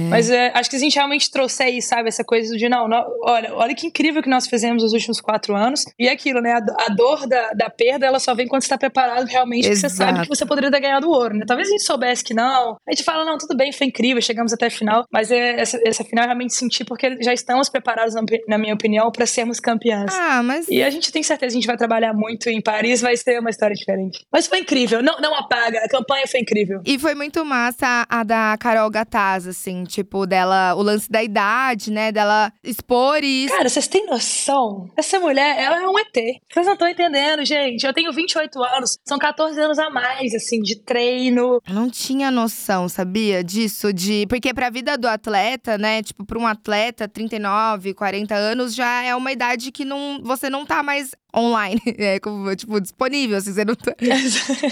Mas 0.09 0.29
é, 0.29 0.51
acho 0.53 0.69
que 0.69 0.75
a 0.75 0.79
gente 0.79 0.95
realmente 0.95 1.29
trouxe 1.31 1.63
aí, 1.63 1.81
sabe, 1.81 2.09
essa 2.09 2.23
coisa 2.23 2.55
de 2.55 2.69
não, 2.69 2.87
não, 2.87 3.05
olha, 3.23 3.53
olha 3.53 3.75
que 3.75 3.87
incrível 3.87 4.21
que 4.21 4.29
nós 4.29 4.47
fizemos 4.47 4.83
nos 4.83 4.93
últimos 4.93 5.21
quatro 5.21 5.55
anos. 5.55 5.85
E 5.97 6.07
é 6.07 6.11
aquilo, 6.11 6.41
né? 6.41 6.53
A, 6.53 6.85
a 6.85 6.89
dor 6.89 7.27
da, 7.27 7.51
da 7.51 7.69
perda, 7.69 8.05
ela 8.05 8.19
só 8.19 8.33
vem 8.33 8.47
quando 8.47 8.61
você 8.61 8.67
está 8.67 8.77
preparado 8.77 9.25
realmente, 9.25 9.63
porque 9.63 9.75
você 9.75 9.89
sabe 9.89 10.11
Exato. 10.11 10.23
que 10.23 10.35
você 10.35 10.45
poderia 10.45 10.71
ter 10.71 10.79
ganhado 10.79 11.07
o 11.07 11.11
ouro, 11.11 11.35
né? 11.35 11.45
Talvez 11.47 11.67
a 11.67 11.71
gente 11.71 11.83
soubesse 11.83 12.23
que 12.23 12.33
não. 12.33 12.77
A 12.87 12.91
gente 12.91 13.03
fala, 13.03 13.25
não, 13.25 13.37
tudo 13.37 13.55
bem, 13.55 13.71
foi 13.71 13.87
incrível, 13.87 14.21
chegamos 14.21 14.53
até 14.53 14.67
a 14.67 14.71
final. 14.71 15.05
Mas 15.11 15.31
é, 15.31 15.59
essa, 15.59 15.79
essa 15.85 16.03
final 16.03 16.23
eu 16.23 16.27
realmente 16.27 16.53
senti 16.53 16.83
porque 16.83 17.21
já 17.21 17.33
estamos 17.33 17.69
preparados, 17.69 18.13
na, 18.15 18.21
na 18.47 18.57
minha 18.57 18.73
opinião, 18.73 19.11
para 19.11 19.25
sermos 19.25 19.59
campeãs. 19.59 20.13
Ah, 20.13 20.41
mas. 20.43 20.67
E 20.69 20.83
a 20.83 20.89
gente 20.89 21.11
tem 21.11 21.23
certeza 21.23 21.51
que 21.51 21.57
a 21.57 21.61
gente 21.61 21.67
vai 21.67 21.77
trabalhar 21.77 22.13
muito 22.13 22.49
em 22.49 22.61
Paris, 22.61 23.01
vai 23.01 23.15
ser 23.15 23.39
uma 23.39 23.49
história 23.49 23.75
diferente. 23.75 24.25
Mas 24.31 24.47
foi 24.47 24.59
incrível, 24.59 25.01
não, 25.01 25.19
não 25.19 25.35
apaga, 25.35 25.79
a 25.79 25.89
campanha 25.89 26.25
foi 26.27 26.41
incrível. 26.41 26.81
E 26.85 26.97
foi 26.97 27.15
muito 27.15 27.43
massa 27.45 28.05
a 28.09 28.23
da 28.23 28.57
Carol 28.59 28.89
Gataz, 28.89 29.47
assim, 29.47 29.83
tipo, 29.89 30.25
dela, 30.25 30.75
o 30.75 30.81
lance 30.81 31.09
da 31.09 31.23
idade, 31.23 31.91
né? 31.91 32.11
Dela 32.11 32.53
expor 32.63 33.23
isso. 33.23 33.53
Cara, 33.53 33.67
vocês 33.67 33.87
têm 33.87 34.05
noção? 34.05 34.89
Essa 34.95 35.19
mulher, 35.19 35.59
ela 35.59 35.81
é 35.81 35.87
um 35.87 35.97
ET. 35.97 36.13
Vocês 36.51 36.65
não 36.65 36.73
estão 36.73 36.87
entendendo, 36.87 37.43
gente. 37.43 37.85
Eu 37.85 37.93
tenho 37.93 38.13
28 38.13 38.63
anos, 38.63 38.97
são 39.05 39.17
14 39.17 39.59
anos 39.59 39.79
a 39.79 39.89
mais, 39.89 40.33
assim, 40.33 40.61
de 40.61 40.79
treino. 40.83 41.59
Eu 41.67 41.73
não 41.73 41.89
tinha 41.89 42.31
noção, 42.31 42.87
sabia? 42.87 43.43
Disso, 43.43 43.91
de. 43.91 44.25
Porque 44.27 44.53
pra 44.53 44.69
vida 44.69 44.97
do 44.97 45.07
atleta, 45.07 45.77
né? 45.77 46.03
Tipo, 46.03 46.25
pra 46.25 46.37
um 46.39 46.47
atleta, 46.47 47.07
39, 47.07 47.93
40 47.93 48.35
anos, 48.35 48.75
já 48.75 49.03
é 49.03 49.15
uma 49.15 49.31
idade 49.31 49.71
que 49.71 49.83
não, 49.83 50.21
você 50.23 50.49
não 50.49 50.65
tá 50.65 50.83
mais 50.83 51.11
online. 51.35 51.79
É, 51.99 52.17
como, 52.19 52.55
tipo, 52.55 52.79
disponível, 52.79 53.37
assim, 53.37 53.51
você 53.51 53.65
não 53.65 53.75
tá. 53.75 53.93
exato, 53.99 54.63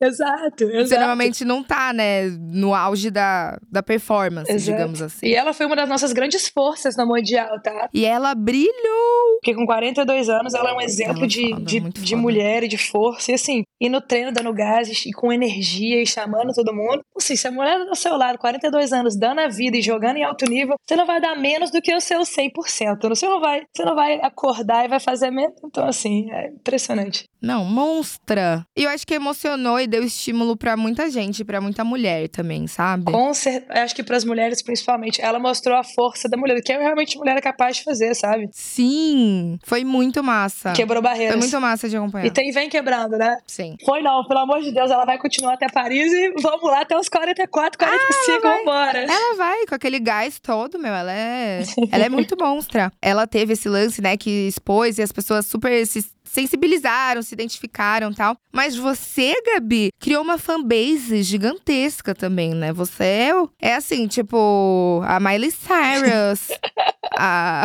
exato. 0.00 0.66
Você 0.68 0.98
normalmente 0.98 1.44
não 1.44 1.62
tá, 1.62 1.92
né, 1.92 2.28
no 2.28 2.74
auge 2.74 3.08
da, 3.08 3.58
da 3.70 3.82
performance, 3.82 4.50
Exato. 4.50 4.76
digamos 4.76 5.00
assim. 5.00 5.26
E 5.26 5.34
ela 5.34 5.52
foi 5.52 5.64
uma 5.66 5.76
das 5.76 5.88
nossas 5.88 6.12
grandes 6.12 6.48
forças 6.48 6.96
no 6.96 7.06
Mundial, 7.06 7.60
tá? 7.62 7.88
E 7.94 8.04
ela 8.04 8.34
brilhou! 8.34 9.38
Porque 9.40 9.54
com 9.54 9.64
42 9.64 10.28
anos 10.28 10.54
ela 10.54 10.70
é 10.70 10.74
um 10.74 10.80
exemplo 10.80 11.18
Ela 11.18 11.24
é 11.24 11.28
de, 11.28 11.50
foda, 11.50 11.64
de, 11.64 11.80
de 11.80 12.16
mulher 12.16 12.64
e 12.64 12.68
de 12.68 12.78
força. 12.78 13.30
E 13.30 13.34
assim, 13.34 13.62
e 13.80 13.88
no 13.88 14.00
treino 14.00 14.32
dando 14.32 14.52
gás 14.52 14.88
e 14.88 15.12
com 15.12 15.32
energia 15.32 16.02
e 16.02 16.06
chamando 16.06 16.52
todo 16.52 16.74
mundo. 16.74 17.02
Assim, 17.16 17.36
se 17.36 17.46
a 17.46 17.52
mulher 17.52 17.78
do 17.84 17.94
seu 17.94 18.16
lado, 18.16 18.38
42 18.38 18.92
anos, 18.92 19.18
dando 19.18 19.40
a 19.40 19.48
vida 19.48 19.76
e 19.76 19.82
jogando 19.82 20.16
em 20.16 20.24
alto 20.24 20.48
nível, 20.48 20.76
você 20.86 20.96
não 20.96 21.06
vai 21.06 21.20
dar 21.20 21.36
menos 21.36 21.70
do 21.70 21.80
que 21.80 21.94
o 21.94 22.00
seu 22.00 22.20
100%. 22.20 23.08
Você 23.08 23.26
não 23.26 23.40
vai, 23.40 23.62
você 23.74 23.84
não 23.84 23.94
vai 23.94 24.20
acordar 24.22 24.84
e 24.84 24.88
vai 24.88 25.00
fazer 25.00 25.30
menos. 25.30 25.54
Então, 25.64 25.86
assim, 25.86 26.30
é 26.32 26.48
impressionante. 26.48 27.24
Não, 27.40 27.64
monstra! 27.64 28.66
E 28.76 28.84
eu 28.84 28.90
acho 28.90 29.06
que 29.06 29.14
emocionou 29.14 29.78
e 29.78 29.86
deu 29.86 30.02
estímulo 30.02 30.56
pra 30.56 30.76
muita 30.76 31.10
gente, 31.10 31.44
pra 31.44 31.60
muita 31.60 31.84
mulher 31.84 32.28
também, 32.28 32.66
sabe? 32.66 33.12
Com 33.12 33.32
certeza, 33.34 33.84
acho 33.84 33.94
que 33.94 34.02
para 34.02 34.16
as 34.16 34.24
mulheres 34.24 34.62
principalmente, 34.62 35.20
ela 35.20 35.38
mostrou 35.38 35.76
a 35.76 35.84
força 35.84 36.28
da 36.28 36.36
mulher, 36.36 36.56
o 36.56 36.62
que 36.62 36.72
realmente 36.72 37.16
a 37.16 37.20
mulher 37.20 37.36
é 37.36 37.40
capaz 37.40 37.76
de 37.76 37.84
fazer, 37.84 38.14
sabe? 38.14 38.48
Sim! 38.52 39.58
Foi 39.62 39.84
muito 39.84 40.22
massa. 40.22 40.72
Quebrou 40.72 41.02
barreiras. 41.02 41.34
Foi 41.34 41.40
muito 41.40 41.60
massa 41.60 41.88
de 41.88 41.96
acompanhar. 41.96 42.26
E 42.26 42.30
tem, 42.30 42.50
vem 42.50 42.68
quebrando, 42.68 43.16
né? 43.16 43.38
Sim. 43.46 43.65
Foi 43.84 44.02
não, 44.02 44.24
pelo 44.24 44.40
amor 44.40 44.60
de 44.60 44.70
Deus, 44.70 44.90
ela 44.90 45.04
vai 45.04 45.18
continuar 45.18 45.54
até 45.54 45.68
Paris 45.68 46.12
e 46.12 46.32
vamos 46.40 46.62
lá 46.62 46.82
até 46.82 46.96
os 46.98 47.08
44, 47.08 47.78
45, 47.78 48.42
vai. 48.42 48.58
vambora. 48.58 48.98
Ela 49.00 49.36
vai 49.36 49.66
com 49.66 49.74
aquele 49.74 49.98
gás 49.98 50.38
todo, 50.38 50.78
meu. 50.78 50.94
Ela 50.94 51.12
é. 51.12 51.62
ela 51.90 52.04
é 52.04 52.08
muito 52.08 52.36
monstra. 52.40 52.92
Ela 53.00 53.26
teve 53.26 53.54
esse 53.54 53.68
lance, 53.68 54.00
né, 54.00 54.16
que 54.16 54.46
expôs 54.46 54.98
e 54.98 55.02
as 55.02 55.12
pessoas 55.12 55.46
super 55.46 55.86
se 55.86 56.04
sensibilizaram, 56.36 57.22
se 57.22 57.34
identificaram 57.34 58.12
tal. 58.12 58.36
Mas 58.52 58.76
você, 58.76 59.34
Gabi, 59.46 59.90
criou 59.98 60.22
uma 60.22 60.36
fanbase 60.36 61.22
gigantesca 61.22 62.14
também, 62.14 62.54
né? 62.54 62.74
Você 62.74 63.04
é, 63.04 63.32
é 63.60 63.74
assim, 63.74 64.06
tipo, 64.06 65.00
a 65.06 65.18
Miley 65.18 65.50
Cyrus, 65.50 66.48
a 67.16 67.64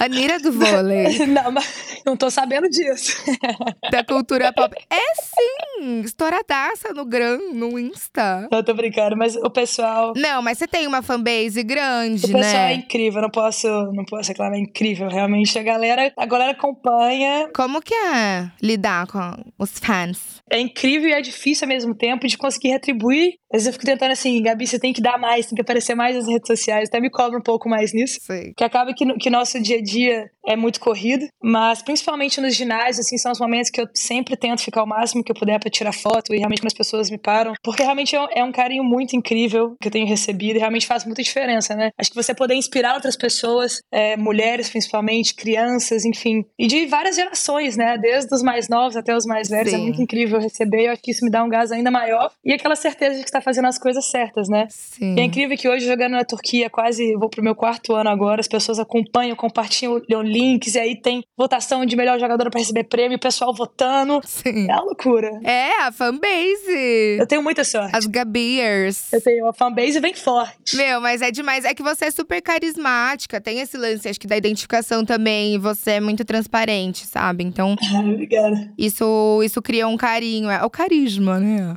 Anira 0.00 0.38
do 0.38 0.52
vôlei, 0.52 1.18
Não, 1.26 1.50
mas 1.50 1.86
não 2.04 2.16
tô 2.16 2.30
sabendo 2.30 2.68
disso. 2.68 3.16
da 3.90 4.04
cultura 4.04 4.52
pop. 4.52 4.76
É 4.90 5.14
sim! 5.22 6.00
Estouradaça 6.02 6.92
no 6.92 7.04
Gran, 7.04 7.38
no 7.52 7.78
Insta. 7.78 8.46
Não, 8.52 8.62
tô 8.62 8.74
brincando, 8.74 9.16
mas 9.16 9.34
o 9.36 9.50
pessoal. 9.50 10.12
Não, 10.16 10.42
mas 10.42 10.58
você 10.58 10.68
tem 10.68 10.86
uma 10.86 11.02
fanbase 11.02 11.62
grande, 11.62 12.26
O 12.26 12.32
pessoal 12.32 12.42
né? 12.42 12.72
é 12.72 12.76
incrível, 12.76 13.22
não 13.22 13.30
posso, 13.30 13.66
não 13.92 14.04
posso 14.04 14.28
reclamar, 14.28 14.54
é 14.58 14.60
incrível, 14.60 15.08
realmente. 15.08 15.58
A 15.58 15.62
galera, 15.62 16.12
a 16.16 16.26
galera 16.26 16.52
acompanha. 16.52 17.48
Como 17.54 17.80
que 17.86 17.94
é 17.94 18.50
lidar 18.60 19.06
com 19.06 19.44
os 19.56 19.78
fãs? 19.78 20.42
É 20.50 20.58
incrível 20.58 21.08
e 21.08 21.12
é 21.12 21.20
difícil 21.20 21.64
ao 21.64 21.68
mesmo 21.68 21.94
tempo 21.94 22.26
de 22.26 22.36
conseguir 22.36 22.70
retribuir. 22.70 23.34
Às 23.52 23.58
vezes 23.58 23.66
eu 23.68 23.72
fico 23.72 23.84
tentando 23.84 24.10
assim, 24.10 24.42
Gabi, 24.42 24.66
você 24.66 24.78
tem 24.78 24.92
que 24.92 25.00
dar 25.00 25.18
mais, 25.18 25.46
tem 25.46 25.54
que 25.54 25.62
aparecer 25.62 25.94
mais 25.94 26.16
nas 26.16 26.26
redes 26.26 26.46
sociais. 26.46 26.88
Até 26.88 27.00
me 27.00 27.10
cobra 27.10 27.38
um 27.38 27.42
pouco 27.42 27.68
mais 27.68 27.92
nisso. 27.92 28.18
Sei. 28.20 28.52
Que 28.56 28.64
acaba 28.64 28.92
que, 28.92 29.04
que 29.18 29.30
nosso 29.30 29.60
dia 29.62 29.78
a 29.78 29.82
dia 29.82 30.30
é 30.46 30.56
muito 30.56 30.80
corrido, 30.80 31.26
mas 31.42 31.82
principalmente 31.82 32.40
nos 32.40 32.54
ginásios, 32.54 33.06
assim, 33.06 33.18
são 33.18 33.32
os 33.32 33.40
momentos 33.40 33.70
que 33.70 33.80
eu 33.80 33.88
sempre 33.94 34.36
tento 34.36 34.62
ficar 34.62 34.82
o 34.82 34.86
máximo 34.86 35.22
que 35.22 35.32
eu 35.32 35.36
puder 35.36 35.58
pra 35.58 35.70
tirar 35.70 35.92
foto 35.92 36.34
e 36.34 36.38
realmente 36.38 36.60
quando 36.60 36.68
as 36.68 36.74
pessoas 36.74 37.10
me 37.10 37.18
param, 37.18 37.54
porque 37.62 37.82
realmente 37.82 38.14
é 38.14 38.20
um, 38.20 38.26
é 38.30 38.44
um 38.44 38.52
carinho 38.52 38.84
muito 38.84 39.16
incrível 39.16 39.76
que 39.80 39.88
eu 39.88 39.92
tenho 39.92 40.06
recebido 40.06 40.56
e 40.56 40.58
realmente 40.58 40.86
faz 40.86 41.04
muita 41.04 41.22
diferença, 41.22 41.74
né? 41.74 41.90
Acho 41.98 42.10
que 42.10 42.16
você 42.16 42.34
poder 42.34 42.54
inspirar 42.54 42.94
outras 42.94 43.16
pessoas, 43.16 43.80
é, 43.92 44.16
mulheres 44.16 44.68
principalmente, 44.68 45.34
crianças, 45.34 46.04
enfim, 46.04 46.44
e 46.58 46.66
de 46.66 46.86
várias 46.86 47.16
gerações, 47.16 47.76
né? 47.76 47.98
Desde 47.98 48.34
os 48.34 48.42
mais 48.42 48.68
novos 48.68 48.96
até 48.96 49.16
os 49.16 49.26
mais 49.26 49.48
velhos, 49.48 49.72
é 49.72 49.76
Sim. 49.76 49.82
muito 49.82 50.00
incrível 50.00 50.38
receber 50.38 50.82
e 50.82 50.86
eu 50.86 50.92
acho 50.92 51.02
que 51.02 51.10
isso 51.10 51.24
me 51.24 51.30
dá 51.30 51.42
um 51.42 51.48
gás 51.48 51.72
ainda 51.72 51.90
maior 51.90 52.30
e 52.44 52.52
aquela 52.52 52.76
certeza 52.76 53.16
de 53.16 53.20
que 53.20 53.28
está 53.28 53.40
fazendo 53.40 53.66
as 53.66 53.78
coisas 53.78 54.04
certas, 54.06 54.48
né? 54.48 54.66
Sim. 54.70 55.16
E 55.16 55.20
é 55.20 55.24
incrível 55.24 55.56
que 55.56 55.68
hoje, 55.68 55.86
jogando 55.86 56.12
na 56.12 56.24
Turquia, 56.24 56.70
quase 56.70 57.14
vou 57.16 57.28
pro 57.28 57.42
meu 57.42 57.54
quarto 57.54 57.94
ano 57.94 58.10
agora, 58.10 58.40
as 58.40 58.48
pessoas 58.48 58.78
acompanham, 58.78 59.34
compartilham 59.36 60.22
links, 60.36 60.74
e 60.74 60.78
aí 60.78 61.00
tem 61.00 61.22
votação 61.36 61.84
de 61.86 61.96
melhor 61.96 62.18
jogadora 62.18 62.50
pra 62.50 62.60
receber 62.60 62.84
prêmio, 62.84 63.16
o 63.16 63.20
pessoal 63.20 63.54
votando. 63.54 64.20
Sim. 64.24 64.70
É 64.70 64.74
uma 64.74 64.84
loucura. 64.84 65.30
É, 65.44 65.82
a 65.82 65.92
fanbase. 65.92 67.16
Eu 67.18 67.26
tenho 67.26 67.42
muita 67.42 67.64
sorte. 67.64 67.96
As 67.96 68.06
Gabiers. 68.06 69.12
Eu 69.12 69.20
tenho 69.22 69.44
uma 69.44 69.52
fanbase 69.52 70.00
bem 70.00 70.14
forte. 70.14 70.76
Meu, 70.76 71.00
mas 71.00 71.22
é 71.22 71.30
demais. 71.30 71.64
É 71.64 71.74
que 71.74 71.82
você 71.82 72.06
é 72.06 72.10
super 72.10 72.40
carismática. 72.42 73.40
Tem 73.40 73.60
esse 73.60 73.76
lance, 73.76 74.08
acho 74.08 74.20
que 74.20 74.26
da 74.26 74.36
identificação 74.36 75.04
também. 75.04 75.54
E 75.54 75.58
você 75.58 75.92
é 75.92 76.00
muito 76.00 76.24
transparente, 76.24 77.06
sabe? 77.06 77.44
Então, 77.44 77.74
Obrigada. 77.98 78.72
isso, 78.78 79.40
isso 79.44 79.62
cria 79.62 79.86
um 79.88 79.96
carinho. 79.96 80.50
É 80.50 80.64
o 80.64 80.70
carisma, 80.70 81.38
né? 81.38 81.74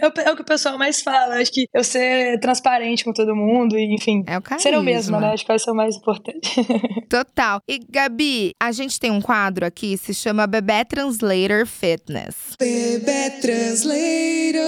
É 0.00 0.06
o, 0.06 0.12
é 0.28 0.32
o 0.32 0.36
que 0.36 0.42
o 0.42 0.44
pessoal 0.44 0.78
mais 0.78 1.02
fala. 1.02 1.36
Acho 1.36 1.52
que 1.52 1.66
eu 1.74 1.84
ser 1.84 2.38
transparente 2.40 3.04
com 3.04 3.12
todo 3.12 3.34
mundo, 3.34 3.78
e 3.78 3.94
enfim. 3.94 4.22
É 4.26 4.38
o 4.38 4.42
carisma. 4.42 4.70
Ser 4.70 4.76
eu 4.76 4.82
mesma, 4.82 5.20
né? 5.20 5.32
Acho 5.32 5.44
que 5.44 5.48
vai 5.48 5.58
ser 5.58 5.70
o 5.70 5.74
mais 5.74 5.96
importante. 5.96 6.50
Total. 7.08 7.60
E, 7.68 7.80
Gabi, 7.90 8.54
a 8.60 8.70
gente 8.70 9.00
tem 9.00 9.10
um 9.10 9.20
quadro 9.20 9.66
aqui, 9.66 9.98
se 9.98 10.14
chama 10.14 10.46
Bebê 10.46 10.84
Translator 10.84 11.66
Fitness. 11.66 12.36
Bebê 12.56 13.30
Translator 13.40 14.60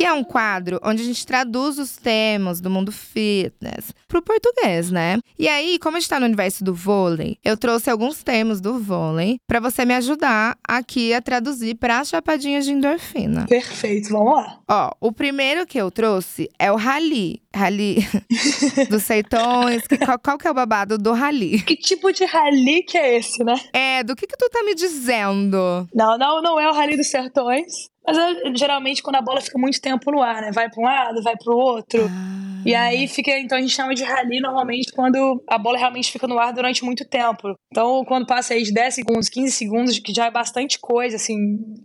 que 0.00 0.06
é 0.06 0.12
um 0.14 0.24
quadro 0.24 0.80
onde 0.82 1.02
a 1.02 1.04
gente 1.04 1.26
traduz 1.26 1.78
os 1.78 1.98
termos 1.98 2.58
do 2.58 2.70
mundo 2.70 2.90
fitness 2.90 3.92
pro 4.08 4.22
português, 4.22 4.90
né? 4.90 5.18
E 5.38 5.46
aí, 5.46 5.78
como 5.78 5.98
a 5.98 6.00
gente 6.00 6.08
tá 6.08 6.18
no 6.18 6.24
universo 6.24 6.64
do 6.64 6.72
vôlei, 6.72 7.36
eu 7.44 7.54
trouxe 7.54 7.90
alguns 7.90 8.22
termos 8.22 8.62
do 8.62 8.78
vôlei 8.78 9.38
para 9.46 9.60
você 9.60 9.84
me 9.84 9.92
ajudar 9.92 10.56
aqui 10.66 11.12
a 11.12 11.20
traduzir 11.20 11.74
para 11.74 11.98
as 11.98 12.08
chapadinhas 12.08 12.64
de 12.64 12.72
endorfina. 12.72 13.44
Perfeito, 13.46 14.08
vamos 14.08 14.36
lá. 14.36 14.58
Ó, 14.66 14.90
o 15.02 15.12
primeiro 15.12 15.66
que 15.66 15.76
eu 15.76 15.90
trouxe 15.90 16.48
é 16.58 16.72
o 16.72 16.76
rally. 16.76 17.42
Rally 17.54 17.98
dos 18.88 19.02
seitões. 19.02 19.82
qual, 20.06 20.18
qual, 20.18 20.38
que 20.38 20.48
é 20.48 20.50
o 20.50 20.54
babado 20.54 20.96
do 20.96 21.12
rally? 21.12 21.60
Que 21.60 21.76
tipo 21.76 22.10
de 22.10 22.24
rally 22.24 22.84
que 22.84 22.96
é 22.96 23.18
esse, 23.18 23.44
né? 23.44 23.60
É, 23.70 24.02
do 24.02 24.16
que 24.16 24.26
que 24.26 24.36
tu 24.36 24.48
tá 24.48 24.62
me 24.62 24.74
dizendo? 24.74 25.86
Não, 25.94 26.16
não, 26.16 26.40
não 26.40 26.58
é 26.58 26.70
o 26.70 26.72
rally 26.72 26.96
dos 26.96 27.10
sertões. 27.10 27.89
Mas 28.06 28.16
geralmente 28.58 29.02
quando 29.02 29.16
a 29.16 29.22
bola 29.22 29.40
fica 29.40 29.58
muito 29.58 29.80
tempo 29.80 30.10
no 30.10 30.22
ar, 30.22 30.40
né? 30.40 30.50
Vai 30.52 30.68
para 30.70 30.80
um 30.80 30.84
lado, 30.84 31.22
vai 31.22 31.36
para 31.36 31.52
o 31.52 31.56
outro. 31.56 32.06
Ah. 32.08 32.40
E 32.64 32.74
aí 32.74 33.08
fica, 33.08 33.38
então 33.38 33.56
a 33.56 33.60
gente 33.60 33.72
chama 33.72 33.94
de 33.94 34.04
rally 34.04 34.40
normalmente 34.40 34.92
quando 34.92 35.42
a 35.48 35.58
bola 35.58 35.78
realmente 35.78 36.12
fica 36.12 36.26
no 36.26 36.38
ar 36.38 36.52
durante 36.52 36.84
muito 36.84 37.04
tempo. 37.04 37.54
Então, 37.72 38.04
quando 38.04 38.26
passa 38.26 38.54
aí 38.54 38.62
de 38.62 38.72
10 38.72 38.94
segundos, 38.94 39.28
15 39.28 39.52
segundos, 39.52 39.98
que 39.98 40.12
já 40.12 40.26
é 40.26 40.30
bastante 40.30 40.78
coisa, 40.78 41.16
assim. 41.16 41.36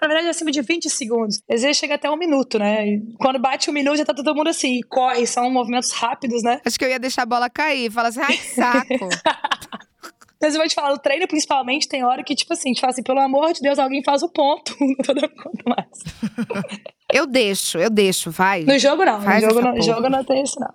Na 0.02 0.08
verdade, 0.08 0.28
é 0.28 0.30
acima 0.30 0.52
de 0.52 0.62
20 0.62 0.90
segundos. 0.90 1.40
Às 1.50 1.62
vezes 1.62 1.78
chega 1.78 1.96
até 1.96 2.10
um 2.10 2.18
minuto, 2.18 2.60
né? 2.60 2.88
E 2.88 3.02
quando 3.18 3.40
bate 3.40 3.70
um 3.70 3.74
minuto, 3.74 3.98
já 3.98 4.06
tá 4.06 4.14
todo 4.14 4.36
mundo 4.36 4.50
assim, 4.50 4.82
corre, 4.90 5.26
são 5.26 5.50
movimentos 5.50 5.92
rápidos, 5.92 6.44
né? 6.44 6.60
Acho 6.66 6.78
que 6.78 6.86
eu 6.86 6.90
ia 6.90 7.00
deixar 7.00 7.24
a 7.24 7.28
bola 7.28 7.50
cair, 7.50 7.92
fala 7.92 8.10
assim, 8.10 8.22
ai, 8.22 8.38
que 8.38 8.48
saco. 8.48 9.10
Mas 10.46 10.54
eu 10.54 10.62
vou 10.62 10.70
te 10.70 10.76
falar, 10.76 10.94
o 10.94 11.00
treino 11.00 11.28
principalmente 11.28 11.88
tem 11.88 12.04
hora 12.04 12.24
que, 12.24 12.36
tipo 12.36 12.54
assim, 12.54 12.70
gente 12.70 12.80
fala 12.80 12.94
assim, 12.94 13.02
pelo 13.02 13.20
amor 13.20 13.52
de 13.52 13.62
Deus, 13.62 13.80
alguém 13.80 14.04
faz 14.04 14.22
o 14.22 14.30
ponto. 14.30 14.76
Não 14.80 14.96
tô 14.98 15.12
dando 15.12 15.30
conta 15.30 15.64
mais. 15.66 16.04
Eu 17.12 17.28
deixo, 17.28 17.78
eu 17.78 17.90
deixo, 17.90 18.32
vai. 18.32 18.64
No 18.64 18.78
jogo 18.80 19.06
não, 19.06 19.22
Faz 19.22 19.44
no 19.44 19.50
jogo 19.50 19.62
não, 19.62 19.82
jogo 19.82 20.10
não 20.10 20.24
tem 20.24 20.44
isso 20.44 20.60
não. 20.60 20.70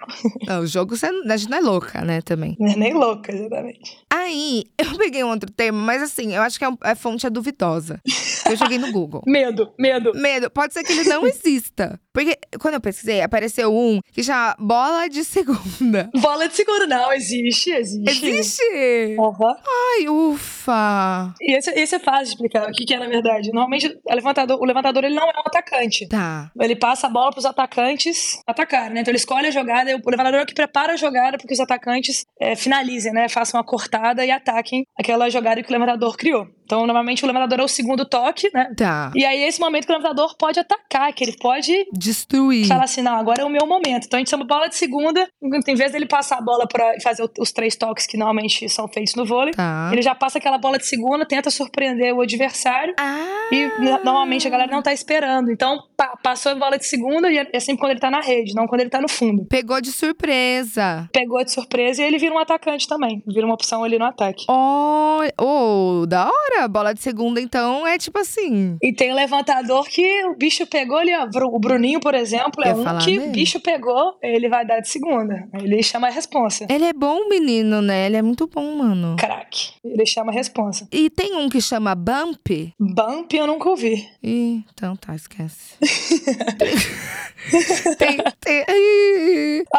Não, 0.46 0.62
o 0.62 0.66
jogo 0.66 0.96
você, 0.96 1.06
a 1.06 1.36
gente 1.36 1.50
não 1.50 1.58
é 1.58 1.60
louca, 1.60 2.02
né, 2.02 2.20
também. 2.20 2.56
Não 2.58 2.72
é 2.72 2.76
nem 2.76 2.94
louca, 2.94 3.32
exatamente. 3.32 3.98
Aí, 4.08 4.64
eu 4.78 4.96
peguei 4.96 5.24
um 5.24 5.30
outro 5.30 5.50
termo, 5.50 5.78
mas 5.78 6.02
assim, 6.02 6.34
eu 6.34 6.42
acho 6.42 6.58
que 6.58 6.64
é, 6.64 6.68
é 6.84 6.94
fonte 6.94 7.26
é 7.26 7.30
duvidosa. 7.30 8.00
Eu 8.48 8.56
joguei 8.56 8.78
no 8.78 8.92
Google. 8.92 9.22
medo, 9.26 9.72
medo. 9.78 10.12
Medo, 10.14 10.50
pode 10.50 10.72
ser 10.72 10.84
que 10.84 10.92
ele 10.92 11.08
não 11.08 11.26
exista. 11.26 12.00
Porque 12.12 12.36
quando 12.60 12.74
eu 12.74 12.80
pesquisei, 12.80 13.22
apareceu 13.22 13.72
um 13.74 14.00
que 14.12 14.22
chama 14.22 14.56
bola 14.58 15.08
de 15.08 15.24
segunda. 15.24 16.10
Bola 16.20 16.48
de 16.48 16.54
segunda, 16.54 16.86
não, 16.86 17.12
existe, 17.12 17.70
existe. 17.70 18.26
Existe? 18.26 19.16
Uhum. 19.18 19.54
Ai, 19.96 20.08
ufa. 20.08 21.34
E 21.40 21.56
esse, 21.56 21.70
esse 21.70 21.94
é 21.94 21.98
fácil 21.98 22.24
de 22.24 22.30
explicar 22.30 22.68
o 22.68 22.72
que, 22.72 22.84
que 22.84 22.94
é, 22.94 22.98
na 22.98 23.06
verdade. 23.06 23.50
Normalmente, 23.52 23.86
o 24.04 24.14
levantador, 24.14 24.60
o 24.60 24.64
levantador 24.64 25.04
ele 25.04 25.14
não 25.14 25.22
é 25.22 25.32
um 25.36 25.42
atacante. 25.46 26.08
Tá. 26.08 26.29
Ele 26.58 26.76
passa 26.76 27.06
a 27.06 27.10
bola 27.10 27.30
pros 27.30 27.44
atacantes 27.44 28.40
atacar, 28.46 28.90
né? 28.90 29.00
Então 29.00 29.10
ele 29.10 29.18
escolhe 29.18 29.46
a 29.46 29.50
jogada, 29.50 29.90
o 29.96 30.10
levantador 30.10 30.40
é 30.40 30.46
que 30.46 30.54
prepara 30.54 30.92
a 30.94 30.96
jogada 30.96 31.36
para 31.36 31.46
que 31.46 31.54
os 31.54 31.60
atacantes 31.60 32.24
é, 32.40 32.56
finalizem, 32.56 33.12
né? 33.12 33.28
Façam 33.28 33.58
a 33.60 33.64
cortada 33.64 34.24
e 34.24 34.30
ataquem 34.30 34.84
aquela 34.98 35.28
jogada 35.28 35.62
que 35.62 35.68
o 35.68 35.72
levantador 35.72 36.16
criou. 36.16 36.46
Então, 36.70 36.86
normalmente, 36.86 37.24
o 37.24 37.26
levantador 37.26 37.58
é 37.58 37.64
o 37.64 37.68
segundo 37.68 38.04
toque, 38.04 38.48
né? 38.54 38.72
Tá. 38.76 39.10
E 39.16 39.24
aí, 39.24 39.42
esse 39.42 39.58
momento 39.58 39.86
que 39.86 39.92
o 39.92 39.96
levantador 39.96 40.36
pode 40.38 40.60
atacar, 40.60 41.12
que 41.12 41.24
ele 41.24 41.36
pode 41.36 41.72
destruir. 41.92 42.68
Falar 42.68 42.84
assim, 42.84 43.02
não, 43.02 43.16
agora 43.16 43.42
é 43.42 43.44
o 43.44 43.48
meu 43.50 43.66
momento. 43.66 44.06
Então 44.06 44.16
a 44.16 44.20
gente 44.20 44.30
chama 44.30 44.44
bola 44.44 44.68
de 44.68 44.76
segunda, 44.76 45.28
em 45.42 45.74
vez 45.74 45.90
dele 45.90 46.06
passar 46.06 46.38
a 46.38 46.40
bola 46.40 46.68
para 46.68 46.94
fazer 47.02 47.28
os 47.40 47.50
três 47.50 47.74
toques 47.74 48.06
que 48.06 48.16
normalmente 48.16 48.68
são 48.68 48.86
feitos 48.86 49.16
no 49.16 49.24
vôlei, 49.24 49.52
tá. 49.52 49.90
ele 49.92 50.00
já 50.00 50.14
passa 50.14 50.38
aquela 50.38 50.58
bola 50.58 50.78
de 50.78 50.86
segunda, 50.86 51.26
tenta 51.26 51.50
surpreender 51.50 52.14
o 52.14 52.20
adversário. 52.20 52.94
Ah. 53.00 53.48
E 53.50 53.68
normalmente 54.04 54.46
a 54.46 54.50
galera 54.50 54.70
não 54.70 54.80
tá 54.80 54.92
esperando. 54.92 55.50
Então, 55.50 55.82
pa 55.96 56.16
passou 56.22 56.52
a 56.52 56.54
bola 56.54 56.78
de 56.78 56.86
segunda 56.86 57.32
e 57.32 57.38
é, 57.38 57.48
é 57.52 57.58
sempre 57.58 57.80
quando 57.80 57.90
ele 57.90 58.00
tá 58.00 58.10
na 58.10 58.20
rede, 58.20 58.54
não 58.54 58.68
quando 58.68 58.82
ele 58.82 58.90
tá 58.90 59.00
no 59.00 59.08
fundo. 59.08 59.44
Pegou 59.46 59.80
de 59.80 59.90
surpresa. 59.90 61.08
Pegou 61.12 61.42
de 61.44 61.50
surpresa 61.50 62.00
e 62.00 62.04
ele 62.04 62.18
vira 62.18 62.32
um 62.32 62.38
atacante 62.38 62.86
também. 62.86 63.22
Vira 63.26 63.44
uma 63.44 63.54
opção 63.54 63.82
ali 63.82 63.98
no 63.98 64.04
ataque. 64.04 64.44
Oh, 64.48 65.20
oh 65.36 66.06
da 66.06 66.26
hora. 66.26 66.59
Bola 66.68 66.94
de 66.94 67.00
segunda, 67.00 67.40
então, 67.40 67.86
é 67.86 67.98
tipo 67.98 68.18
assim. 68.18 68.76
E 68.82 68.92
tem 68.92 69.12
o 69.12 69.14
levantador 69.14 69.88
que 69.88 70.24
o 70.24 70.36
bicho 70.36 70.66
pegou 70.66 70.98
ali, 70.98 71.12
ó. 71.14 71.28
O 71.46 71.58
Bruninho, 71.58 72.00
por 72.00 72.14
exemplo, 72.14 72.62
é 72.64 72.74
um 72.74 72.98
que 72.98 73.18
o 73.18 73.30
bicho 73.30 73.60
pegou, 73.60 74.18
ele 74.22 74.48
vai 74.48 74.66
dar 74.66 74.80
de 74.80 74.88
segunda. 74.88 75.48
Ele 75.54 75.82
chama 75.82 76.08
a 76.08 76.10
responsa. 76.10 76.66
Ele 76.68 76.84
é 76.84 76.92
bom 76.92 77.28
menino, 77.28 77.80
né? 77.82 78.06
Ele 78.06 78.16
é 78.16 78.22
muito 78.22 78.46
bom, 78.46 78.76
mano. 78.76 79.16
Crack. 79.16 79.72
Ele 79.84 80.06
chama 80.06 80.32
a 80.32 80.34
responsa. 80.34 80.88
E 80.92 81.10
tem 81.10 81.36
um 81.36 81.48
que 81.48 81.60
chama 81.60 81.94
Bump? 81.94 82.74
Bump 82.78 83.32
eu 83.32 83.46
nunca 83.46 83.68
ouvi. 83.68 84.08
Ih, 84.22 84.64
então 84.72 84.96
tá, 84.96 85.14
esquece. 85.14 85.76
tem, 87.98 88.18
tem... 88.40 88.64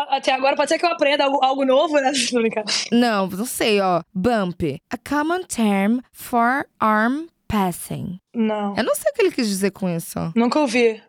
Até 0.09 0.33
agora 0.33 0.55
pode 0.55 0.69
ser 0.69 0.77
que 0.77 0.85
eu 0.85 0.91
aprenda 0.91 1.25
algo, 1.25 1.43
algo 1.43 1.65
novo, 1.65 1.95
né? 1.95 2.11
Não, 2.91 3.27
não 3.27 3.45
sei, 3.45 3.79
ó. 3.81 4.01
Bump. 4.13 4.81
A 4.89 4.97
common 4.97 5.43
term 5.43 5.99
for 6.11 6.65
arm 6.79 7.25
passing. 7.47 8.19
Não. 8.33 8.75
Eu 8.77 8.83
não 8.83 8.95
sei 8.95 9.11
o 9.11 9.13
que 9.13 9.21
ele 9.21 9.31
quis 9.31 9.47
dizer 9.47 9.71
com 9.71 9.89
isso. 9.89 10.17
Nunca 10.35 10.59
ouvi. 10.59 11.01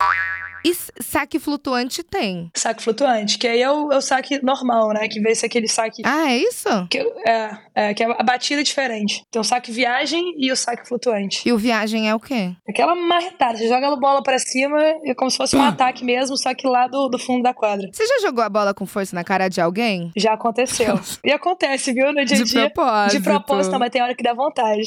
E 0.64 0.74
saque 1.00 1.38
flutuante 1.38 2.02
tem. 2.02 2.50
Saque 2.54 2.82
flutuante, 2.82 3.38
que 3.38 3.46
aí 3.46 3.60
é 3.60 3.70
o, 3.70 3.92
é 3.92 3.96
o 3.96 4.00
saque 4.00 4.42
normal, 4.44 4.90
né? 4.90 5.08
Que 5.08 5.20
vê 5.20 5.34
se 5.34 5.44
aquele 5.44 5.68
saque. 5.68 6.02
Ah, 6.04 6.30
é 6.30 6.38
isso? 6.38 6.68
Que, 6.88 6.98
é, 7.26 7.50
é, 7.74 7.94
que 7.94 8.02
a 8.04 8.22
batida 8.22 8.60
é 8.60 8.64
diferente. 8.64 9.24
Tem 9.30 9.40
o 9.40 9.44
saque 9.44 9.72
viagem 9.72 10.34
e 10.38 10.52
o 10.52 10.56
saque 10.56 10.86
flutuante. 10.86 11.42
E 11.46 11.52
o 11.52 11.58
viagem 11.58 12.08
é 12.08 12.14
o 12.14 12.20
quê? 12.20 12.52
Aquela 12.68 12.94
marretada. 12.94 13.58
Você 13.58 13.68
joga 13.68 13.92
a 13.92 13.96
bola 13.96 14.22
pra 14.22 14.38
cima, 14.38 14.80
é 15.04 15.14
como 15.14 15.30
se 15.30 15.36
fosse 15.36 15.56
um 15.56 15.62
ataque 15.62 16.04
mesmo, 16.04 16.36
só 16.36 16.54
que 16.54 16.66
lá 16.66 16.86
do, 16.86 17.08
do 17.08 17.18
fundo 17.18 17.42
da 17.42 17.52
quadra. 17.52 17.88
Você 17.92 18.06
já 18.06 18.20
jogou 18.20 18.44
a 18.44 18.48
bola 18.48 18.72
com 18.72 18.86
força 18.86 19.14
na 19.16 19.24
cara 19.24 19.48
de 19.48 19.60
alguém? 19.60 20.12
Já 20.16 20.34
aconteceu. 20.34 20.98
e 21.24 21.32
acontece, 21.32 21.92
viu? 21.92 22.12
No 22.12 22.24
dia 22.24 22.36
a 22.36 22.44
dia. 22.44 22.44
De 22.44 22.52
propósito. 22.52 23.18
De 23.18 23.24
propósito, 23.24 23.78
mas 23.78 23.90
tem 23.90 24.02
hora 24.02 24.14
que 24.14 24.22
dá 24.22 24.34
vontade. 24.34 24.82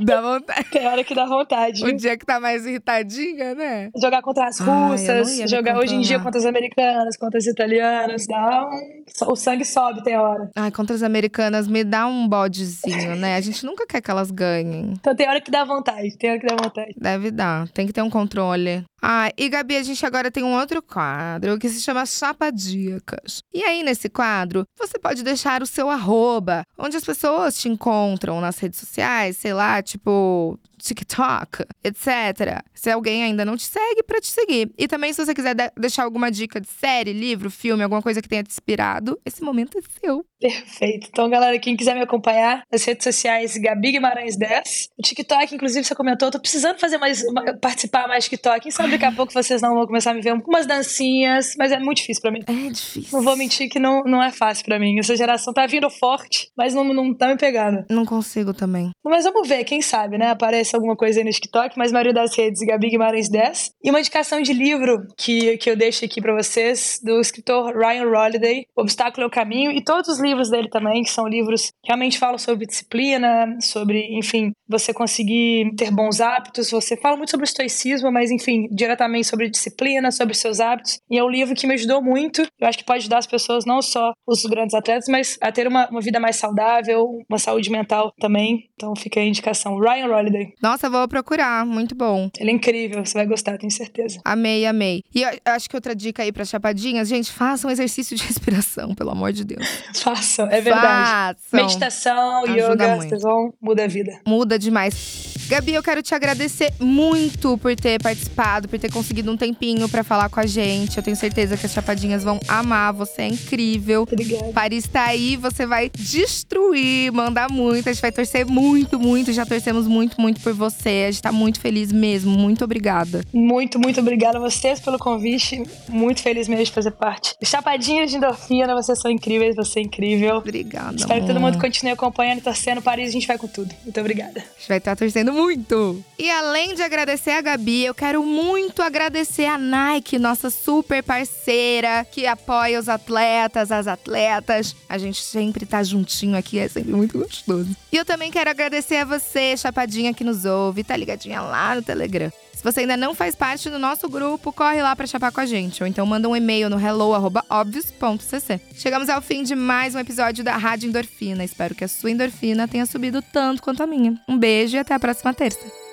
Dá 0.00 0.20
vontade. 0.20 0.64
tem 0.70 0.86
hora 0.86 1.04
que 1.04 1.14
dá 1.14 1.26
vontade. 1.26 1.84
O 1.84 1.92
dia 1.92 2.16
que 2.16 2.24
tá 2.24 2.40
mais 2.40 2.64
irritadinha, 2.64 3.54
né? 3.54 3.90
Jogar 4.00 4.22
contra 4.22 4.46
as 4.46 4.58
russas, 4.86 5.50
jogar 5.50 5.78
hoje 5.78 5.94
em 5.94 6.00
dia 6.00 6.18
contra 6.18 6.38
as 6.38 6.46
americanas, 6.46 7.16
contra 7.16 7.38
as 7.38 7.46
italianas, 7.46 8.26
dá 8.26 8.68
um... 8.68 9.30
o 9.32 9.36
sangue 9.36 9.64
sobe, 9.64 10.02
tem 10.02 10.16
hora. 10.16 10.50
Ai, 10.56 10.70
contra 10.70 10.94
as 10.94 11.02
americanas 11.02 11.66
me 11.66 11.84
dá 11.84 12.06
um 12.06 12.28
bodezinho, 12.28 13.16
né? 13.16 13.36
A 13.36 13.40
gente 13.40 13.64
nunca 13.64 13.86
quer 13.86 14.00
que 14.00 14.10
elas 14.10 14.30
ganhem. 14.30 14.94
Então 14.98 15.14
tem 15.14 15.28
hora 15.28 15.40
que 15.40 15.50
dá 15.50 15.64
vontade, 15.64 16.16
tem 16.16 16.30
hora 16.30 16.40
que 16.40 16.46
dá 16.46 16.56
vontade. 16.56 16.94
Deve 16.96 17.30
dar, 17.30 17.68
tem 17.68 17.86
que 17.86 17.92
ter 17.92 18.02
um 18.02 18.10
controle. 18.10 18.84
Ah, 19.00 19.30
e 19.36 19.48
Gabi, 19.48 19.76
a 19.76 19.82
gente 19.82 20.04
agora 20.04 20.30
tem 20.30 20.42
um 20.42 20.54
outro 20.54 20.82
quadro 20.82 21.58
que 21.58 21.68
se 21.68 21.80
chama 21.80 22.04
Chapadíacas. 22.04 23.42
E 23.52 23.62
aí, 23.62 23.82
nesse 23.82 24.08
quadro, 24.08 24.66
você 24.76 24.98
pode 24.98 25.22
deixar 25.22 25.62
o 25.62 25.66
seu 25.66 25.88
arroba, 25.88 26.64
onde 26.76 26.96
as 26.96 27.04
pessoas 27.04 27.58
te 27.58 27.68
encontram 27.68 28.40
nas 28.40 28.58
redes 28.58 28.80
sociais, 28.80 29.36
sei 29.36 29.54
lá, 29.54 29.80
tipo 29.82 30.58
TikTok, 30.78 31.64
etc. 31.84 32.62
Se 32.72 32.90
alguém 32.90 33.24
ainda 33.24 33.44
não 33.44 33.56
te 33.56 33.64
segue, 33.64 34.02
para 34.02 34.20
te 34.20 34.28
seguir. 34.28 34.70
E 34.78 34.86
também, 34.88 35.12
se 35.12 35.24
você 35.24 35.34
quiser 35.34 35.54
de 35.54 35.70
deixar 35.76 36.04
alguma 36.04 36.30
dica 36.30 36.60
de 36.60 36.68
série, 36.68 37.12
livro, 37.12 37.50
filme, 37.50 37.82
alguma 37.82 38.00
coisa 38.00 38.22
que 38.22 38.28
tenha 38.28 38.42
te 38.42 38.50
inspirado, 38.50 39.20
esse 39.24 39.42
momento 39.42 39.78
é 39.78 39.82
seu. 40.00 40.24
Perfeito. 40.40 41.08
Então, 41.10 41.28
galera, 41.28 41.58
quem 41.58 41.76
quiser 41.76 41.94
me 41.94 42.02
acompanhar 42.02 42.62
nas 42.70 42.84
redes 42.84 43.04
sociais, 43.04 43.56
Gabi 43.56 43.92
Guimarães 43.92 44.36
10. 44.36 44.88
O 44.96 45.02
TikTok, 45.02 45.54
inclusive, 45.54 45.84
você 45.84 45.94
comentou, 45.94 46.30
tô 46.30 46.38
precisando 46.38 46.78
fazer 46.78 46.98
mais, 46.98 47.22
participar 47.60 48.06
mais 48.06 48.24
TikTok. 48.24 48.70
Sabe 48.70 48.87
daqui 48.90 49.04
a 49.04 49.12
pouco 49.12 49.32
vocês 49.32 49.62
não 49.62 49.74
vão 49.74 49.86
começar 49.86 50.10
a 50.10 50.14
me 50.14 50.20
ver 50.20 50.32
umas 50.32 50.66
dancinhas, 50.66 51.54
mas 51.58 51.72
é 51.72 51.78
muito 51.78 51.98
difícil 51.98 52.22
pra 52.22 52.30
mim. 52.30 52.40
É 52.46 52.70
difícil. 52.70 53.08
Não 53.12 53.22
vou 53.22 53.36
mentir 53.36 53.68
que 53.68 53.78
não, 53.78 54.02
não 54.04 54.22
é 54.22 54.30
fácil 54.30 54.64
pra 54.64 54.78
mim. 54.78 54.98
Essa 54.98 55.16
geração 55.16 55.52
tá 55.52 55.66
vindo 55.66 55.88
forte, 55.90 56.50
mas 56.56 56.74
não, 56.74 56.84
não 56.84 57.14
tá 57.14 57.28
me 57.28 57.36
pegando. 57.36 57.84
Não 57.90 58.04
consigo 58.04 58.52
também. 58.52 58.90
Mas 59.04 59.24
vamos 59.24 59.48
ver, 59.48 59.64
quem 59.64 59.80
sabe, 59.80 60.18
né? 60.18 60.30
Aparece 60.30 60.74
alguma 60.74 60.96
coisa 60.96 61.20
aí 61.20 61.24
no 61.24 61.30
TikTok, 61.30 61.76
mas 61.76 61.90
a 61.90 61.94
maioria 61.94 62.12
das 62.12 62.36
redes, 62.36 62.60
Gabi 62.60 62.90
Guimarães 62.90 63.28
10. 63.28 63.70
E 63.82 63.90
uma 63.90 64.00
indicação 64.00 64.40
de 64.42 64.52
livro 64.52 64.98
que, 65.16 65.56
que 65.58 65.70
eu 65.70 65.76
deixo 65.76 66.04
aqui 66.04 66.20
pra 66.20 66.34
vocês, 66.34 67.00
do 67.02 67.20
escritor 67.20 67.76
Ryan 67.76 68.06
Holiday, 68.06 68.66
Obstáculo 68.76 69.24
é 69.24 69.26
o 69.26 69.30
Caminho, 69.30 69.70
e 69.70 69.82
todos 69.82 70.08
os 70.08 70.20
livros 70.20 70.50
dele 70.50 70.68
também, 70.68 71.02
que 71.02 71.10
são 71.10 71.26
livros 71.26 71.70
que 71.82 71.88
realmente 71.88 72.18
falam 72.18 72.38
sobre 72.38 72.66
disciplina, 72.66 73.56
sobre, 73.60 74.18
enfim, 74.18 74.52
você 74.68 74.92
conseguir 74.92 75.74
ter 75.76 75.90
bons 75.90 76.20
hábitos. 76.20 76.70
Você 76.70 76.96
fala 76.96 77.16
muito 77.16 77.30
sobre 77.30 77.44
estoicismo, 77.44 78.12
mas, 78.12 78.30
enfim, 78.30 78.68
diretamente 78.78 79.26
sobre 79.26 79.50
disciplina, 79.50 80.10
sobre 80.10 80.34
seus 80.34 80.60
hábitos. 80.60 80.98
E 81.10 81.18
é 81.18 81.24
um 81.24 81.28
livro 81.28 81.54
que 81.54 81.66
me 81.66 81.74
ajudou 81.74 82.02
muito. 82.02 82.46
Eu 82.58 82.68
acho 82.68 82.78
que 82.78 82.84
pode 82.84 83.00
ajudar 83.00 83.18
as 83.18 83.26
pessoas, 83.26 83.64
não 83.66 83.82
só 83.82 84.12
os 84.26 84.42
grandes 84.44 84.74
atletas, 84.74 85.08
mas 85.08 85.36
a 85.40 85.52
ter 85.52 85.66
uma, 85.66 85.88
uma 85.88 86.00
vida 86.00 86.18
mais 86.18 86.36
saudável, 86.36 87.04
uma 87.28 87.38
saúde 87.38 87.70
mental 87.70 88.12
também. 88.18 88.68
Então 88.74 88.94
fica 88.96 89.20
a 89.20 89.24
indicação. 89.24 89.78
Ryan 89.78 90.06
Holiday. 90.06 90.52
Nossa, 90.62 90.88
vou 90.88 91.06
procurar. 91.08 91.66
Muito 91.66 91.94
bom. 91.94 92.30
Ele 92.38 92.50
é 92.50 92.54
incrível, 92.54 93.04
você 93.04 93.14
vai 93.14 93.26
gostar, 93.26 93.58
tenho 93.58 93.72
certeza. 93.72 94.20
Amei, 94.24 94.64
amei. 94.66 95.02
E 95.14 95.24
acho 95.44 95.68
que 95.68 95.76
outra 95.76 95.94
dica 95.94 96.22
aí 96.22 96.32
para 96.32 96.44
chapadinhas, 96.44 97.08
gente, 97.08 97.32
façam 97.32 97.70
exercício 97.70 98.16
de 98.16 98.22
respiração, 98.28 98.94
pelo 98.94 99.10
amor 99.10 99.32
de 99.32 99.44
Deus. 99.44 99.66
Façam, 99.94 100.46
é 100.46 100.60
verdade. 100.60 101.38
Façam. 101.40 101.66
Meditação, 101.66 102.44
Ajuda 102.44 102.72
yoga, 102.72 102.96
muito. 102.96 103.08
vocês 103.08 103.22
vão 103.22 103.52
muda 103.60 103.84
a 103.84 103.86
vida. 103.86 104.20
Muda 104.26 104.58
demais. 104.58 105.37
Gabi, 105.48 105.72
eu 105.72 105.82
quero 105.82 106.02
te 106.02 106.14
agradecer 106.14 106.74
muito 106.78 107.56
por 107.56 107.74
ter 107.74 107.98
participado, 108.02 108.68
por 108.68 108.78
ter 108.78 108.92
conseguido 108.92 109.32
um 109.32 109.36
tempinho 109.36 109.88
para 109.88 110.04
falar 110.04 110.28
com 110.28 110.38
a 110.38 110.44
gente. 110.44 110.98
Eu 110.98 111.02
tenho 111.02 111.16
certeza 111.16 111.56
que 111.56 111.64
as 111.64 111.72
chapadinhas 111.72 112.22
vão 112.22 112.38
amar. 112.46 112.92
Você 112.92 113.22
é 113.22 113.28
incrível. 113.28 114.02
Obrigada. 114.02 114.52
Paris 114.52 114.86
tá 114.86 115.04
aí, 115.04 115.36
você 115.36 115.64
vai 115.64 115.90
destruir, 115.96 117.10
mandar 117.12 117.50
muito. 117.50 117.88
A 117.88 117.92
gente 117.94 118.02
vai 118.02 118.12
torcer 118.12 118.44
muito, 118.44 119.00
muito. 119.00 119.32
Já 119.32 119.46
torcemos 119.46 119.86
muito, 119.86 120.20
muito 120.20 120.38
por 120.42 120.52
você. 120.52 121.06
A 121.08 121.10
gente 121.10 121.22
tá 121.22 121.32
muito 121.32 121.60
feliz 121.60 121.90
mesmo. 121.90 122.30
Muito 122.30 122.62
obrigada. 122.62 123.24
Muito, 123.32 123.78
muito 123.78 124.00
obrigada 124.00 124.36
a 124.36 124.40
vocês 124.42 124.80
pelo 124.80 124.98
convite. 124.98 125.62
Muito 125.88 126.20
feliz 126.20 126.46
mesmo 126.46 126.66
de 126.66 126.72
fazer 126.72 126.90
parte. 126.90 127.34
Chapadinhas 127.42 128.10
de 128.10 128.18
endorfina, 128.18 128.74
vocês 128.74 129.00
são 129.00 129.10
incríveis, 129.10 129.56
você 129.56 129.80
é 129.80 129.82
incrível. 129.82 130.36
Obrigada. 130.36 130.94
Espero 130.94 131.14
amor. 131.14 131.26
que 131.26 131.32
todo 131.32 131.40
mundo 131.40 131.58
continue 131.58 131.92
acompanhando 131.92 132.42
torcendo. 132.42 132.82
Paris, 132.82 133.08
a 133.08 133.12
gente 133.12 133.26
vai 133.26 133.38
com 133.38 133.48
tudo. 133.48 133.74
Muito 133.82 133.98
obrigada. 133.98 134.40
A 134.40 134.58
gente 134.58 134.68
vai 134.68 134.76
estar 134.76 134.94
torcendo 134.94 135.37
muito. 135.38 136.04
E 136.18 136.28
além 136.30 136.74
de 136.74 136.82
agradecer 136.82 137.30
a 137.30 137.40
Gabi, 137.40 137.84
eu 137.84 137.94
quero 137.94 138.24
muito 138.24 138.82
agradecer 138.82 139.46
a 139.46 139.56
Nike, 139.56 140.18
nossa 140.18 140.50
super 140.50 141.02
parceira, 141.02 142.04
que 142.04 142.26
apoia 142.26 142.78
os 142.78 142.88
atletas, 142.88 143.70
as 143.70 143.86
atletas. 143.86 144.74
A 144.88 144.98
gente 144.98 145.22
sempre 145.22 145.64
tá 145.64 145.82
juntinho 145.82 146.36
aqui, 146.36 146.58
é 146.58 146.68
sempre 146.68 146.92
muito 146.92 147.18
gostoso. 147.18 147.76
E 147.92 147.96
eu 147.96 148.04
também 148.04 148.30
quero 148.30 148.50
agradecer 148.50 148.96
a 148.96 149.04
você, 149.04 149.56
chapadinha 149.56 150.12
que 150.12 150.24
nos 150.24 150.44
ouve, 150.44 150.82
tá 150.82 150.96
ligadinha 150.96 151.40
lá 151.40 151.74
no 151.74 151.82
Telegram. 151.82 152.32
Se 152.58 152.64
você 152.64 152.80
ainda 152.80 152.96
não 152.96 153.14
faz 153.14 153.36
parte 153.36 153.70
do 153.70 153.78
nosso 153.78 154.08
grupo, 154.08 154.52
corre 154.52 154.82
lá 154.82 154.96
para 154.96 155.06
chapar 155.06 155.30
com 155.30 155.40
a 155.40 155.46
gente. 155.46 155.80
Ou 155.80 155.86
então 155.86 156.04
manda 156.04 156.28
um 156.28 156.34
e-mail 156.34 156.68
no 156.68 156.76
hello.obvious.cc. 156.76 158.60
Chegamos 158.74 159.08
ao 159.08 159.22
fim 159.22 159.44
de 159.44 159.54
mais 159.54 159.94
um 159.94 160.00
episódio 160.00 160.42
da 160.42 160.56
Rádio 160.56 160.88
Endorfina. 160.88 161.44
Espero 161.44 161.72
que 161.72 161.84
a 161.84 161.88
sua 161.88 162.10
endorfina 162.10 162.66
tenha 162.66 162.84
subido 162.84 163.22
tanto 163.22 163.62
quanto 163.62 163.84
a 163.84 163.86
minha. 163.86 164.20
Um 164.26 164.36
beijo 164.36 164.76
e 164.76 164.80
até 164.80 164.92
a 164.92 164.98
próxima 164.98 165.32
terça. 165.32 165.87